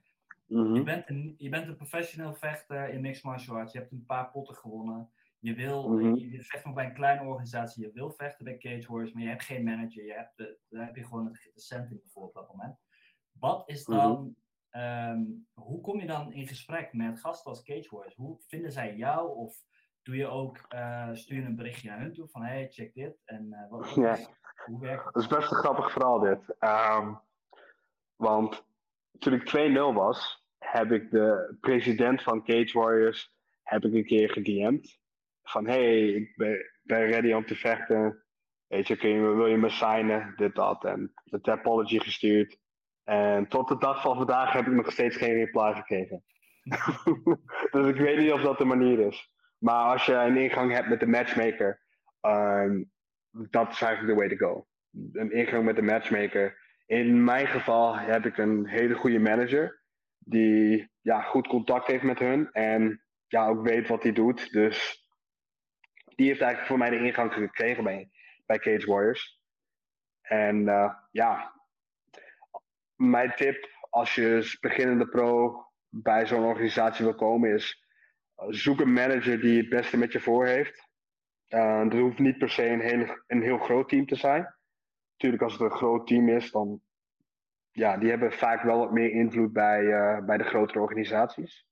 Mm-hmm. 0.48 0.76
Je, 0.76 0.84
bent 0.84 1.10
een, 1.10 1.36
je 1.38 1.50
bent 1.50 1.68
een 1.68 1.76
professioneel 1.76 2.34
vechter 2.34 2.90
in 2.90 3.02
mixed 3.02 3.24
martial 3.24 3.56
arts. 3.56 3.74
Je 3.74 3.80
hebt 3.80 3.92
een 3.92 4.06
paar 4.06 4.32
potten 4.32 4.56
gewonnen. 4.56 5.10
Je, 5.46 5.54
wil, 5.54 5.90
mm-hmm. 5.90 6.16
je, 6.16 6.32
je 6.32 6.44
vecht 6.44 6.66
nog 6.66 6.74
bij 6.74 6.86
een 6.86 6.94
kleine 6.94 7.24
organisatie. 7.24 7.86
Je 7.86 7.92
wil 7.94 8.12
vechten 8.12 8.46
bij 8.46 8.58
Cage 8.58 8.86
Warriors, 8.88 9.14
maar 9.14 9.24
je 9.24 9.30
hebt 9.30 9.44
geen 9.44 9.64
manager. 9.64 10.06
Je 10.06 10.14
hebt 10.14 10.32
de, 10.36 10.58
dan 10.70 10.86
heb 10.86 10.96
je 10.96 11.04
gewoon 11.04 11.26
het, 11.26 11.52
centing 11.56 12.02
voor 12.06 12.24
op 12.24 12.34
dat 12.34 12.48
moment. 12.48 12.78
Wat 13.32 13.70
is 13.70 13.86
dan... 13.86 14.12
Mm-hmm. 14.12 14.44
Um, 14.78 15.48
hoe 15.54 15.82
kom 15.82 16.00
je 16.00 16.08
dan 16.08 16.34
in 16.34 16.48
gesprek 16.48 16.94
met 16.94 17.20
gasten 17.20 17.52
als 17.52 17.64
Cage 17.64 17.88
Warriors? 17.90 18.16
Hoe 18.16 18.38
vinden 18.48 18.72
zij 18.72 18.96
jou? 18.96 19.36
Of 19.36 19.64
doe 20.02 20.16
je 20.16 20.28
ook, 20.28 20.66
uh, 20.74 21.10
stuur 21.14 21.38
je 21.38 21.46
een 21.46 21.56
berichtje 21.56 21.90
naar 21.90 22.00
hun 22.00 22.14
toe 22.14 22.28
van 22.28 22.44
hey, 22.44 22.68
check 22.70 22.94
dit. 22.94 23.22
En 23.26 23.46
uh, 23.52 23.70
wat, 23.70 23.86
is, 23.86 23.94
hoe 24.66 24.80
werkt 24.80 25.06
het? 25.06 25.14
Dat 25.14 25.24
is 25.24 25.30
best 25.30 25.52
een 25.52 25.58
grappig 25.58 25.92
verhaal 25.92 26.20
dit. 26.20 26.56
Um, 26.60 27.20
want 28.16 28.66
toen 29.20 29.34
ik 29.34 29.72
2-0 29.94 29.96
was, 29.96 30.46
heb 30.58 30.92
ik 30.92 31.12
de 31.12 31.58
president 31.62 32.24
van 32.24 32.44
Cage 32.44 32.80
Warriors 32.80 33.34
heb 33.64 33.84
ik 33.84 33.94
een 33.94 34.06
keer 34.06 34.30
gedM'd. 34.30 35.04
Van 35.46 35.68
hey, 35.68 36.08
ik 36.08 36.36
ben, 36.36 37.08
ready 37.08 37.34
om 37.34 37.46
te 37.46 37.56
vechten. 37.56 38.24
Weet 38.68 38.88
je, 38.88 38.96
kun 38.96 39.10
je, 39.10 39.20
wil 39.20 39.48
je 39.48 39.58
me 39.58 39.70
signen? 39.70 40.34
Dit, 40.36 40.56
dat. 40.56 40.86
En 40.86 41.14
de 41.24 41.52
apology 41.52 42.00
gestuurd. 42.00 42.58
En 43.04 43.48
tot 43.48 43.68
de 43.68 43.78
dag 43.78 44.02
van 44.02 44.16
vandaag 44.16 44.52
heb 44.54 44.68
ik 44.68 44.74
nog 44.74 44.92
steeds 44.92 45.18
geen 45.18 45.34
reply 45.34 45.74
gekregen. 45.74 46.24
dus 47.72 47.88
ik 47.88 47.96
weet 47.96 48.18
niet 48.18 48.32
of 48.32 48.42
dat 48.42 48.58
de 48.58 48.66
manier 48.66 49.00
is. 49.00 49.34
Maar 49.58 49.92
als 49.92 50.06
je 50.06 50.14
een 50.14 50.38
ingang 50.38 50.72
hebt 50.72 50.90
met 50.90 51.00
de 51.00 51.08
matchmaker, 51.08 51.82
um, 52.22 52.92
dat 53.32 53.72
is 53.72 53.82
eigenlijk 53.82 54.14
the 54.14 54.20
way 54.20 54.38
to 54.38 54.48
go. 54.48 54.68
Een 55.12 55.32
ingang 55.32 55.66
met 55.66 55.76
de 55.76 55.82
matchmaker. 55.82 56.58
In 56.86 57.24
mijn 57.24 57.48
geval 57.48 57.98
heb 57.98 58.26
ik 58.26 58.38
een 58.38 58.68
hele 58.68 58.94
goede 58.94 59.20
manager. 59.20 59.84
Die 60.18 60.92
ja, 61.02 61.22
goed 61.22 61.48
contact 61.48 61.88
heeft 61.88 62.04
met 62.04 62.20
hun. 62.20 62.52
En 62.52 63.02
ja, 63.28 63.48
ook 63.48 63.64
weet 63.64 63.88
wat 63.88 64.04
hij 64.04 64.12
doet. 64.12 64.52
Dus 64.52 65.05
die 66.16 66.28
heeft 66.28 66.42
eigenlijk 66.42 66.68
voor 66.68 66.78
mij 66.78 66.90
de 66.90 67.06
ingang 67.06 67.34
gekregen 67.34 67.84
bij, 67.84 68.10
bij 68.46 68.60
Cage 68.60 68.86
Warriors. 68.86 69.40
En 70.22 70.62
uh, 70.62 70.94
ja, 71.12 71.62
mijn 72.96 73.34
tip 73.36 73.70
als 73.90 74.16
je 74.16 74.58
beginnende 74.60 75.08
pro 75.08 75.64
bij 75.90 76.28
zo'n 76.28 76.44
organisatie 76.44 77.06
wil 77.06 77.16
komen 77.16 77.54
is 77.54 77.86
zoek 78.36 78.80
een 78.80 78.94
manager 78.94 79.40
die 79.40 79.58
het 79.58 79.70
beste 79.70 79.98
met 79.98 80.12
je 80.12 80.20
voor 80.20 80.46
heeft. 80.46 80.90
Uh, 81.50 81.84
dat 81.84 82.00
hoeft 82.00 82.20
niet 82.20 82.38
per 82.38 82.50
se 82.50 82.66
een 82.66 82.80
heel, 82.80 83.24
een 83.28 83.42
heel 83.42 83.58
groot 83.58 83.90
team 83.90 84.06
te 84.06 84.16
zijn. 84.16 84.56
Natuurlijk 85.12 85.44
als 85.44 85.54
het 85.54 85.62
een 85.62 85.78
groot 85.78 86.08
team 86.08 86.30
is, 86.30 86.52
dan 86.52 86.82
ja, 87.72 87.98
die 87.98 88.10
hebben 88.10 88.32
vaak 88.32 88.64
wel 88.64 88.80
wat 88.80 88.92
meer 88.92 89.12
invloed 89.12 89.54
bij, 89.54 89.82
uh, 89.82 90.26
bij 90.26 90.38
de 90.38 90.44
grotere 90.44 90.80
organisaties. 90.80 91.68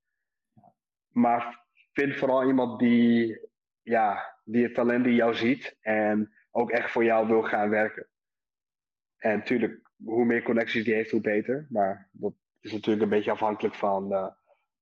Maar 1.07 1.65
vind 1.91 2.15
vooral 2.15 2.47
iemand 2.47 2.79
die, 2.79 3.39
ja, 3.81 4.32
die 4.43 4.63
het 4.63 4.73
talent 4.73 5.05
in 5.05 5.15
jou 5.15 5.35
ziet 5.35 5.77
en 5.81 6.33
ook 6.51 6.71
echt 6.71 6.91
voor 6.91 7.03
jou 7.03 7.27
wil 7.27 7.43
gaan 7.43 7.69
werken. 7.69 8.07
En 9.17 9.37
natuurlijk, 9.37 9.91
hoe 10.03 10.25
meer 10.25 10.43
connecties 10.43 10.83
die 10.83 10.93
heeft, 10.93 11.11
hoe 11.11 11.21
beter. 11.21 11.67
Maar 11.69 12.09
dat 12.11 12.33
is 12.59 12.71
natuurlijk 12.71 13.03
een 13.03 13.09
beetje 13.09 13.31
afhankelijk 13.31 13.75
van, 13.75 14.11
uh, 14.11 14.27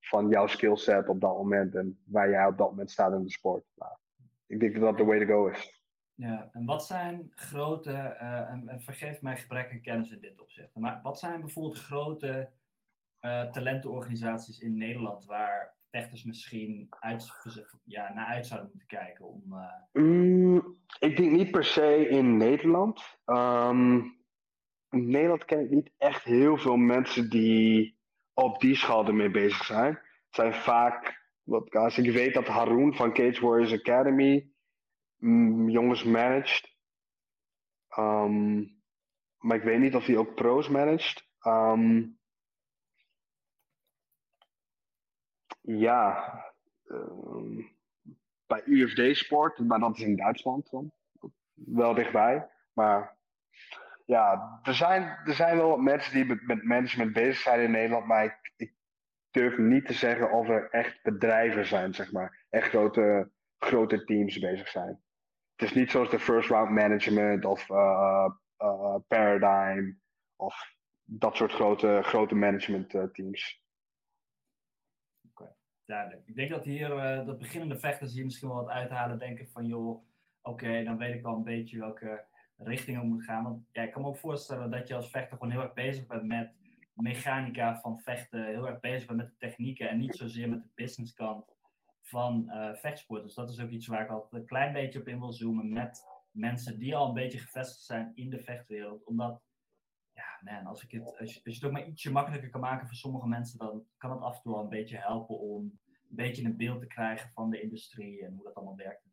van 0.00 0.28
jouw 0.28 0.46
skillset 0.46 1.08
op 1.08 1.20
dat 1.20 1.36
moment 1.36 1.74
en 1.74 1.98
waar 2.04 2.30
jij 2.30 2.46
op 2.46 2.58
dat 2.58 2.70
moment 2.70 2.90
staat 2.90 3.12
in 3.12 3.22
de 3.22 3.30
sport. 3.30 3.64
Ik 4.46 4.60
denk 4.60 4.74
dat 4.74 4.82
dat 4.82 4.96
de 4.96 5.04
way 5.04 5.18
to 5.18 5.26
go 5.26 5.46
is. 5.46 5.80
Ja, 6.14 6.50
en 6.52 6.64
wat 6.64 6.86
zijn 6.86 7.32
grote, 7.34 7.90
uh, 7.90 8.50
en, 8.50 8.80
vergeef 8.80 9.22
mij 9.22 9.36
gebrek 9.36 9.70
aan 9.70 9.80
kennis 9.80 10.10
in 10.10 10.20
dit 10.20 10.40
opzicht, 10.40 10.74
maar 10.74 11.00
wat 11.02 11.18
zijn 11.18 11.40
bijvoorbeeld 11.40 11.78
grote 11.78 12.50
uh, 13.20 13.50
talentenorganisaties 13.50 14.58
in 14.58 14.76
Nederland 14.76 15.24
waar 15.24 15.74
vechters 15.92 16.24
misschien 16.24 16.86
uit, 16.90 17.30
ja, 17.84 18.12
naar 18.12 18.26
uit 18.26 18.46
zouden 18.46 18.70
moeten 18.70 18.98
kijken? 18.98 19.24
Om, 19.24 19.42
uh... 19.52 20.02
mm, 20.02 20.76
ik 20.98 21.16
denk 21.16 21.30
niet 21.30 21.50
per 21.50 21.64
se 21.64 22.08
in 22.08 22.36
Nederland. 22.36 23.18
Um, 23.26 24.20
in 24.90 25.10
Nederland 25.10 25.44
ken 25.44 25.60
ik 25.60 25.70
niet 25.70 25.90
echt 25.98 26.24
heel 26.24 26.56
veel 26.56 26.76
mensen 26.76 27.30
die 27.30 27.98
op 28.32 28.60
die 28.60 28.76
schaal 28.76 29.06
ermee 29.06 29.30
bezig 29.30 29.64
zijn. 29.64 29.92
Het 29.92 30.34
zijn 30.34 30.54
vaak, 30.54 31.30
wat, 31.42 31.74
als 31.74 31.98
ik 31.98 32.12
weet 32.12 32.34
dat 32.34 32.46
Haroon 32.46 32.94
van 32.94 33.12
Cage 33.12 33.46
Warriors 33.46 33.72
Academy 33.72 34.52
mm, 35.16 35.68
jongens 35.68 36.04
managed. 36.04 36.76
Um, 37.98 38.80
maar 39.38 39.56
ik 39.56 39.62
weet 39.62 39.80
niet 39.80 39.94
of 39.94 40.06
hij 40.06 40.16
ook 40.16 40.34
pro's 40.34 40.68
managed. 40.68 41.28
Um, 41.46 42.20
ja, 45.62 46.34
um, 46.88 47.70
bij 48.46 48.62
UFD 48.64 49.16
Sport, 49.16 49.58
maar 49.58 49.78
dat 49.78 49.96
is 49.96 50.02
in 50.02 50.16
Duitsland 50.16 50.70
dan. 50.70 50.92
Wel 51.54 51.94
dichtbij. 51.94 52.48
Maar 52.72 53.16
ja, 54.06 54.60
er 54.62 54.74
zijn, 54.74 55.18
er 55.24 55.34
zijn 55.34 55.56
wel 55.56 55.68
wat 55.68 55.80
mensen 55.80 56.12
die 56.14 56.24
met, 56.24 56.46
met 56.46 56.64
management 56.64 57.12
bezig 57.12 57.36
zijn 57.36 57.60
in 57.60 57.70
Nederland, 57.70 58.06
maar 58.06 58.24
ik, 58.56 58.72
durf 59.30 59.58
niet 59.58 59.86
te 59.86 59.92
zeggen 59.92 60.32
of 60.32 60.48
er 60.48 60.70
echt 60.70 61.02
bedrijven 61.02 61.66
zijn, 61.66 61.94
zeg 61.94 62.12
maar. 62.12 62.46
Echt 62.50 62.68
grote, 62.68 63.30
grote 63.58 64.04
teams 64.04 64.38
bezig 64.38 64.68
zijn. 64.68 65.00
Het 65.56 65.70
is 65.70 65.74
niet 65.74 65.90
zoals 65.90 66.10
de 66.10 66.18
first 66.18 66.48
round 66.48 66.70
management 66.70 67.44
of 67.44 67.68
uh, 67.68 68.28
uh, 68.58 68.96
Paradigm 69.08 69.92
of 70.36 70.74
dat 71.04 71.36
soort 71.36 71.52
grote, 71.52 72.00
grote 72.02 72.34
management 72.34 72.90
teams. 73.12 73.61
Duidelijk. 75.86 76.26
Ik 76.26 76.34
denk 76.34 76.50
dat 76.50 76.64
hier 76.64 76.88
de 77.24 77.36
beginnende 77.38 77.78
vechters 77.78 78.12
hier 78.12 78.24
misschien 78.24 78.48
wel 78.48 78.56
wat 78.56 78.68
uithalen, 78.68 79.18
denken 79.18 79.48
van 79.48 79.66
joh, 79.66 80.04
oké, 80.42 80.84
dan 80.84 80.96
weet 80.96 81.14
ik 81.14 81.22
wel 81.22 81.34
een 81.34 81.42
beetje 81.42 81.78
welke 81.78 82.24
richtingen 82.56 83.06
moet 83.06 83.24
gaan. 83.24 83.42
Want 83.42 83.64
ja, 83.72 83.82
ik 83.82 83.92
kan 83.92 84.02
me 84.02 84.08
ook 84.08 84.16
voorstellen 84.16 84.70
dat 84.70 84.88
je 84.88 84.94
als 84.94 85.10
vechter 85.10 85.36
gewoon 85.36 85.52
heel 85.52 85.62
erg 85.62 85.72
bezig 85.72 86.06
bent 86.06 86.24
met 86.24 86.52
mechanica 86.94 87.80
van 87.80 87.98
vechten, 87.98 88.46
heel 88.46 88.68
erg 88.68 88.80
bezig 88.80 89.06
bent 89.06 89.18
met 89.18 89.28
de 89.28 89.46
technieken 89.46 89.88
en 89.88 89.98
niet 89.98 90.16
zozeer 90.16 90.48
met 90.48 90.62
de 90.62 90.68
businesskant 90.74 91.44
van 92.00 92.44
uh, 92.48 92.74
vechtsport. 92.74 93.22
Dus 93.22 93.34
dat 93.34 93.50
is 93.50 93.60
ook 93.60 93.70
iets 93.70 93.86
waar 93.86 94.02
ik 94.02 94.10
altijd 94.10 94.32
een 94.32 94.48
klein 94.48 94.72
beetje 94.72 95.00
op 95.00 95.08
in 95.08 95.18
wil 95.18 95.32
zoomen 95.32 95.72
met 95.72 96.04
mensen 96.30 96.78
die 96.78 96.96
al 96.96 97.08
een 97.08 97.14
beetje 97.14 97.38
gevestigd 97.38 97.84
zijn 97.84 98.12
in 98.14 98.30
de 98.30 98.42
vechtwereld. 98.42 99.04
Omdat, 99.04 99.42
ja 100.12 100.40
man, 100.40 100.66
als, 100.66 100.82
ik 100.82 100.90
het, 100.90 101.18
als, 101.18 101.34
je, 101.34 101.40
als 101.44 101.54
je 101.54 101.60
het 101.60 101.64
ook 101.64 101.72
maar 101.72 101.86
ietsje 101.86 102.10
makkelijker 102.10 102.50
kan 102.50 102.60
maken 102.60 102.86
voor 102.86 102.96
sommige 102.96 103.28
mensen, 103.28 103.58
dan 103.58 103.84
kan 103.96 104.10
het 104.10 104.20
af 104.20 104.36
en 104.36 104.42
toe 104.42 104.54
al 104.54 104.62
een 104.62 104.68
beetje 104.68 104.96
helpen 104.96 105.38
om 105.38 105.62
een 105.62 106.16
beetje 106.16 106.44
een 106.44 106.56
beeld 106.56 106.80
te 106.80 106.86
krijgen 106.86 107.30
van 107.34 107.50
de 107.50 107.60
industrie 107.60 108.24
en 108.24 108.34
hoe 108.34 108.44
dat 108.44 108.54
allemaal 108.54 108.76
werkt. 108.76 109.02
Dus 109.04 109.12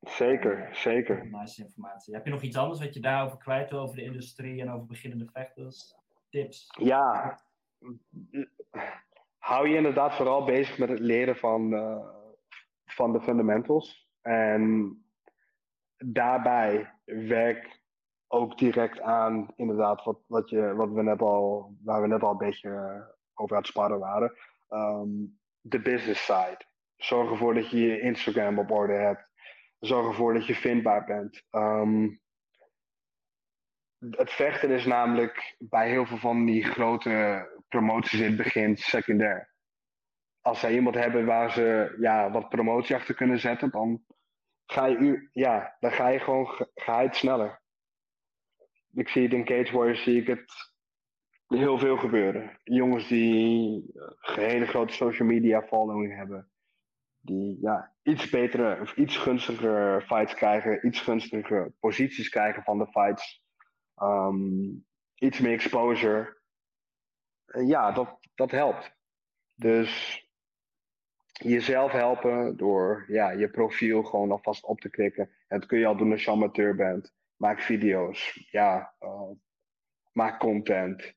Zeker, 0.00 0.68
zeker. 0.72 1.26
Nice 1.30 1.62
informatie. 1.62 2.14
Heb 2.14 2.24
je 2.24 2.30
nog 2.30 2.42
iets 2.42 2.56
anders 2.56 2.80
wat 2.80 2.94
je 2.94 3.00
daarover 3.00 3.38
kwijt 3.38 3.70
wil 3.70 3.80
over 3.80 3.96
de 3.96 4.02
industrie 4.02 4.60
en 4.60 4.70
over 4.70 4.86
beginnende 4.86 5.28
vechters? 5.32 5.94
Tips? 6.30 6.74
Ja, 6.80 7.38
hou 9.38 9.68
je 9.68 9.76
inderdaad 9.76 10.14
vooral 10.14 10.44
bezig 10.44 10.78
met 10.78 10.88
het 10.88 10.98
leren 10.98 11.36
van, 11.36 11.72
uh, 11.72 12.08
van 12.84 13.12
de 13.12 13.20
fundamentals. 13.20 14.08
En 14.20 14.96
daarbij 15.96 16.92
werk 17.04 17.81
ook 18.32 18.58
direct 18.58 19.00
aan, 19.00 19.52
inderdaad, 19.56 20.04
wat, 20.04 20.18
wat, 20.26 20.50
je, 20.50 20.74
wat 20.74 20.90
we 20.90 21.02
net 21.02 21.20
al, 21.20 21.74
waar 21.84 22.00
we 22.00 22.06
net 22.06 22.22
al 22.22 22.30
een 22.30 22.36
beetje 22.36 22.70
over 23.34 23.56
aan 23.56 23.62
het 23.62 23.70
sparren 23.70 23.98
waren. 23.98 24.32
Um, 24.68 25.38
de 25.60 25.82
business 25.82 26.24
side. 26.24 26.64
Zorg 26.96 27.30
ervoor 27.30 27.54
dat 27.54 27.70
je 27.70 27.80
je 27.80 28.00
Instagram 28.00 28.58
op 28.58 28.70
orde 28.70 28.92
hebt 28.92 29.30
zorg 29.86 30.06
ervoor 30.06 30.34
dat 30.34 30.46
je 30.46 30.54
vindbaar 30.54 31.04
bent. 31.04 31.42
Um, 31.50 32.20
het 33.98 34.30
vechten 34.30 34.70
is 34.70 34.84
namelijk 34.84 35.56
bij 35.58 35.88
heel 35.88 36.06
veel 36.06 36.18
van 36.18 36.44
die 36.44 36.64
grote 36.64 37.46
promoties 37.68 38.20
in 38.20 38.26
het 38.26 38.36
begin 38.36 38.76
secundair. 38.76 39.50
Als 40.40 40.60
zij 40.60 40.74
iemand 40.74 40.94
hebben 40.94 41.26
waar 41.26 41.50
ze 41.50 41.96
ja, 42.00 42.30
wat 42.30 42.48
promotie 42.48 42.94
achter 42.94 43.14
kunnen 43.14 43.38
zetten, 43.38 43.70
dan 43.70 44.04
ga 44.66 44.86
je, 44.86 45.28
ja, 45.32 45.76
dan 45.80 45.92
ga 45.92 46.08
je 46.08 46.18
gewoon 46.18 46.66
ga 46.74 47.00
je 47.00 47.06
het 47.06 47.16
sneller. 47.16 47.61
Ik 48.94 49.08
zie 49.08 49.22
het 49.22 49.32
in 49.32 49.44
Cage 49.44 49.76
Warriors, 49.76 50.02
zie 50.02 50.20
ik 50.20 50.26
het 50.26 50.72
heel 51.46 51.78
veel 51.78 51.96
gebeuren. 51.96 52.58
Jongens 52.64 53.08
die 53.08 53.90
een 53.94 54.44
hele 54.44 54.66
grote 54.66 54.92
social 54.92 55.28
media 55.28 55.62
following 55.62 56.16
hebben 56.16 56.52
die 57.22 57.58
ja, 57.60 57.94
iets 58.02 58.30
betere 58.30 58.80
of 58.80 58.96
iets 58.96 59.16
gunstiger 59.16 60.02
fights 60.02 60.34
krijgen, 60.34 60.86
iets 60.86 61.00
gunstiger 61.00 61.72
posities 61.80 62.28
krijgen 62.28 62.62
van 62.62 62.78
de 62.78 62.86
fights, 62.86 63.44
um, 64.02 64.86
iets 65.14 65.40
meer 65.40 65.52
exposure. 65.52 66.40
En 67.46 67.66
ja, 67.66 67.92
dat, 67.92 68.18
dat 68.34 68.50
helpt. 68.50 68.96
Dus 69.54 70.20
jezelf 71.32 71.92
helpen 71.92 72.56
door 72.56 73.04
ja, 73.08 73.30
je 73.30 73.50
profiel 73.50 74.02
gewoon 74.02 74.30
alvast 74.30 74.64
op 74.64 74.80
te 74.80 74.90
klikken. 74.90 75.30
En 75.48 75.58
dat 75.58 75.68
kun 75.68 75.78
je 75.78 75.86
al 75.86 75.96
doen 75.96 76.12
als 76.12 76.24
je 76.24 76.30
amateur 76.30 76.74
bent. 76.74 77.14
Maak 77.42 77.60
video's, 77.60 78.46
ja, 78.50 78.94
uh, 79.00 79.30
maak 80.12 80.38
content. 80.38 81.14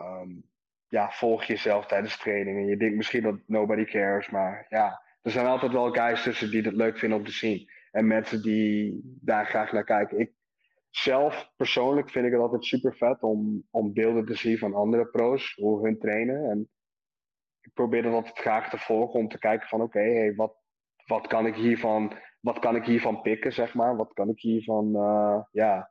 Um, 0.00 0.44
ja, 0.88 1.10
volg 1.10 1.44
jezelf 1.44 1.86
tijdens 1.86 2.18
trainingen. 2.18 2.66
Je 2.66 2.76
denkt 2.76 2.96
misschien 2.96 3.22
dat 3.22 3.38
nobody 3.46 3.84
cares, 3.84 4.30
maar 4.30 4.66
ja, 4.68 5.02
er 5.22 5.30
zijn 5.30 5.46
altijd 5.46 5.72
wel 5.72 5.90
guys 5.90 6.22
tussen 6.22 6.50
die 6.50 6.62
het 6.62 6.74
leuk 6.74 6.98
vinden 6.98 7.18
om 7.18 7.24
te 7.24 7.32
zien. 7.32 7.70
En 7.90 8.06
mensen 8.06 8.42
die 8.42 9.00
daar 9.20 9.46
graag 9.46 9.72
naar 9.72 9.84
kijken. 9.84 10.18
Ik 10.18 10.32
zelf 10.90 11.52
persoonlijk 11.56 12.10
vind 12.10 12.26
ik 12.26 12.32
het 12.32 12.40
altijd 12.40 12.64
super 12.64 12.96
vet 12.96 13.22
om, 13.22 13.66
om 13.70 13.92
beelden 13.92 14.24
te 14.24 14.34
zien 14.34 14.58
van 14.58 14.74
andere 14.74 15.06
pro's, 15.06 15.54
hoe 15.54 15.84
hun 15.84 15.98
trainen. 15.98 16.50
En 16.50 16.68
ik 17.60 17.72
probeer 17.72 18.02
dat 18.02 18.12
altijd 18.12 18.38
graag 18.38 18.70
te 18.70 18.78
volgen 18.78 19.20
om 19.20 19.28
te 19.28 19.38
kijken 19.38 19.68
van 19.68 19.80
oké, 19.80 20.34
wat, 20.34 20.56
wat 21.06 21.26
kan 21.26 21.46
ik 21.46 21.54
hiervan, 21.54 22.12
wat 22.46 22.58
kan 22.58 22.76
ik 22.76 22.84
hiervan 22.84 23.20
pikken, 23.20 23.52
zeg 23.52 23.74
maar. 23.74 23.96
Wat 23.96 24.12
kan 24.12 24.28
ik 24.28 24.40
hiervan, 24.40 24.88
uh, 24.88 25.42
ja, 25.50 25.90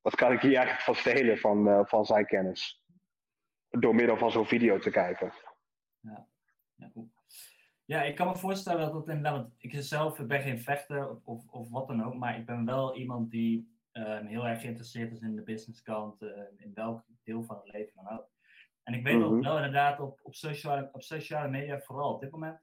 wat 0.00 0.14
kan 0.14 0.32
ik 0.32 0.40
hier 0.40 0.56
eigenlijk 0.56 0.84
van 0.84 0.94
stelen 0.94 1.38
van, 1.38 1.68
uh, 1.68 1.80
van 1.84 2.04
zijn 2.04 2.26
kennis. 2.26 2.82
Door 3.68 3.94
middel 3.94 4.16
van 4.16 4.30
zo'n 4.30 4.46
video 4.46 4.78
te 4.78 4.90
kijken. 4.90 5.32
Ja, 6.00 6.28
ja 6.74 6.90
ja, 7.84 8.02
ik 8.02 8.14
kan 8.14 8.26
me 8.26 8.36
voorstellen 8.36 8.80
dat 8.80 8.94
het 8.94 9.08
inderdaad, 9.08 9.40
want 9.40 9.54
ik 9.58 9.74
zelf 9.82 10.26
ben 10.26 10.42
geen 10.42 10.60
vechter 10.60 11.20
of, 11.24 11.48
of 11.48 11.70
wat 11.70 11.88
dan 11.88 12.04
ook, 12.04 12.14
maar 12.14 12.38
ik 12.38 12.46
ben 12.46 12.64
wel 12.64 12.96
iemand 12.96 13.30
die 13.30 13.78
uh, 13.92 14.18
heel 14.18 14.46
erg 14.46 14.60
geïnteresseerd 14.60 15.12
is 15.12 15.20
in 15.20 15.36
de 15.36 15.42
businesskant, 15.42 16.22
uh, 16.22 16.30
in 16.56 16.74
welk 16.74 17.04
deel 17.22 17.44
van 17.44 17.56
het 17.56 17.72
leven 17.72 17.92
dan 17.94 18.18
ook. 18.18 18.28
En 18.82 18.94
ik 18.94 19.02
weet 19.04 19.14
mm 19.14 19.42
wel 19.42 19.56
inderdaad 19.56 20.00
op, 20.00 20.20
op, 20.22 20.34
sociale, 20.34 20.88
op 20.92 21.02
sociale 21.02 21.48
media, 21.48 21.80
vooral 21.80 22.14
op 22.14 22.20
dit 22.20 22.30
moment, 22.30 22.60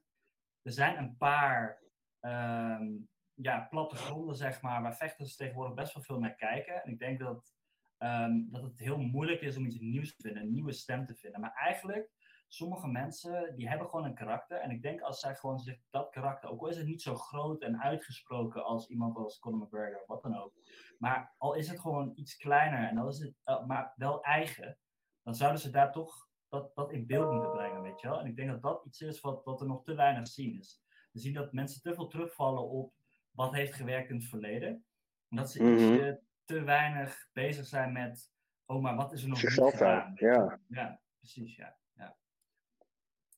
er 0.62 0.72
zijn 0.72 0.98
een 0.98 1.16
paar 1.16 1.82
um, 2.20 3.10
ja, 3.34 3.66
plattegronden, 3.70 4.36
zeg 4.36 4.62
maar, 4.62 4.82
waar 4.82 4.96
vechters 4.96 5.36
tegenwoordig 5.36 5.74
best 5.74 5.94
wel 5.94 6.02
veel 6.02 6.18
naar 6.18 6.34
kijken. 6.34 6.82
En 6.82 6.90
ik 6.90 6.98
denk 6.98 7.18
dat, 7.18 7.54
um, 7.98 8.48
dat 8.50 8.62
het 8.62 8.78
heel 8.78 8.98
moeilijk 8.98 9.40
is 9.40 9.56
om 9.56 9.66
iets 9.66 9.78
nieuws 9.80 10.16
te 10.16 10.22
vinden, 10.22 10.42
een 10.42 10.52
nieuwe 10.52 10.72
stem 10.72 11.06
te 11.06 11.14
vinden. 11.14 11.40
Maar 11.40 11.54
eigenlijk 11.54 12.10
sommige 12.48 12.88
mensen 12.88 13.56
die 13.56 13.68
hebben 13.68 13.88
gewoon 13.88 14.04
een 14.04 14.14
karakter. 14.14 14.58
En 14.58 14.70
ik 14.70 14.82
denk 14.82 15.00
als 15.00 15.20
zij 15.20 15.34
gewoon 15.34 15.58
zich 15.58 15.78
dat 15.90 16.10
karakter, 16.10 16.50
ook 16.50 16.60
al 16.60 16.68
is 16.68 16.76
het 16.76 16.86
niet 16.86 17.02
zo 17.02 17.14
groot 17.14 17.62
en 17.62 17.80
uitgesproken 17.80 18.64
als 18.64 18.88
iemand 18.88 19.16
als 19.16 19.38
Conor 19.38 19.66
McGregor 19.66 20.00
of 20.00 20.06
wat 20.06 20.22
dan 20.22 20.36
ook. 20.36 20.52
Maar 20.98 21.34
al 21.38 21.54
is 21.54 21.68
het 21.68 21.80
gewoon 21.80 22.12
iets 22.14 22.36
kleiner 22.36 22.88
en 22.88 22.98
al 22.98 23.08
is 23.08 23.18
het 23.18 23.34
uh, 23.44 23.66
maar 23.66 23.92
wel 23.96 24.22
eigen, 24.22 24.78
dan 25.22 25.34
zouden 25.34 25.60
ze 25.60 25.70
daar 25.70 25.92
toch 25.92 26.28
dat, 26.48 26.74
dat 26.74 26.92
in 26.92 27.06
beeld 27.06 27.32
moeten 27.32 27.50
brengen, 27.50 27.82
weet 27.82 28.00
je 28.00 28.08
wel. 28.08 28.20
En 28.20 28.26
ik 28.26 28.36
denk 28.36 28.50
dat 28.50 28.62
dat 28.62 28.84
iets 28.84 29.00
is 29.00 29.20
wat, 29.20 29.44
wat 29.44 29.60
er 29.60 29.66
nog 29.66 29.82
te 29.82 29.94
weinig 29.94 30.28
zien 30.28 30.58
is. 30.58 30.82
We 31.12 31.18
zien 31.18 31.34
dat 31.34 31.52
mensen 31.52 31.82
te 31.82 31.94
veel 31.94 32.08
terugvallen 32.08 32.68
op 32.68 32.94
wat 33.32 33.54
heeft 33.54 33.74
gewerkt 33.74 34.10
in 34.10 34.16
het 34.16 34.28
verleden. 34.28 34.84
En 35.28 35.36
dat 35.36 35.50
ze 35.50 35.62
mm 35.62 36.20
te 36.44 36.62
weinig 36.62 37.28
bezig 37.32 37.66
zijn 37.66 37.92
met, 37.92 38.30
oh 38.66 38.82
maar 38.82 38.96
wat 38.96 39.12
is 39.12 39.22
er 39.22 39.28
nog 39.28 39.42
niet 39.42 39.52
gedaan? 39.52 40.12
Ja. 40.14 40.60
ja, 40.68 41.00
precies, 41.18 41.56
ja. 41.56 41.76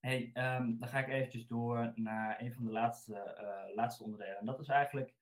Hey, 0.05 0.31
ehm, 0.33 0.79
dan 0.79 0.89
ga 0.89 0.99
ik 0.99 1.09
eventjes 1.09 1.47
door 1.47 1.93
naar 1.95 2.41
een 2.41 2.55
van 2.55 2.65
de 2.65 2.71
laatste, 2.71 3.13
uh, 3.41 3.75
laatste 3.75 4.05
onderdelen. 4.05 4.39
En 4.39 4.47
dat 4.47 4.61
is 4.61 4.69
eigenlijk, 4.69 5.15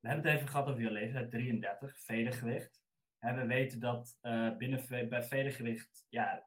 we 0.00 0.08
hebben 0.08 0.26
het 0.26 0.34
even 0.34 0.48
gehad 0.48 0.68
over 0.68 0.80
je 0.80 0.90
leeftijd, 0.90 1.30
33, 1.30 2.00
vedergewicht. 2.00 2.82
En 3.18 3.36
we 3.36 3.46
weten 3.46 3.80
dat 3.80 4.18
uh, 4.22 4.56
binnen 4.56 5.08
bij 5.08 5.22
vedergewicht, 5.22 6.06
ja, 6.08 6.46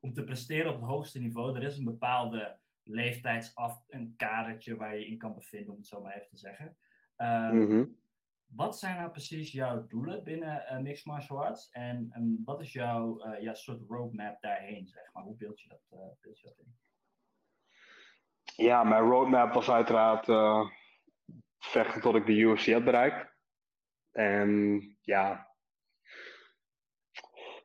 om 0.00 0.12
te 0.12 0.24
presteren 0.24 0.72
op 0.72 0.80
het 0.80 0.90
hoogste 0.90 1.18
niveau, 1.18 1.56
er 1.56 1.62
is 1.62 1.76
een 1.76 1.84
bepaalde 1.84 2.58
leeftijdsaf, 2.82 3.84
een 3.88 4.14
kadertje 4.16 4.76
waar 4.76 4.96
je 4.96 5.06
in 5.06 5.18
kan 5.18 5.34
bevinden, 5.34 5.72
om 5.72 5.78
het 5.78 5.86
zo 5.86 6.02
maar 6.02 6.14
even 6.14 6.28
te 6.28 6.36
zeggen. 6.36 6.76
Um, 7.22 8.00
Wat 8.46 8.78
zijn 8.78 8.96
nou 8.96 9.10
precies 9.10 9.52
jouw 9.52 9.86
doelen 9.86 10.24
binnen 10.24 10.64
uh, 10.72 10.78
Mixed 10.78 11.06
Martial 11.06 11.44
Arts? 11.44 11.70
En, 11.70 12.08
en 12.10 12.42
wat 12.44 12.60
is 12.60 12.72
jouw 12.72 13.26
uh, 13.26 13.40
ja, 13.40 13.54
soort 13.54 13.82
roadmap 13.88 14.40
daarheen, 14.40 14.86
zeg 14.86 15.12
maar? 15.12 15.22
Hoe 15.22 15.36
beeld 15.36 15.60
je 15.60 15.68
dat, 15.68 15.82
uh, 15.90 15.98
beeld 16.20 16.40
je 16.40 16.46
dat 16.46 16.58
in? 16.58 16.76
Ja, 18.64 18.84
mijn 18.84 19.02
roadmap 19.02 19.52
was 19.52 19.70
uiteraard 19.70 20.26
vechten 21.58 22.00
tot 22.00 22.14
ik 22.14 22.26
de 22.26 22.32
UFC 22.32 22.72
had 22.72 22.84
bereikt. 22.84 23.32
En 24.10 24.80
ja, 25.00 25.48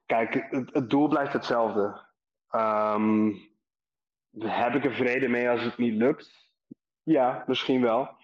kijk, 0.05 0.33
het, 0.33 0.73
het 0.73 0.89
doel 0.89 1.07
blijft 1.07 1.33
hetzelfde. 1.33 2.05
Um, 2.51 3.35
heb 4.39 4.73
ik 4.73 4.85
er 4.85 4.93
vrede 4.93 5.27
mee 5.27 5.49
als 5.49 5.63
het 5.63 5.77
niet 5.77 5.93
lukt? 5.93 6.49
Ja, 7.03 7.43
misschien 7.47 7.81
wel. 7.81 8.16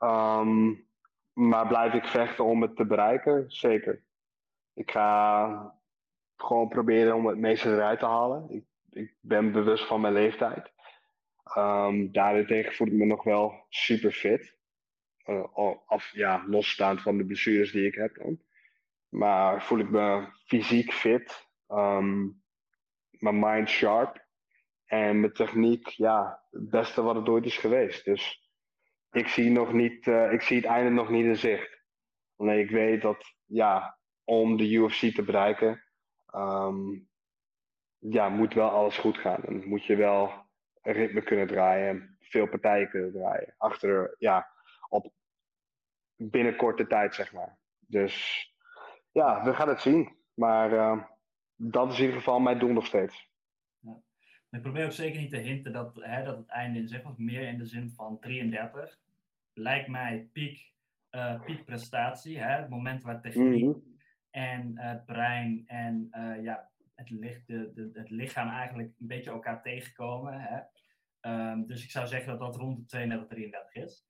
Um, 0.00 0.88
maar 1.32 1.66
blijf 1.66 1.94
ik 1.94 2.04
vechten 2.04 2.44
om 2.44 2.62
het 2.62 2.76
te 2.76 2.86
bereiken? 2.86 3.44
Zeker. 3.50 4.04
Ik 4.74 4.90
ga 4.90 5.78
gewoon 6.36 6.68
proberen 6.68 7.14
om 7.14 7.26
het 7.26 7.38
meeste 7.38 7.68
eruit 7.68 7.98
te 7.98 8.06
halen. 8.06 8.50
Ik, 8.50 8.64
ik 8.90 9.14
ben 9.20 9.52
bewust 9.52 9.86
van 9.86 10.00
mijn 10.00 10.12
leeftijd. 10.12 10.72
Um, 11.56 12.12
daarentegen 12.12 12.72
voel 12.72 12.86
ik 12.86 12.92
me 12.92 13.04
nog 13.04 13.24
wel 13.24 13.64
super 13.68 14.12
fit. 14.12 14.58
Af, 15.86 16.10
ja, 16.12 16.44
losstaand 16.46 17.02
van 17.02 17.16
de 17.16 17.24
blessures 17.24 17.72
die 17.72 17.86
ik 17.86 17.94
heb 17.94 18.14
dan. 18.14 18.40
Maar 19.08 19.62
voel 19.62 19.78
ik 19.78 19.90
me 19.90 20.26
fysiek 20.46 20.92
fit. 20.92 21.48
Um, 21.68 22.42
mijn 23.10 23.38
mind 23.38 23.68
sharp. 23.68 24.28
En 24.84 25.20
mijn 25.20 25.32
techniek, 25.32 25.88
ja, 25.88 26.42
het 26.50 26.70
beste 26.70 27.02
wat 27.02 27.14
het 27.14 27.28
ooit 27.28 27.44
is 27.44 27.56
geweest. 27.56 28.04
Dus 28.04 28.49
ik 29.10 29.28
zie, 29.28 29.50
nog 29.50 29.72
niet, 29.72 30.06
uh, 30.06 30.32
ik 30.32 30.42
zie 30.42 30.56
het 30.56 30.66
einde 30.66 30.90
nog 30.90 31.08
niet 31.08 31.24
in 31.24 31.36
zicht. 31.36 31.84
Nee, 32.36 32.62
ik 32.62 32.70
weet 32.70 33.02
dat, 33.02 33.34
ja, 33.44 33.98
om 34.24 34.56
de 34.56 34.72
UFC 34.72 35.14
te 35.14 35.22
bereiken, 35.22 35.84
um, 36.34 37.08
ja, 37.98 38.28
moet 38.28 38.54
wel 38.54 38.68
alles 38.68 38.98
goed 38.98 39.18
gaan. 39.18 39.44
En 39.44 39.68
moet 39.68 39.84
je 39.84 39.96
wel 39.96 40.32
een 40.82 40.92
ritme 40.92 41.22
kunnen 41.22 41.46
draaien 41.46 41.88
en 41.88 42.16
veel 42.20 42.48
partijen 42.48 42.88
kunnen 42.88 43.12
draaien. 43.12 43.54
Achter, 43.56 44.14
ja, 44.18 44.48
op 44.88 45.12
binnen 46.16 46.56
korte 46.56 46.86
tijd, 46.86 47.14
zeg 47.14 47.32
maar. 47.32 47.58
Dus 47.78 48.46
ja, 49.12 49.44
we 49.44 49.54
gaan 49.54 49.68
het 49.68 49.80
zien. 49.80 50.18
Maar 50.34 50.72
uh, 50.72 51.02
dat 51.54 51.92
is 51.92 51.98
in 51.98 52.04
ieder 52.04 52.18
geval 52.18 52.40
mijn 52.40 52.58
doel 52.58 52.72
nog 52.72 52.86
steeds. 52.86 53.29
Ik 54.50 54.62
probeer 54.62 54.84
ook 54.84 54.92
zeker 54.92 55.20
niet 55.20 55.30
te 55.30 55.36
hinten 55.36 55.72
dat, 55.72 55.94
hè, 55.94 56.24
dat 56.24 56.36
het 56.36 56.48
einde 56.48 56.78
in 56.78 56.88
zich 56.88 57.02
was. 57.02 57.16
Meer 57.16 57.48
in 57.48 57.58
de 57.58 57.66
zin 57.66 57.90
van 57.90 58.18
33. 58.20 58.98
Lijkt 59.52 59.88
mij 59.88 60.28
piek, 60.32 60.72
uh, 61.10 61.44
piekprestatie. 61.44 62.38
Hè, 62.38 62.60
het 62.60 62.68
moment 62.68 63.02
waar 63.02 63.20
techniek 63.20 63.62
mm 63.64 63.72
-hmm. 63.72 63.98
en 64.30 64.72
uh, 64.74 64.94
brein 65.06 65.62
en 65.66 66.08
uh, 66.12 66.42
ja, 66.42 66.70
het, 66.94 67.10
licht, 67.10 67.46
de, 67.46 67.72
de, 67.74 67.90
het 67.92 68.10
lichaam 68.10 68.48
eigenlijk 68.48 68.92
een 69.00 69.06
beetje 69.06 69.30
elkaar 69.30 69.62
tegenkomen. 69.62 70.40
Hè. 70.40 70.60
Um, 71.50 71.66
dus 71.66 71.84
ik 71.84 71.90
zou 71.90 72.06
zeggen 72.06 72.28
dat 72.28 72.40
dat 72.40 72.56
rond 72.56 72.78
de 72.78 72.84
32, 72.84 73.28
33 73.28 73.74
is. 73.74 74.06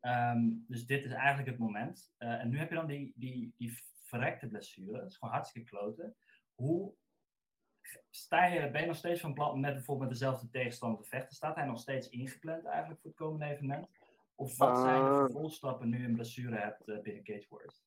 Um, 0.00 0.64
dus 0.68 0.86
dit 0.86 1.04
is 1.04 1.12
eigenlijk 1.12 1.48
het 1.48 1.58
moment. 1.58 2.14
en 2.18 2.48
nu 2.48 2.58
heb 2.58 2.68
je 2.68 2.74
dan 2.74 2.86
die, 2.86 3.12
die, 3.16 3.54
die 3.56 3.78
verrekte 4.02 4.48
blessure. 4.48 4.98
Dat 4.98 5.10
is 5.10 5.16
gewoon 5.16 5.34
hartstikke 5.34 5.68
kloten. 5.68 6.16
Hoe 6.54 6.94
sta 8.10 8.44
je, 8.44 8.70
ben 8.70 8.80
je 8.80 8.86
nog 8.86 8.96
steeds 8.96 9.20
van 9.20 9.34
plan 9.34 9.60
met 9.60 9.74
bijvoorbeeld 9.74 10.08
met 10.10 10.18
dezelfde 10.18 10.48
tegenstander 10.50 11.02
te 11.02 11.08
vechten? 11.08 11.36
Staat 11.36 11.56
hij 11.56 11.64
nog 11.66 11.78
steeds 11.78 12.08
ingepland 12.08 12.64
eigenlijk 12.64 13.00
voor 13.00 13.10
het 13.10 13.18
komende 13.18 13.44
evenement? 13.46 13.88
Of 14.34 14.56
wat 14.56 14.78
zijn 14.78 15.04
de 15.04 15.10
Uh, 15.10 15.18
vervolgstappen 15.18 15.88
nu 15.88 15.98
je 16.00 16.04
een 16.06 16.14
blessure 16.14 16.56
hebt 16.56 16.88
eh, 16.88 17.00
binnen 17.00 17.24
Cage 17.24 17.46
Wars? 17.48 17.82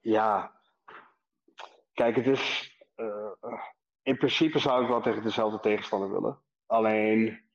ja, 0.00 0.60
kijk, 1.92 2.16
het 2.16 2.26
is. 2.26 2.74
eh, 2.94 3.06
eh, 3.40 3.62
in 4.02 4.16
principe 4.16 4.58
zou 4.58 4.82
ik 4.82 4.88
wel 4.88 5.00
tegen 5.00 5.22
dezelfde 5.22 5.60
tegenstander 5.60 6.10
willen. 6.12 6.38
Alleen. 6.66 7.48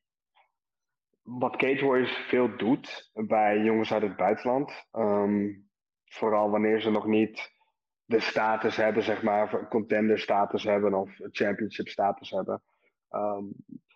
Wat 1.22 1.56
Cage 1.56 1.86
Warriors 1.86 2.12
veel 2.28 2.58
doet 2.58 3.12
bij 3.14 3.60
jongens 3.60 3.94
uit 3.94 4.02
het 4.02 4.16
buitenland. 4.16 4.86
ehm, 4.92 5.54
vooral 6.06 6.50
wanneer 6.50 6.82
ze 6.82 6.90
nog 6.90 7.06
niet 7.06 7.52
de 8.06 8.20
status 8.20 8.76
hebben, 8.76 9.04
zeg 9.04 9.24
maar, 9.24 9.68
contender 9.68 10.20
status 10.20 10.64
hebben 10.64 10.94
of 10.94 11.20
championship 11.32 11.88
status 11.88 12.30
hebben. 12.30 12.62
ehm, 13.10 13.44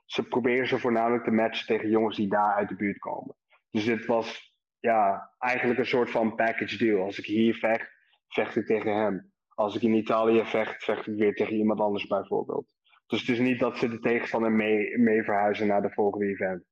ze 0.06 0.28
proberen 0.28 0.68
ze 0.68 0.80
voornamelijk 0.80 1.24
te 1.24 1.32
matchen 1.32 1.66
tegen 1.68 1.90
jongens 1.90 2.16
die 2.16 2.30
daar 2.30 2.54
uit 2.54 2.70
de 2.70 2.76
buurt 2.76 3.00
komen. 3.00 3.36
Dus 3.72 3.86
dit 3.86 4.06
was 4.06 4.54
ja, 4.80 5.32
eigenlijk 5.38 5.80
een 5.80 5.86
soort 5.86 6.10
van 6.10 6.36
package 6.36 6.78
deal. 6.78 7.04
Als 7.04 7.20
ik 7.20 7.26
hier 7.26 7.56
vecht, 7.56 7.92
vecht 8.28 8.56
ik 8.56 8.66
tegen 8.66 8.96
hem. 8.96 9.32
Als 9.50 9.76
ik 9.76 9.82
in 9.82 9.94
Italië 9.94 10.46
vecht, 10.46 10.84
vecht 10.84 11.08
ik 11.08 11.18
weer 11.18 11.36
tegen 11.36 11.56
iemand 11.56 11.80
anders 11.80 12.08
bijvoorbeeld. 12.08 12.68
Dus 13.08 13.20
het 13.20 13.30
is 13.30 13.40
niet 13.40 13.60
dat 13.60 13.78
ze 13.78 13.90
de 13.90 14.00
tegenstander 14.00 14.52
mee, 14.52 15.24
verhuizen 15.24 15.68
naar 15.68 15.82
de 15.82 15.92
volgende 15.92 16.26
event. 16.26 16.64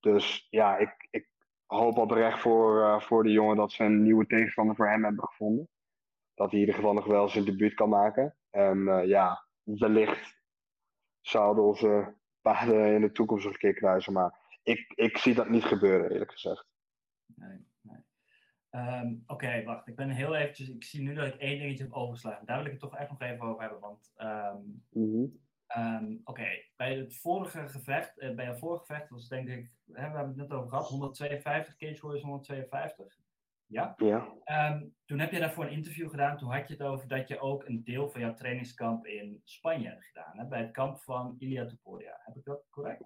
Dus 0.00 0.46
ja, 0.50 0.76
ik, 0.76 1.08
ik 1.10 1.28
hoop 1.66 1.98
oprecht 1.98 2.38
voor, 2.40 2.80
uh, 2.80 3.00
voor 3.00 3.22
de 3.22 3.30
jongen 3.30 3.56
dat 3.56 3.72
ze 3.72 3.84
een 3.84 4.02
nieuwe 4.02 4.26
tegenstander 4.26 4.76
voor 4.76 4.88
hem 4.88 5.04
hebben 5.04 5.24
gevonden. 5.24 5.68
Dat 6.34 6.50
hij 6.50 6.60
in 6.60 6.66
ieder 6.66 6.74
geval 6.74 6.92
nog 6.92 7.06
wel 7.06 7.28
zijn 7.28 7.44
debuut 7.44 7.74
kan 7.74 7.88
maken. 7.88 8.36
En 8.50 8.78
uh, 8.78 9.06
ja, 9.06 9.46
wellicht 9.62 10.40
zouden 11.20 11.64
onze 11.64 12.14
paden 12.40 12.94
in 12.94 13.00
de 13.00 13.12
toekomst 13.12 13.44
nog 13.44 13.52
een 13.52 13.58
keer 13.58 13.74
kruisen. 13.74 14.12
Maar 14.12 14.38
ik, 14.62 14.92
ik 14.94 15.18
zie 15.18 15.34
dat 15.34 15.48
niet 15.48 15.64
gebeuren, 15.64 16.10
eerlijk 16.10 16.32
gezegd. 16.32 16.66
Nee, 17.26 17.66
nee. 17.80 18.04
Um, 18.70 19.22
Oké, 19.26 19.44
okay, 19.44 19.64
wacht. 19.64 19.88
Ik 19.88 19.96
ben 19.96 20.10
heel 20.10 20.34
eventjes. 20.34 20.68
Ik 20.68 20.84
zie 20.84 21.02
nu 21.02 21.14
dat 21.14 21.26
ik 21.26 21.34
één 21.34 21.58
dingetje 21.58 21.84
heb 21.84 21.92
overgeslagen. 21.92 22.46
Daar 22.46 22.56
wil 22.56 22.66
ik 22.66 22.72
het 22.72 22.80
toch 22.80 22.96
echt 22.96 23.10
nog 23.10 23.20
even 23.20 23.46
over 23.46 23.60
hebben. 23.60 23.80
Want. 23.80 24.12
Um, 24.16 24.84
mm 24.90 25.12
-hmm. 25.12 25.40
um, 25.76 26.20
Oké, 26.24 26.30
okay. 26.30 26.72
bij 26.76 26.96
het 26.96 27.16
vorige 27.16 27.68
gevecht. 27.68 28.18
Uh, 28.18 28.34
bij 28.34 28.46
het 28.46 28.58
vorige 28.58 28.84
gevecht 28.84 29.10
was 29.10 29.28
denk 29.28 29.48
ik. 29.48 29.72
Hè, 29.86 29.92
we 29.92 30.16
hebben 30.16 30.26
het 30.26 30.36
net 30.36 30.52
over 30.52 30.68
gehad. 30.68 30.86
152, 30.88 31.76
Cage 31.76 32.00
Warriors 32.00 32.22
152. 32.22 33.18
Ja? 33.72 33.94
ja. 33.96 34.28
toen 35.04 35.18
heb 35.18 35.32
je 35.32 35.38
daarvoor 35.38 35.64
een 35.64 35.70
interview 35.70 36.10
gedaan. 36.10 36.36
Toen 36.36 36.52
had 36.52 36.68
je 36.68 36.74
het 36.74 36.82
over 36.82 37.08
dat 37.08 37.28
je 37.28 37.40
ook 37.40 37.64
een 37.64 37.84
deel 37.84 38.10
van 38.10 38.20
jouw 38.20 38.34
trainingskamp 38.34 39.06
in 39.06 39.40
Spanje 39.44 39.88
hebt 39.88 40.04
gedaan. 40.04 40.38
Hè? 40.38 40.46
Bij 40.46 40.60
het 40.60 40.70
kamp 40.70 40.98
van 40.98 41.36
Ilia 41.38 41.66
Topuria. 41.66 42.20
Heb 42.22 42.36
ik 42.36 42.44
dat 42.44 42.66
correct? 42.70 43.04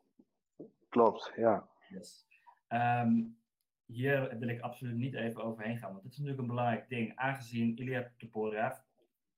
Klopt, 0.89 1.33
ja. 1.37 1.69
Yes. 1.89 2.27
Um, 2.69 3.39
hier 3.87 4.39
wil 4.39 4.49
ik 4.49 4.61
absoluut 4.61 4.97
niet 4.97 5.15
even 5.15 5.45
overheen 5.45 5.79
gaan, 5.79 5.91
want 5.91 6.03
dit 6.03 6.13
is 6.13 6.19
natuurlijk 6.19 6.49
een 6.49 6.55
belangrijk 6.55 6.89
ding. 6.89 7.17
Aangezien 7.17 7.79
Ilia 7.79 8.13
Topuria, 8.17 8.85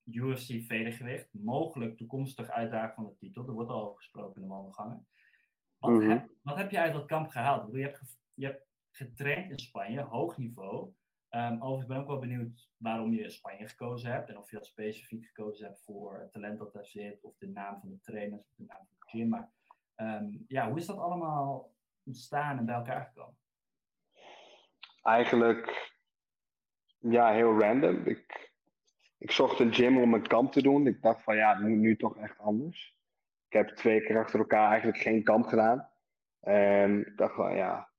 UFC 0.05 0.63
vedergewicht, 0.67 1.29
mogelijk 1.31 1.97
toekomstig 1.97 2.49
uitdager 2.51 2.95
van 2.95 3.05
de 3.05 3.17
titel, 3.17 3.47
er 3.47 3.53
wordt 3.53 3.71
al 3.71 3.83
over 3.83 3.97
gesproken 3.97 4.35
in 4.35 4.49
de 4.49 4.55
wandelgangen. 4.55 5.07
Wat, 5.79 5.91
mm 5.91 6.01
-hmm. 6.01 6.11
heb, 6.11 6.29
wat 6.43 6.57
heb 6.57 6.71
je 6.71 6.79
uit 6.79 6.93
dat 6.93 7.07
kamp 7.07 7.31
gehaald? 7.31 7.73
Je 7.73 7.83
hebt, 7.83 8.19
je 8.35 8.47
hebt 8.47 8.67
getraind 8.91 9.51
in 9.51 9.59
Spanje, 9.59 10.01
hoog 10.01 10.37
niveau. 10.37 10.93
Um, 11.31 11.63
overigens 11.63 11.87
ben 11.87 11.97
ik 11.97 12.03
ook 12.03 12.09
wel 12.09 12.19
benieuwd 12.19 12.71
waarom 12.77 13.13
je 13.13 13.31
Spanje 13.31 13.69
gekozen 13.69 14.13
hebt 14.13 14.29
en 14.29 14.39
of 14.39 14.51
je 14.51 14.57
dat 14.57 14.67
specifiek 14.67 15.27
gekozen 15.27 15.67
hebt 15.67 15.85
voor 15.85 16.19
het 16.19 16.33
talent 16.33 16.59
dat 16.59 16.73
daar 16.73 16.87
zit, 16.87 17.23
of 17.23 17.37
de 17.39 17.49
naam 17.49 17.81
van 17.81 17.89
de 17.89 18.01
trainers, 18.01 18.43
of 18.43 18.55
de 18.57 18.65
naam 18.67 18.87
van 18.87 18.97
de 18.99 19.09
gym. 19.09 19.29
Maar 19.29 19.51
um, 19.97 20.45
ja, 20.47 20.69
hoe 20.69 20.79
is 20.79 20.87
dat 20.87 20.99
allemaal 20.99 21.73
ontstaan 22.05 22.59
en 22.59 22.65
bij 22.65 22.75
elkaar 22.75 23.05
gekomen? 23.05 23.39
Eigenlijk, 25.03 25.95
ja, 26.99 27.33
heel 27.33 27.61
random. 27.61 28.07
Ik, 28.07 28.53
ik 29.19 29.31
zocht 29.31 29.59
een 29.59 29.75
gym 29.75 29.99
om 30.03 30.15
een 30.15 30.27
kamp 30.27 30.53
te 30.53 30.63
doen. 30.63 30.87
Ik 30.87 31.03
dacht 31.03 31.23
van 31.23 31.37
ja, 31.37 31.55
het 31.55 31.69
moet 31.69 31.79
nu 31.79 31.97
toch 31.97 32.17
echt 32.17 32.39
anders. 32.39 32.97
Ik 33.47 33.53
heb 33.53 33.69
twee 33.69 34.03
keer 34.03 34.19
achter 34.19 34.39
elkaar 34.39 34.69
eigenlijk 34.69 34.99
geen 34.99 35.23
kamp 35.23 35.47
gedaan. 35.47 35.91
En 36.41 37.07
ik 37.07 37.17
dacht 37.17 37.35
van 37.35 37.57
ja, 37.57 37.91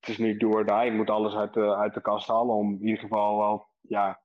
het 0.00 0.08
is 0.08 0.18
nu 0.18 0.36
do 0.36 0.50
or 0.50 0.66
die. 0.66 0.86
Ik 0.86 0.92
moet 0.92 1.10
alles 1.10 1.34
uit 1.34 1.54
de, 1.54 1.76
uit 1.76 1.94
de 1.94 2.00
kast 2.00 2.28
halen 2.28 2.54
om 2.54 2.72
in 2.72 2.86
ieder 2.86 3.00
geval 3.00 3.38
wel 3.38 3.66
ja, 3.80 4.20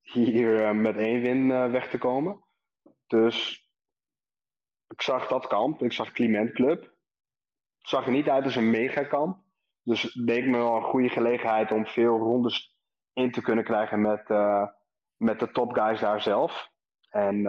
hier 0.00 0.60
uh, 0.60 0.70
met 0.70 0.96
één 0.96 1.20
win 1.20 1.48
uh, 1.48 1.70
weg 1.70 1.90
te 1.90 1.98
komen. 1.98 2.44
Dus 3.06 3.68
ik 4.88 5.02
zag 5.02 5.28
dat 5.28 5.46
kamp. 5.46 5.82
Ik 5.82 5.92
zag 5.92 6.12
Clement 6.12 6.52
Club. 6.52 6.82
Het 7.78 7.88
zag 7.88 8.06
er 8.06 8.12
niet 8.12 8.28
uit 8.28 8.44
als 8.44 8.56
een 8.56 8.70
megakamp. 8.70 9.38
Dus 9.82 10.02
het 10.02 10.14
leek 10.14 10.46
me 10.46 10.56
wel 10.56 10.76
een 10.76 10.82
goede 10.82 11.08
gelegenheid 11.08 11.72
om 11.72 11.86
veel 11.86 12.18
rondes 12.18 12.76
in 13.12 13.30
te 13.30 13.42
kunnen 13.42 13.64
krijgen 13.64 14.00
met, 14.00 14.28
uh, 14.28 14.66
met 15.16 15.40
de 15.40 15.50
top 15.50 15.72
guys 15.72 16.00
daar 16.00 16.20
zelf. 16.22 16.70
En 17.10 17.42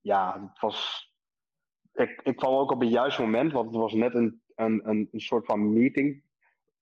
ja, 0.00 0.48
het 0.50 0.60
was 0.60 1.06
ik, 1.96 2.20
ik 2.22 2.36
kwam 2.36 2.54
ook 2.54 2.70
op 2.70 2.80
het 2.80 2.90
juiste 2.90 3.22
moment, 3.22 3.52
want 3.52 3.66
het 3.66 3.76
was 3.76 3.92
net 3.92 4.14
een, 4.14 4.42
een, 4.54 5.08
een 5.12 5.20
soort 5.20 5.46
van 5.46 5.72
meeting 5.72 6.22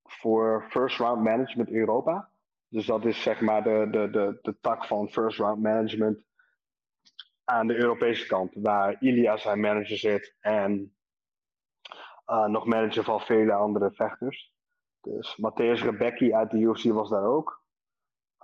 voor 0.08 0.66
First 0.68 0.98
Round 0.98 1.22
Management 1.22 1.70
Europa. 1.70 2.28
Dus 2.68 2.86
dat 2.86 3.04
is 3.04 3.22
zeg 3.22 3.40
maar 3.40 3.62
de, 3.62 3.88
de, 3.90 4.10
de, 4.10 4.38
de 4.42 4.56
tak 4.60 4.84
van 4.84 5.08
First 5.08 5.38
Round 5.38 5.62
Management 5.62 6.22
aan 7.44 7.66
de 7.66 7.76
Europese 7.76 8.26
kant, 8.26 8.54
waar 8.54 8.96
Ilya 9.00 9.36
zijn 9.36 9.60
manager 9.60 9.96
zit 9.96 10.36
en 10.40 10.94
uh, 12.26 12.46
nog 12.46 12.66
manager 12.66 13.04
van 13.04 13.20
vele 13.20 13.52
andere 13.52 13.92
vechters. 13.92 14.52
Dus 15.00 15.38
Matthäus 15.40 15.82
Rebecki 15.82 16.34
uit 16.34 16.50
de 16.50 16.58
UFC 16.58 16.84
was 16.84 17.10
daar 17.10 17.24
ook. 17.24 17.62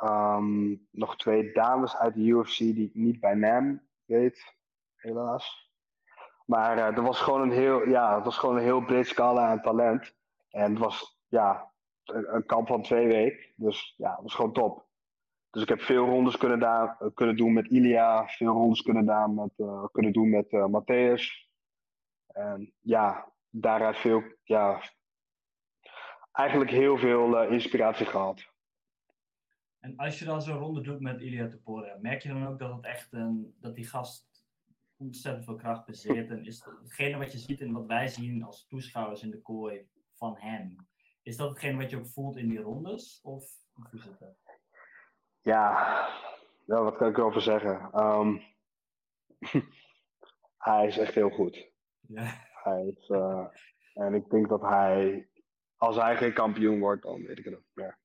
Um, 0.02 0.86
nog 0.90 1.16
twee 1.16 1.52
dames 1.52 1.96
uit 1.96 2.14
de 2.14 2.20
UFC 2.20 2.58
die 2.58 2.88
ik 2.88 2.94
niet 2.94 3.20
bij 3.20 3.34
naam 3.34 3.82
weet, 4.04 4.54
helaas. 4.94 5.70
Maar 6.46 6.76
uh, 6.76 6.96
er 6.96 7.02
was 7.02 7.20
gewoon 7.20 7.40
een 7.40 7.50
heel, 7.50 7.88
ja, 7.88 8.14
het 8.14 8.24
was 8.24 8.38
gewoon 8.38 8.56
een 8.56 8.62
heel 8.62 8.84
breed 8.84 9.06
scala 9.06 9.46
aan 9.48 9.62
talent. 9.62 10.14
En 10.50 10.70
het 10.70 10.78
was 10.78 11.19
ja, 11.30 11.72
een, 12.04 12.46
kamp 12.46 12.66
van 12.66 12.82
twee 12.82 13.06
weken. 13.06 13.52
Dus 13.56 13.94
ja, 13.96 14.10
het 14.10 14.22
was 14.22 14.34
gewoon 14.34 14.52
top. 14.52 14.88
Dus 15.50 15.62
ik 15.62 15.68
heb 15.68 15.80
veel 15.80 16.06
rondes 16.06 16.36
kunnen, 16.36 16.58
daar, 16.58 16.96
kunnen 17.14 17.36
doen 17.36 17.52
met 17.52 17.66
Ilia, 17.66 18.26
veel 18.26 18.52
rondes 18.52 18.82
kunnen, 18.82 19.06
daar 19.06 19.30
met, 19.30 19.52
uh, 19.56 19.84
kunnen 19.92 20.12
doen 20.12 20.30
met 20.30 20.52
uh, 20.52 20.66
Matthäus. 20.66 21.48
En 22.26 22.72
ja, 22.80 23.32
daaruit 23.48 23.96
veel, 23.96 24.22
ja, 24.42 24.82
eigenlijk 26.32 26.70
heel 26.70 26.98
veel 26.98 27.42
inspiratie 27.42 28.06
gehad. 28.06 28.48
En 29.80 29.96
als 29.96 30.18
je 30.18 30.24
dan 30.24 30.42
zo'n 30.42 30.58
ronde 30.58 30.80
doet 30.80 31.00
met 31.00 31.20
Ilia 31.20 31.48
Topora, 31.48 31.96
merk 32.00 32.22
je 32.22 32.28
dan 32.28 32.46
ook 32.46 32.58
dat 32.58 32.76
het 32.76 32.84
echt 32.84 33.12
een, 33.12 33.54
dat 33.60 33.74
die 33.74 33.86
gast 33.86 34.44
ontzettend 34.96 35.44
veel 35.44 35.56
kracht 35.56 35.86
bezit? 35.86 36.30
En 36.30 36.44
is 36.44 36.64
hetgene 36.82 37.18
wat 37.18 37.32
je 37.32 37.38
ziet 37.38 37.60
en 37.60 37.72
wat 37.72 37.86
wij 37.86 38.08
zien 38.08 38.42
als 38.42 38.66
toeschouwers 38.66 39.22
in 39.22 39.30
de 39.30 39.42
kooi 39.42 39.88
van 40.14 40.36
hem, 40.38 40.76
is 41.22 41.36
dat 41.36 41.48
hetgene 41.48 41.76
wat 41.76 41.90
je 41.90 41.98
ook 41.98 42.08
voelt 42.08 42.36
in 42.36 42.48
die 42.48 42.60
rondes? 42.60 43.20
Of 43.22 43.44
hoe 43.72 44.00
zit 44.00 44.18
dat? 44.18 44.36
Ja, 45.40 46.08
ja, 46.66 46.82
wat 46.82 46.96
kan 46.96 47.08
ik 47.08 47.18
erover 47.18 47.42
zeggen? 47.42 48.00
Um, 48.04 48.42
hij 50.68 50.86
is 50.86 50.98
echt 50.98 51.14
heel 51.14 51.30
goed. 51.30 51.72
Ja. 52.00 52.48
Hij 52.62 52.86
is, 52.86 53.08
uh, 53.08 53.46
en 53.94 54.14
ik 54.14 54.30
denk 54.30 54.48
dat 54.48 54.60
hij, 54.60 55.28
als 55.76 55.96
hij 55.96 56.16
geen 56.16 56.32
kampioen 56.32 56.80
wordt, 56.80 57.02
dan 57.02 57.22
weet 57.22 57.38
ik 57.38 57.44
het 57.44 57.54
ook 57.54 57.70
meer. 57.72 57.98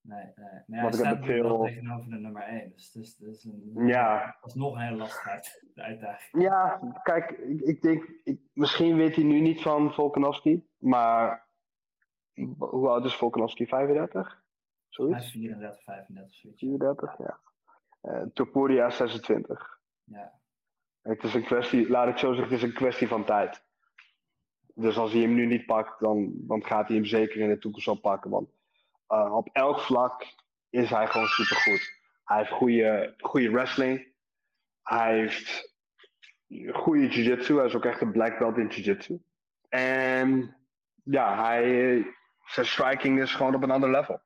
Nee, 0.00 0.32
nee. 0.34 0.62
Maar 0.66 0.78
ja, 0.78 0.82
hij 0.82 0.92
staat 0.92 1.24
veel... 1.24 1.62
tegenover 1.62 2.10
de 2.10 2.16
nummer 2.16 2.42
1. 2.42 2.70
Dus 2.70 2.92
het 2.92 3.02
is, 3.02 3.16
het 3.18 3.28
is 3.28 3.44
een, 3.44 3.86
ja. 3.86 4.36
dat 4.40 4.50
is 4.50 4.54
nog 4.54 4.74
een 4.74 4.80
hele 4.80 4.96
lastige 4.96 5.30
uitdaging. 5.74 6.42
Ja, 6.42 6.80
kijk, 7.02 7.30
ik, 7.30 7.60
ik 7.60 7.82
denk, 7.82 8.10
ik, 8.24 8.40
misschien 8.52 8.96
weet 8.96 9.14
hij 9.14 9.24
nu 9.24 9.40
niet 9.40 9.62
van 9.62 9.92
Volkanovski, 9.92 10.66
maar 10.78 11.43
hoe 12.58 12.88
oud 12.88 13.04
is 13.04 13.14
Volkanovski? 13.14 13.66
35? 13.66 14.42
Zoiets? 14.88 15.30
34, 15.30 15.82
35, 15.82 16.34
zoiets. 16.34 16.60
34, 16.60 17.18
ja. 17.18 17.40
Uh, 18.02 18.22
Topuria 18.32 18.90
26. 18.90 19.80
Ja. 20.04 20.32
Het 21.02 21.22
is 21.22 21.34
een 21.34 21.44
kwestie, 21.44 21.88
laat 21.88 22.08
ik 22.08 22.18
zo 22.18 22.32
zeggen, 22.32 22.52
het 22.52 22.62
is 22.62 22.68
een 22.68 22.74
kwestie 22.74 23.08
van 23.08 23.24
tijd. 23.24 23.62
Dus 24.74 24.96
als 24.96 25.12
hij 25.12 25.20
hem 25.20 25.34
nu 25.34 25.46
niet 25.46 25.66
pakt, 25.66 26.00
dan, 26.00 26.32
dan 26.34 26.64
gaat 26.64 26.86
hij 26.86 26.96
hem 26.96 27.04
zeker 27.04 27.40
in 27.40 27.48
de 27.48 27.58
toekomst 27.58 27.88
al 27.88 28.00
pakken. 28.00 28.30
Want 28.30 28.50
uh, 29.08 29.34
op 29.34 29.48
elk 29.52 29.80
vlak 29.80 30.26
is 30.70 30.90
hij 30.90 31.06
gewoon 31.06 31.26
supergoed. 31.26 32.00
Hij 32.24 32.38
heeft 32.38 32.50
goede, 32.50 33.14
goede 33.18 33.50
wrestling. 33.50 34.12
Hij 34.82 35.18
heeft 35.18 35.74
goede 36.72 37.08
jiu-jitsu. 37.08 37.56
Hij 37.56 37.66
is 37.66 37.74
ook 37.74 37.84
echt 37.84 38.00
een 38.00 38.12
black 38.12 38.38
belt 38.38 38.56
in 38.56 38.66
jiu-jitsu. 38.66 39.22
En 39.68 40.56
ja, 41.04 41.44
hij, 41.44 42.06
zijn 42.46 42.66
striking 42.66 43.20
is 43.20 43.34
gewoon 43.34 43.54
op 43.54 43.62
een 43.62 43.70
ander 43.70 43.90
level. 43.90 44.20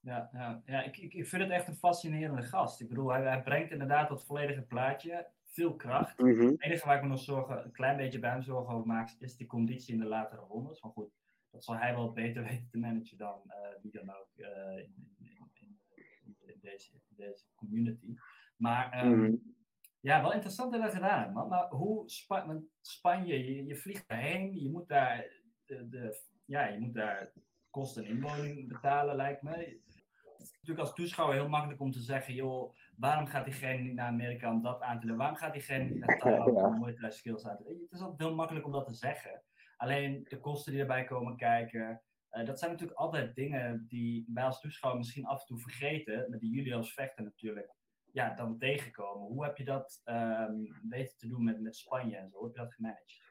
Ja, 0.00 0.28
ja, 0.32 0.62
ja 0.66 0.82
ik, 0.82 0.96
ik, 0.96 1.26
vind 1.26 1.42
het 1.42 1.50
echt 1.50 1.68
een 1.68 1.76
fascinerende 1.76 2.42
gast. 2.42 2.80
Ik 2.80 2.88
bedoel, 2.88 3.12
hij, 3.12 3.22
hij 3.22 3.42
brengt 3.42 3.70
inderdaad 3.70 4.08
dat 4.08 4.24
volledige 4.24 4.62
plaatje. 4.62 5.28
Veel 5.44 5.76
kracht. 5.76 6.18
Mm 6.18 6.32
-hmm. 6.32 6.48
Het 6.48 6.62
enige 6.62 6.86
waar 6.86 6.96
ik 6.96 7.02
me 7.02 7.08
nog 7.08 7.20
zorgen, 7.20 7.64
een 7.64 7.72
klein 7.72 7.96
beetje 7.96 8.18
bij 8.18 8.30
hem 8.30 8.42
zorgen 8.42 8.74
over 8.74 8.86
maak, 8.86 9.10
is 9.18 9.36
die 9.36 9.46
conditie 9.46 9.94
in 9.94 10.00
de 10.00 10.06
latere 10.06 10.40
rondes. 10.40 10.82
Maar 10.82 10.92
goed, 10.92 11.10
dat 11.50 11.64
zal 11.64 11.76
hij 11.76 11.94
wel 11.94 12.12
beter 12.12 12.42
weten 12.48 12.68
te 12.70 12.78
managen 12.78 13.18
dan 13.18 13.42
uh, 13.46 13.82
wie 13.82 13.92
dan 13.92 14.10
ook 14.10 14.28
uh, 14.36 14.78
in, 14.78 15.16
in, 15.18 15.78
in, 15.94 16.36
in, 16.40 16.58
deze, 16.60 16.90
deze 17.08 17.44
community. 17.54 18.14
Maar 18.56 19.04
um, 19.04 19.12
mm 19.12 19.24
-hmm. 19.24 19.54
ja, 20.00 20.22
wel 20.22 20.32
interessant 20.32 20.72
dat 20.72 20.80
hij 20.80 20.90
gedaan 20.90 21.32
man. 21.32 21.48
Maar 21.48 21.68
hoe 21.68 22.10
Spa 22.10 22.60
Spanje, 22.80 23.54
je, 23.54 23.66
je 23.66 23.76
vliegt 23.76 24.08
daarheen, 24.08 24.60
je 24.60 24.70
moet 24.70 24.88
daar, 24.88 25.26
de, 25.64 25.88
de, 25.88 26.20
ja, 26.48 26.66
je 26.66 26.78
moet 26.78 26.94
daar 26.94 27.32
kosten 27.70 28.04
en 28.04 28.10
inwoning 28.10 28.68
betalen, 28.68 29.16
lijkt 29.16 29.42
me. 29.42 29.50
Het 29.50 30.46
is 30.46 30.52
natuurlijk 30.52 30.80
als 30.80 30.94
toeschouwer 30.94 31.36
heel 31.36 31.48
makkelijk 31.48 31.80
om 31.80 31.90
te 31.90 32.00
zeggen, 32.00 32.34
joh, 32.34 32.74
waarom 32.96 33.26
gaat 33.26 33.44
diegene 33.44 33.82
niet 33.82 33.94
naar 33.94 34.06
Amerika 34.06 34.50
om 34.50 34.62
dat 34.62 34.80
aan 34.80 34.98
te 34.98 35.04
leren? 35.04 35.18
Waarom 35.18 35.36
gaat 35.36 35.52
diegene 35.52 35.84
niet 35.84 35.98
naar 35.98 36.18
Thailand 36.18 36.50
om 36.50 36.72
ja. 36.72 36.78
Muay 36.78 37.10
skills 37.10 37.46
aan 37.46 37.56
te 37.56 37.62
leren? 37.62 37.82
Het 37.82 37.92
is 37.92 38.00
altijd 38.00 38.20
heel 38.20 38.34
makkelijk 38.34 38.66
om 38.66 38.72
dat 38.72 38.86
te 38.86 38.94
zeggen. 38.94 39.42
Alleen 39.76 40.24
de 40.28 40.40
kosten 40.40 40.72
die 40.72 40.80
erbij 40.80 41.04
komen 41.04 41.36
kijken, 41.36 42.02
uh, 42.30 42.46
dat 42.46 42.58
zijn 42.58 42.70
natuurlijk 42.70 42.98
altijd 42.98 43.34
dingen 43.34 43.86
die 43.88 44.24
wij 44.34 44.44
als 44.44 44.60
toeschouwer 44.60 45.00
misschien 45.00 45.26
af 45.26 45.40
en 45.40 45.46
toe 45.46 45.58
vergeten, 45.58 46.30
maar 46.30 46.38
die 46.38 46.54
jullie 46.54 46.74
als 46.74 46.94
vechter 46.94 47.24
natuurlijk 47.24 47.74
ja, 48.12 48.34
dan 48.34 48.58
tegenkomen. 48.58 49.26
Hoe 49.26 49.44
heb 49.44 49.56
je 49.56 49.64
dat 49.64 50.00
um, 50.04 50.80
weten 50.88 51.16
te 51.16 51.28
doen 51.28 51.44
met, 51.44 51.60
met 51.60 51.76
Spanje 51.76 52.16
en 52.16 52.28
zo? 52.28 52.36
Hoe 52.36 52.46
heb 52.46 52.56
je 52.56 52.62
dat 52.62 52.74
gemanaged? 52.74 53.26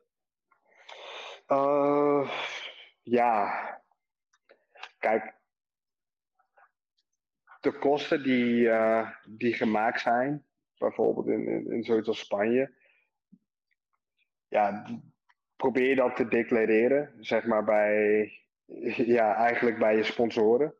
Uh, 1.47 2.29
ja, 3.09 3.81
kijk, 4.99 5.35
de 7.59 7.77
kosten 7.79 8.23
die, 8.23 8.61
uh, 8.61 9.09
die 9.25 9.53
gemaakt 9.53 10.01
zijn, 10.01 10.45
bijvoorbeeld 10.77 11.27
in, 11.27 11.47
in, 11.47 11.71
in 11.71 11.83
zoiets 11.83 12.07
als 12.07 12.19
Spanje, 12.19 12.75
ja, 14.47 14.85
probeer 15.55 15.95
dat 15.95 16.15
te 16.15 16.27
declareren, 16.27 17.13
zeg 17.19 17.45
maar 17.45 17.63
bij, 17.63 18.31
ja, 19.17 19.35
eigenlijk 19.35 19.77
bij 19.77 19.95
je 19.95 20.03
sponsoren. 20.03 20.75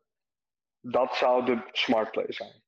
Dat 0.80 1.16
zou 1.16 1.44
de 1.44 1.68
smart 1.72 2.10
play 2.10 2.32
zijn. 2.32 2.62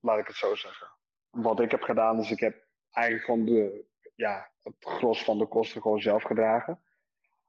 Laat 0.00 0.18
ik 0.18 0.26
het 0.26 0.36
zo 0.36 0.54
zeggen. 0.54 0.88
Wat 1.30 1.60
ik 1.60 1.70
heb 1.70 1.82
gedaan 1.82 2.18
is, 2.18 2.30
ik 2.30 2.40
heb 2.40 2.66
eigenlijk 2.90 3.24
gewoon 3.24 3.44
de, 3.44 3.84
ja, 4.14 4.50
het 4.62 4.74
gros 4.78 5.24
van 5.24 5.38
de 5.38 5.46
kosten 5.46 5.82
gewoon 5.82 6.00
zelf 6.00 6.22
gedragen. 6.22 6.82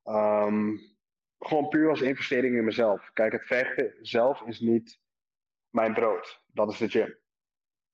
Um, 0.03 0.91
gewoon 1.45 1.69
puur 1.69 1.89
als 1.89 2.01
investering 2.01 2.55
in 2.55 2.63
mezelf. 2.63 3.11
Kijk, 3.13 3.31
het 3.31 3.45
vechten 3.45 3.93
zelf 4.01 4.41
is 4.41 4.59
niet 4.59 4.99
mijn 5.69 5.93
brood. 5.93 6.43
Dat 6.47 6.71
is 6.71 6.77
de 6.77 6.89
gym. 6.89 7.17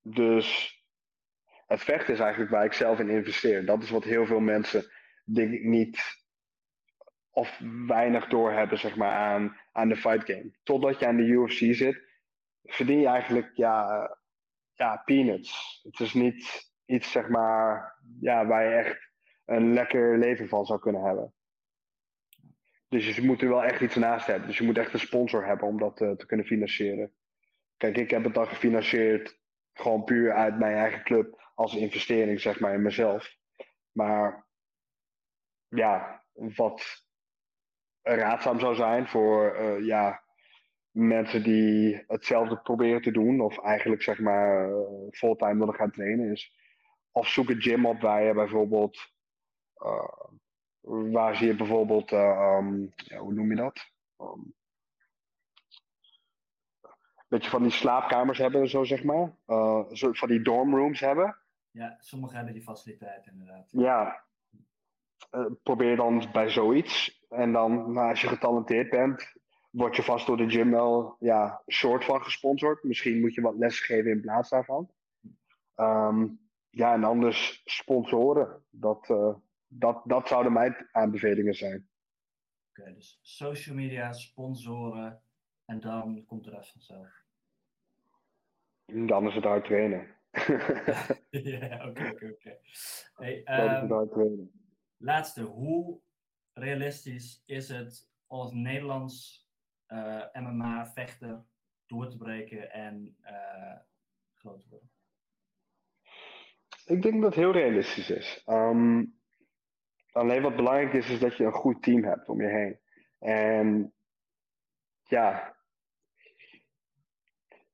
Dus 0.01 0.77
het 1.67 1.83
vechten 1.83 2.13
is 2.13 2.19
eigenlijk 2.19 2.51
waar 2.51 2.65
ik 2.65 2.73
zelf 2.73 2.99
in 2.99 3.09
investeer. 3.09 3.65
Dat 3.65 3.83
is 3.83 3.89
wat 3.89 4.03
heel 4.03 4.25
veel 4.25 4.39
mensen, 4.39 4.91
denk 5.25 5.53
ik, 5.53 5.63
niet 5.63 6.25
of 7.31 7.59
weinig 7.87 8.27
doorhebben 8.27 8.77
zeg 8.79 8.95
maar, 8.95 9.11
aan, 9.11 9.57
aan 9.71 9.89
de 9.89 9.95
fight 9.95 10.25
game. 10.25 10.51
Totdat 10.63 10.99
je 10.99 11.07
aan 11.07 11.17
de 11.17 11.23
UFC 11.23 11.75
zit, 11.75 12.01
verdien 12.63 12.99
je 12.99 13.07
eigenlijk 13.07 13.51
ja, 13.55 14.09
ja, 14.73 15.01
peanuts. 15.05 15.79
Het 15.83 15.99
is 15.99 16.13
niet 16.13 16.71
iets 16.85 17.11
zeg 17.11 17.27
maar, 17.27 17.95
ja, 18.19 18.45
waar 18.45 18.63
je 18.63 18.75
echt 18.75 19.11
een 19.45 19.73
lekker 19.73 20.17
leven 20.17 20.47
van 20.47 20.65
zou 20.65 20.79
kunnen 20.79 21.03
hebben. 21.03 21.33
Dus 22.89 23.15
je 23.15 23.21
moet 23.21 23.41
er 23.41 23.49
wel 23.49 23.63
echt 23.63 23.81
iets 23.81 23.95
naast 23.95 24.27
hebben. 24.27 24.47
Dus 24.47 24.57
je 24.57 24.63
moet 24.63 24.77
echt 24.77 24.93
een 24.93 24.99
sponsor 24.99 25.45
hebben 25.45 25.67
om 25.67 25.79
dat 25.79 26.01
uh, 26.01 26.11
te 26.11 26.25
kunnen 26.25 26.45
financieren. 26.45 27.13
Kijk, 27.77 27.97
ik 27.97 28.09
heb 28.09 28.23
het 28.23 28.33
dan 28.33 28.47
gefinancierd 28.47 29.39
gewoon 29.73 30.03
puur 30.03 30.33
uit 30.33 30.59
mijn 30.59 30.75
eigen 30.75 31.03
club 31.03 31.51
als 31.55 31.75
investering, 31.75 32.41
zeg 32.41 32.59
maar, 32.59 32.73
in 32.73 32.81
mezelf. 32.81 33.35
Maar 33.91 34.47
ja, 35.67 36.23
wat 36.33 37.05
raadzaam 38.01 38.59
zou 38.59 38.75
zijn 38.75 39.07
voor 39.07 39.57
uh, 39.59 39.85
ja, 39.85 40.23
mensen 40.91 41.43
die 41.43 42.03
hetzelfde 42.07 42.57
proberen 42.57 43.01
te 43.01 43.11
doen, 43.11 43.41
of 43.41 43.59
eigenlijk 43.59 44.01
zeg 44.01 44.19
maar 44.19 44.69
uh, 44.69 44.77
fulltime 45.11 45.59
willen 45.59 45.75
gaan 45.75 45.91
trainen, 45.91 46.31
is 46.31 46.55
of 47.11 47.27
zoek 47.27 47.49
een 47.49 47.61
gym 47.61 47.85
op 47.85 48.01
waar 48.01 48.23
je 48.23 48.33
bijvoorbeeld 48.33 49.15
waar 50.87 51.35
zie 51.35 51.47
je 51.47 51.55
bijvoorbeeld, 51.55 52.11
uh, 52.11 52.57
um, 52.59 52.91
ja, 52.95 53.17
hoe 53.17 53.33
noem 53.33 53.49
je 53.49 53.55
dat? 53.55 53.91
Um, 54.21 54.55
beetje 57.27 57.49
van 57.49 57.61
die 57.61 57.71
slaapkamers 57.71 58.37
hebben, 58.37 58.69
zo 58.69 58.83
zeg 58.83 59.03
maar. 59.03 59.35
Uh, 59.47 59.83
een 59.89 59.97
soort 59.97 60.17
van 60.17 60.27
die 60.27 60.41
dormrooms 60.41 60.99
hebben. 60.99 61.37
Ja, 61.71 61.97
sommigen 61.99 62.35
hebben 62.35 62.53
die 62.53 62.63
faciliteiten 62.63 63.31
inderdaad. 63.31 63.69
Ja. 63.71 64.25
Uh, 65.31 65.45
probeer 65.63 65.95
dan 65.95 66.29
bij 66.31 66.49
zoiets. 66.49 67.25
En 67.29 67.51
dan, 67.51 67.91
nou, 67.93 68.09
als 68.09 68.21
je 68.21 68.27
getalenteerd 68.27 68.89
bent, 68.89 69.33
word 69.69 69.95
je 69.95 70.03
vast 70.03 70.27
door 70.27 70.37
de 70.37 70.49
gym 70.49 70.71
wel 70.71 71.15
ja, 71.19 71.61
soort 71.65 72.05
van 72.05 72.23
gesponsord. 72.23 72.83
Misschien 72.83 73.19
moet 73.19 73.33
je 73.33 73.41
wat 73.41 73.57
les 73.57 73.79
geven 73.79 74.11
in 74.11 74.21
plaats 74.21 74.49
daarvan. 74.49 74.89
Um, 75.75 76.39
ja, 76.69 76.93
en 76.93 77.03
anders 77.03 77.61
sponsoren. 77.65 78.63
Dat, 78.69 79.09
uh, 79.09 79.35
dat, 79.67 80.01
dat 80.05 80.27
zouden 80.27 80.53
mijn 80.53 80.87
aanbevelingen 80.91 81.53
zijn. 81.53 81.87
Oké, 82.69 82.93
dus 82.93 83.19
social 83.21 83.75
media, 83.75 84.13
sponsoren 84.13 85.21
en 85.65 85.79
dan 85.79 86.25
komt 86.25 86.43
de 86.43 86.49
rest 86.49 86.71
vanzelf. 86.71 87.25
Dan 88.85 89.27
is 89.27 89.35
het 89.35 89.43
hard 89.43 89.65
trainen. 89.65 90.15
ja, 91.29 91.87
oké, 91.87 92.09
oké, 92.09 92.29
oké. 92.31 92.57
Ehm, 93.43 94.35
laatste, 94.97 95.41
hoe 95.41 95.99
realistisch 96.53 97.43
is 97.45 97.69
het 97.69 98.09
als 98.27 98.53
Nederlands 98.53 99.47
uh, 99.87 100.35
eh, 100.35 100.41
MMA-vechter 100.41 101.45
door 101.85 102.09
te 102.09 102.17
breken 102.17 102.71
en 102.71 103.17
uh, 103.21 103.77
groot 104.33 104.61
te 104.61 104.69
worden? 104.69 104.89
Ik 106.85 107.01
denk 107.01 107.21
dat 107.21 107.35
het 107.35 107.43
heel 107.43 107.51
realistisch 107.51 108.09
is. 108.09 108.43
Um, 108.45 109.16
alleen 110.17 110.41
wat 110.41 110.55
belangrijk 110.55 110.93
is, 110.93 111.09
is 111.09 111.19
dat 111.19 111.37
je 111.37 111.43
een 111.43 111.51
goed 111.51 111.83
team 111.83 112.03
hebt 112.03 112.29
om 112.29 112.41
je 112.41 112.47
heen. 112.47 112.79
En 113.19 113.93
ja, 115.03 115.55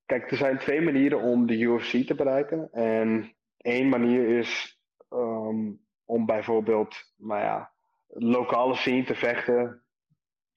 kijk, 0.05 0.31
er 0.31 0.37
zijn 0.37 0.57
twee 0.57 0.81
manieren 0.81 1.21
om 1.21 1.45
de 1.45 1.59
UFC 1.59 2.07
te 2.07 2.15
bereiken. 2.15 2.71
En 2.71 3.35
één 3.57 3.89
manier 3.89 4.37
is 4.37 4.79
um, 5.09 5.81
om 6.05 6.25
bijvoorbeeld, 6.25 7.13
nou 7.17 7.41
ja, 7.41 7.71
lokale 8.07 8.75
scene 8.75 9.03
te 9.03 9.15
vechten. 9.15 9.81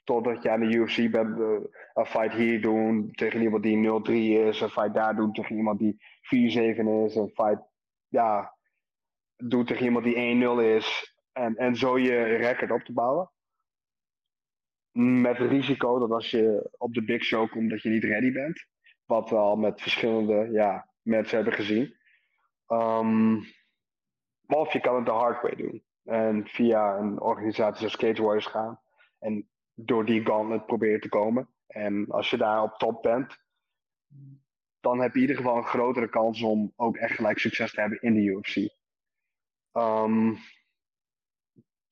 Totdat 0.05 0.43
je 0.43 0.51
aan 0.51 0.61
de 0.61 0.75
UFC 0.75 1.11
bent, 1.11 1.39
uh, 1.39 1.59
een 1.95 2.07
fight 2.07 2.33
hier 2.33 2.63
doen 2.63 3.11
tegen 3.11 3.43
iemand 3.43 3.63
die 3.63 3.77
0-3 3.77 4.13
is, 4.47 4.61
een 4.61 4.69
fight 4.69 4.95
daar 4.95 5.17
doen 5.17 5.33
tegen 5.33 5.57
iemand 5.57 5.79
die 5.79 5.97
4-7 5.97 5.97
is, 7.05 7.15
een 7.15 7.31
fight 7.35 7.63
ja, 8.09 8.55
doen 9.37 9.65
tegen 9.65 9.85
iemand 9.85 10.05
die 10.05 10.45
1-0 10.45 10.63
is. 10.63 11.16
En, 11.37 11.57
en 11.57 11.77
zo 11.77 11.99
je 11.99 12.23
record 12.23 12.71
op 12.71 12.83
te 12.83 12.93
bouwen. 12.93 13.31
Met 15.23 15.39
risico 15.39 15.99
dat 15.99 16.11
als 16.11 16.31
je 16.31 16.71
op 16.79 16.95
de 16.95 17.05
big 17.05 17.23
show 17.23 17.51
komt, 17.51 17.71
dat 17.71 17.83
je 17.83 17.89
niet 17.89 18.05
ready 18.05 18.33
bent. 18.33 18.67
Wat 19.05 19.31
we 19.31 19.37
al 19.37 19.57
met 19.57 19.81
verschillende 19.81 20.49
ja, 20.53 20.89
mensen 21.03 21.37
hebben 21.37 21.55
gezien. 21.55 21.95
Um, 22.69 23.45
of 24.47 24.73
je 24.73 24.81
kan 24.81 24.97
het 24.97 25.05
de 25.05 25.11
hard 25.11 25.43
way 25.43 25.55
doen. 25.55 25.85
En 26.05 26.47
via 26.47 26.99
een 26.99 27.21
organisatie 27.21 27.79
zoals 27.79 27.97
Cage 27.97 28.23
Warriors 28.23 28.47
gaan. 28.47 28.81
En 29.19 29.49
door 29.75 30.05
die 30.05 30.25
gauntlet 30.25 30.67
proberen 30.67 31.01
te 31.01 31.09
komen. 31.09 31.49
En 31.67 32.07
als 32.09 32.31
je 32.31 32.37
daar 32.37 32.63
op 32.63 32.79
top 32.79 33.03
bent, 33.03 33.39
dan 34.81 35.01
heb 35.01 35.11
je 35.11 35.21
in 35.21 35.21
ieder 35.21 35.37
geval 35.37 35.57
een 35.57 35.67
grotere 35.67 36.09
kans 36.09 36.43
om 36.43 36.73
ook 36.77 36.97
echt 36.97 37.15
gelijk 37.15 37.39
succes 37.39 37.73
te 37.73 37.81
hebben 37.81 38.01
in 38.01 38.15
de 38.15 38.21
UFC. 38.21 38.57
Um, 39.73 40.39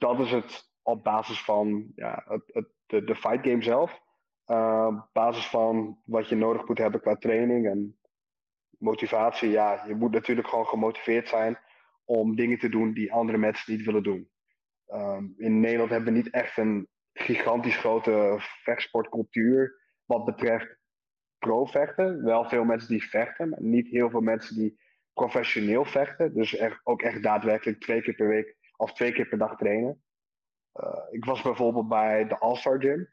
dat 0.05 0.21
is 0.21 0.31
het 0.31 0.73
op 0.83 1.05
basis 1.05 1.45
van 1.45 1.93
ja, 1.95 2.25
het, 2.27 2.43
het, 2.47 2.69
de, 2.87 3.05
de 3.05 3.15
fight 3.15 3.47
game 3.47 3.63
zelf. 3.63 4.03
Uh, 4.47 4.87
op 4.87 5.09
basis 5.13 5.47
van 5.47 6.01
wat 6.05 6.29
je 6.29 6.37
nodig 6.37 6.69
moet 6.69 6.79
hebben 6.79 7.01
qua 7.01 7.17
training 7.17 7.67
en 7.67 7.99
motivatie. 8.79 9.51
Ja, 9.51 9.85
je 9.87 9.95
moet 9.95 10.13
natuurlijk 10.13 10.49
gewoon 10.49 10.67
gemotiveerd 10.67 11.29
zijn 11.29 11.59
om 12.05 12.37
dingen 12.37 12.59
te 12.59 12.69
doen 12.69 12.93
die 12.93 13.13
andere 13.13 13.39
mensen 13.39 13.77
niet 13.77 13.85
willen 13.85 14.03
doen. 14.03 14.31
Um, 14.87 15.35
in 15.37 15.61
Nederland 15.61 15.91
hebben 15.91 16.13
we 16.13 16.19
niet 16.19 16.31
echt 16.31 16.57
een 16.57 16.89
gigantisch 17.13 17.77
grote 17.77 18.37
vechtsportcultuur 18.39 19.81
wat 20.05 20.25
betreft 20.25 20.77
pro-vechten. 21.39 22.25
Wel 22.25 22.45
veel 22.49 22.65
mensen 22.65 22.89
die 22.89 23.09
vechten, 23.09 23.49
maar 23.49 23.63
niet 23.63 23.89
heel 23.89 24.11
veel 24.11 24.21
mensen 24.21 24.57
die 24.57 24.81
professioneel 25.13 25.85
vechten. 25.85 26.35
Dus 26.35 26.61
ook 26.83 27.03
echt 27.03 27.23
daadwerkelijk 27.23 27.81
twee 27.81 28.03
keer 28.03 28.15
per 28.15 28.29
week 28.29 28.57
of 28.77 28.93
twee 28.93 29.13
keer 29.13 29.29
per 29.29 29.39
dag 29.39 29.57
trainen. 29.57 30.03
Uh, 30.75 30.99
ik 31.11 31.25
was 31.25 31.43
bijvoorbeeld 31.43 31.89
bij 31.89 32.27
de 32.27 32.39
All-Star 32.39 32.81
Gym 32.81 33.09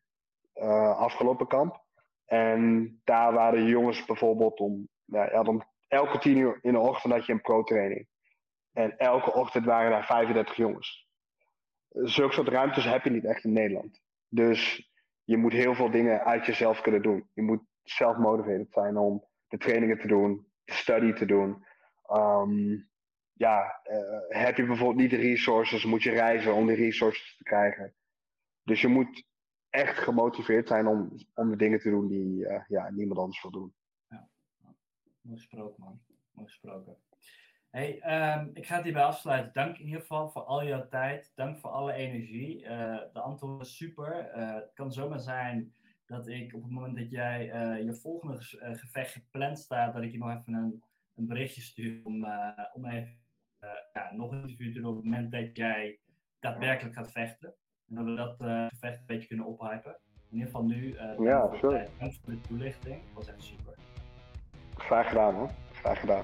uh, 0.56 0.98
afgelopen 0.98 1.48
kamp. 1.48 1.84
En 2.26 3.00
daar 3.04 3.34
waren 3.34 3.66
jongens 3.66 4.06
bijvoorbeeld 4.06 4.60
om, 4.60 4.88
ja, 5.06 5.42
om 5.42 5.62
elke 5.88 6.18
tien 6.18 6.38
uur 6.38 6.60
in 6.62 6.72
de 6.72 6.80
ochtend 6.80 7.14
had 7.14 7.26
je 7.26 7.34
een 7.34 7.42
pro-training. 7.42 8.08
En 8.72 8.98
elke 8.98 9.34
ochtend 9.34 9.66
waren 9.66 9.92
daar 9.92 10.06
35 10.06 10.56
jongens. 10.56 11.10
Zulke 11.90 12.34
soort 12.34 12.48
ruimtes 12.48 12.86
heb 12.86 13.04
je 13.04 13.10
niet 13.10 13.26
echt 13.26 13.44
in 13.44 13.54
Nederland. 13.54 14.02
Dus 14.28 14.92
je 15.24 15.38
moet 15.38 15.54
heel 15.54 15.76
veel 15.76 15.92
dingen 15.92 16.26
uit 16.26 16.46
jezelf 16.46 16.82
kunnen 16.82 17.02
doen. 17.02 17.30
Je 17.34 17.42
moet 17.42 17.62
zelf 17.84 18.18
motivated 18.18 18.72
zijn 18.72 18.98
om 18.98 19.26
de 19.48 19.58
trainingen 19.58 20.00
te 20.00 20.08
doen, 20.08 20.48
de 20.64 20.74
study 20.74 21.14
te 21.14 21.26
doen. 21.26 21.66
Um, 22.12 22.90
ja, 23.34 23.82
uh, 23.92 24.42
heb 24.44 24.58
je 24.58 24.66
bijvoorbeeld 24.66 25.00
niet 25.00 25.10
de 25.10 25.28
resources, 25.28 25.86
moet 25.86 26.04
je 26.04 26.12
reizen 26.12 26.56
om 26.56 26.68
die 26.68 26.76
resources 26.76 27.36
te 27.38 27.44
krijgen. 27.44 27.94
Dus 28.64 28.82
je 28.82 28.88
moet 28.88 29.26
echt 29.70 29.98
gemotiveerd 29.98 30.68
zijn 30.68 30.88
om, 30.88 31.12
om 31.34 31.50
de 31.50 31.56
dingen 31.56 31.80
te 31.80 31.90
doen 31.90 32.08
die 32.08 32.40
uh, 32.40 32.64
ja, 32.68 32.90
niemand 32.90 33.20
anders 33.20 33.42
wil 33.42 33.52
doen. 33.52 33.74
Ja, 34.08 34.30
mooi 35.22 35.38
gesproken 35.38 35.84
man. 35.84 36.02
Mooi 36.32 36.48
gesproken. 36.48 36.98
Hey, 37.70 37.90
um, 38.38 38.52
ik 38.54 38.66
ga 38.66 38.76
het 38.76 38.84
hierbij 38.84 39.04
afsluiten. 39.04 39.54
Dank 39.54 39.78
in 39.78 39.86
ieder 39.86 40.02
geval 40.02 40.30
voor 40.30 40.42
al 40.42 40.66
jouw 40.66 40.88
tijd. 40.88 41.32
Dank 41.36 41.60
voor 41.60 41.70
alle 41.70 41.94
energie. 41.94 42.64
Uh, 42.64 42.70
de 43.14 43.20
antwoord 43.20 43.62
is 43.62 43.76
super. 43.76 44.30
Het 44.34 44.74
kan 44.74 44.92
zomaar 44.92 45.20
zijn 45.20 45.74
dat 46.06 46.28
ik 46.28 46.54
op 46.54 46.62
het 46.62 46.72
moment 46.72 46.98
dat 46.98 47.10
jij 47.10 47.46
je 47.84 47.96
volgende 47.96 48.38
gevecht 48.76 49.12
gepland 49.12 49.60
staat, 49.60 49.94
dat 49.94 50.04
ik 50.04 50.12
je 50.12 50.18
nog 50.18 50.30
even 50.30 50.54
een, 50.54 50.84
een 51.16 51.28
berichtje 51.28 51.62
stuur 51.62 52.06
om, 52.06 52.26
om 52.74 52.86
even 52.86 53.21
ja, 53.94 54.12
nog 54.16 54.32
een 54.32 54.42
interview 54.42 54.76
doen 54.76 54.86
op 54.86 54.96
het 54.96 55.04
moment 55.04 55.32
dat 55.32 55.58
jij 55.58 56.00
daadwerkelijk 56.40 56.96
gaat 56.96 57.12
vechten. 57.12 57.56
En 57.88 57.96
dat 57.96 58.06
we 58.06 58.16
dat 58.16 58.36
gevecht 58.70 59.00
een 59.00 59.06
beetje 59.06 59.28
kunnen 59.28 59.46
ophypen. 59.46 60.00
In 60.30 60.38
ieder 60.38 60.46
geval 60.46 60.64
nu, 60.64 60.96
ja, 61.20 61.50
voor, 61.50 61.72
dank 62.00 62.14
voor 62.24 62.34
de 62.34 62.42
toelichting. 62.42 63.04
Dat 63.04 63.14
was 63.14 63.28
echt 63.28 63.44
super. 63.44 63.74
Graag 64.76 65.08
gedaan 65.08 65.34
hoor. 65.34 65.50
Graag 65.72 66.00
gedaan. 66.00 66.24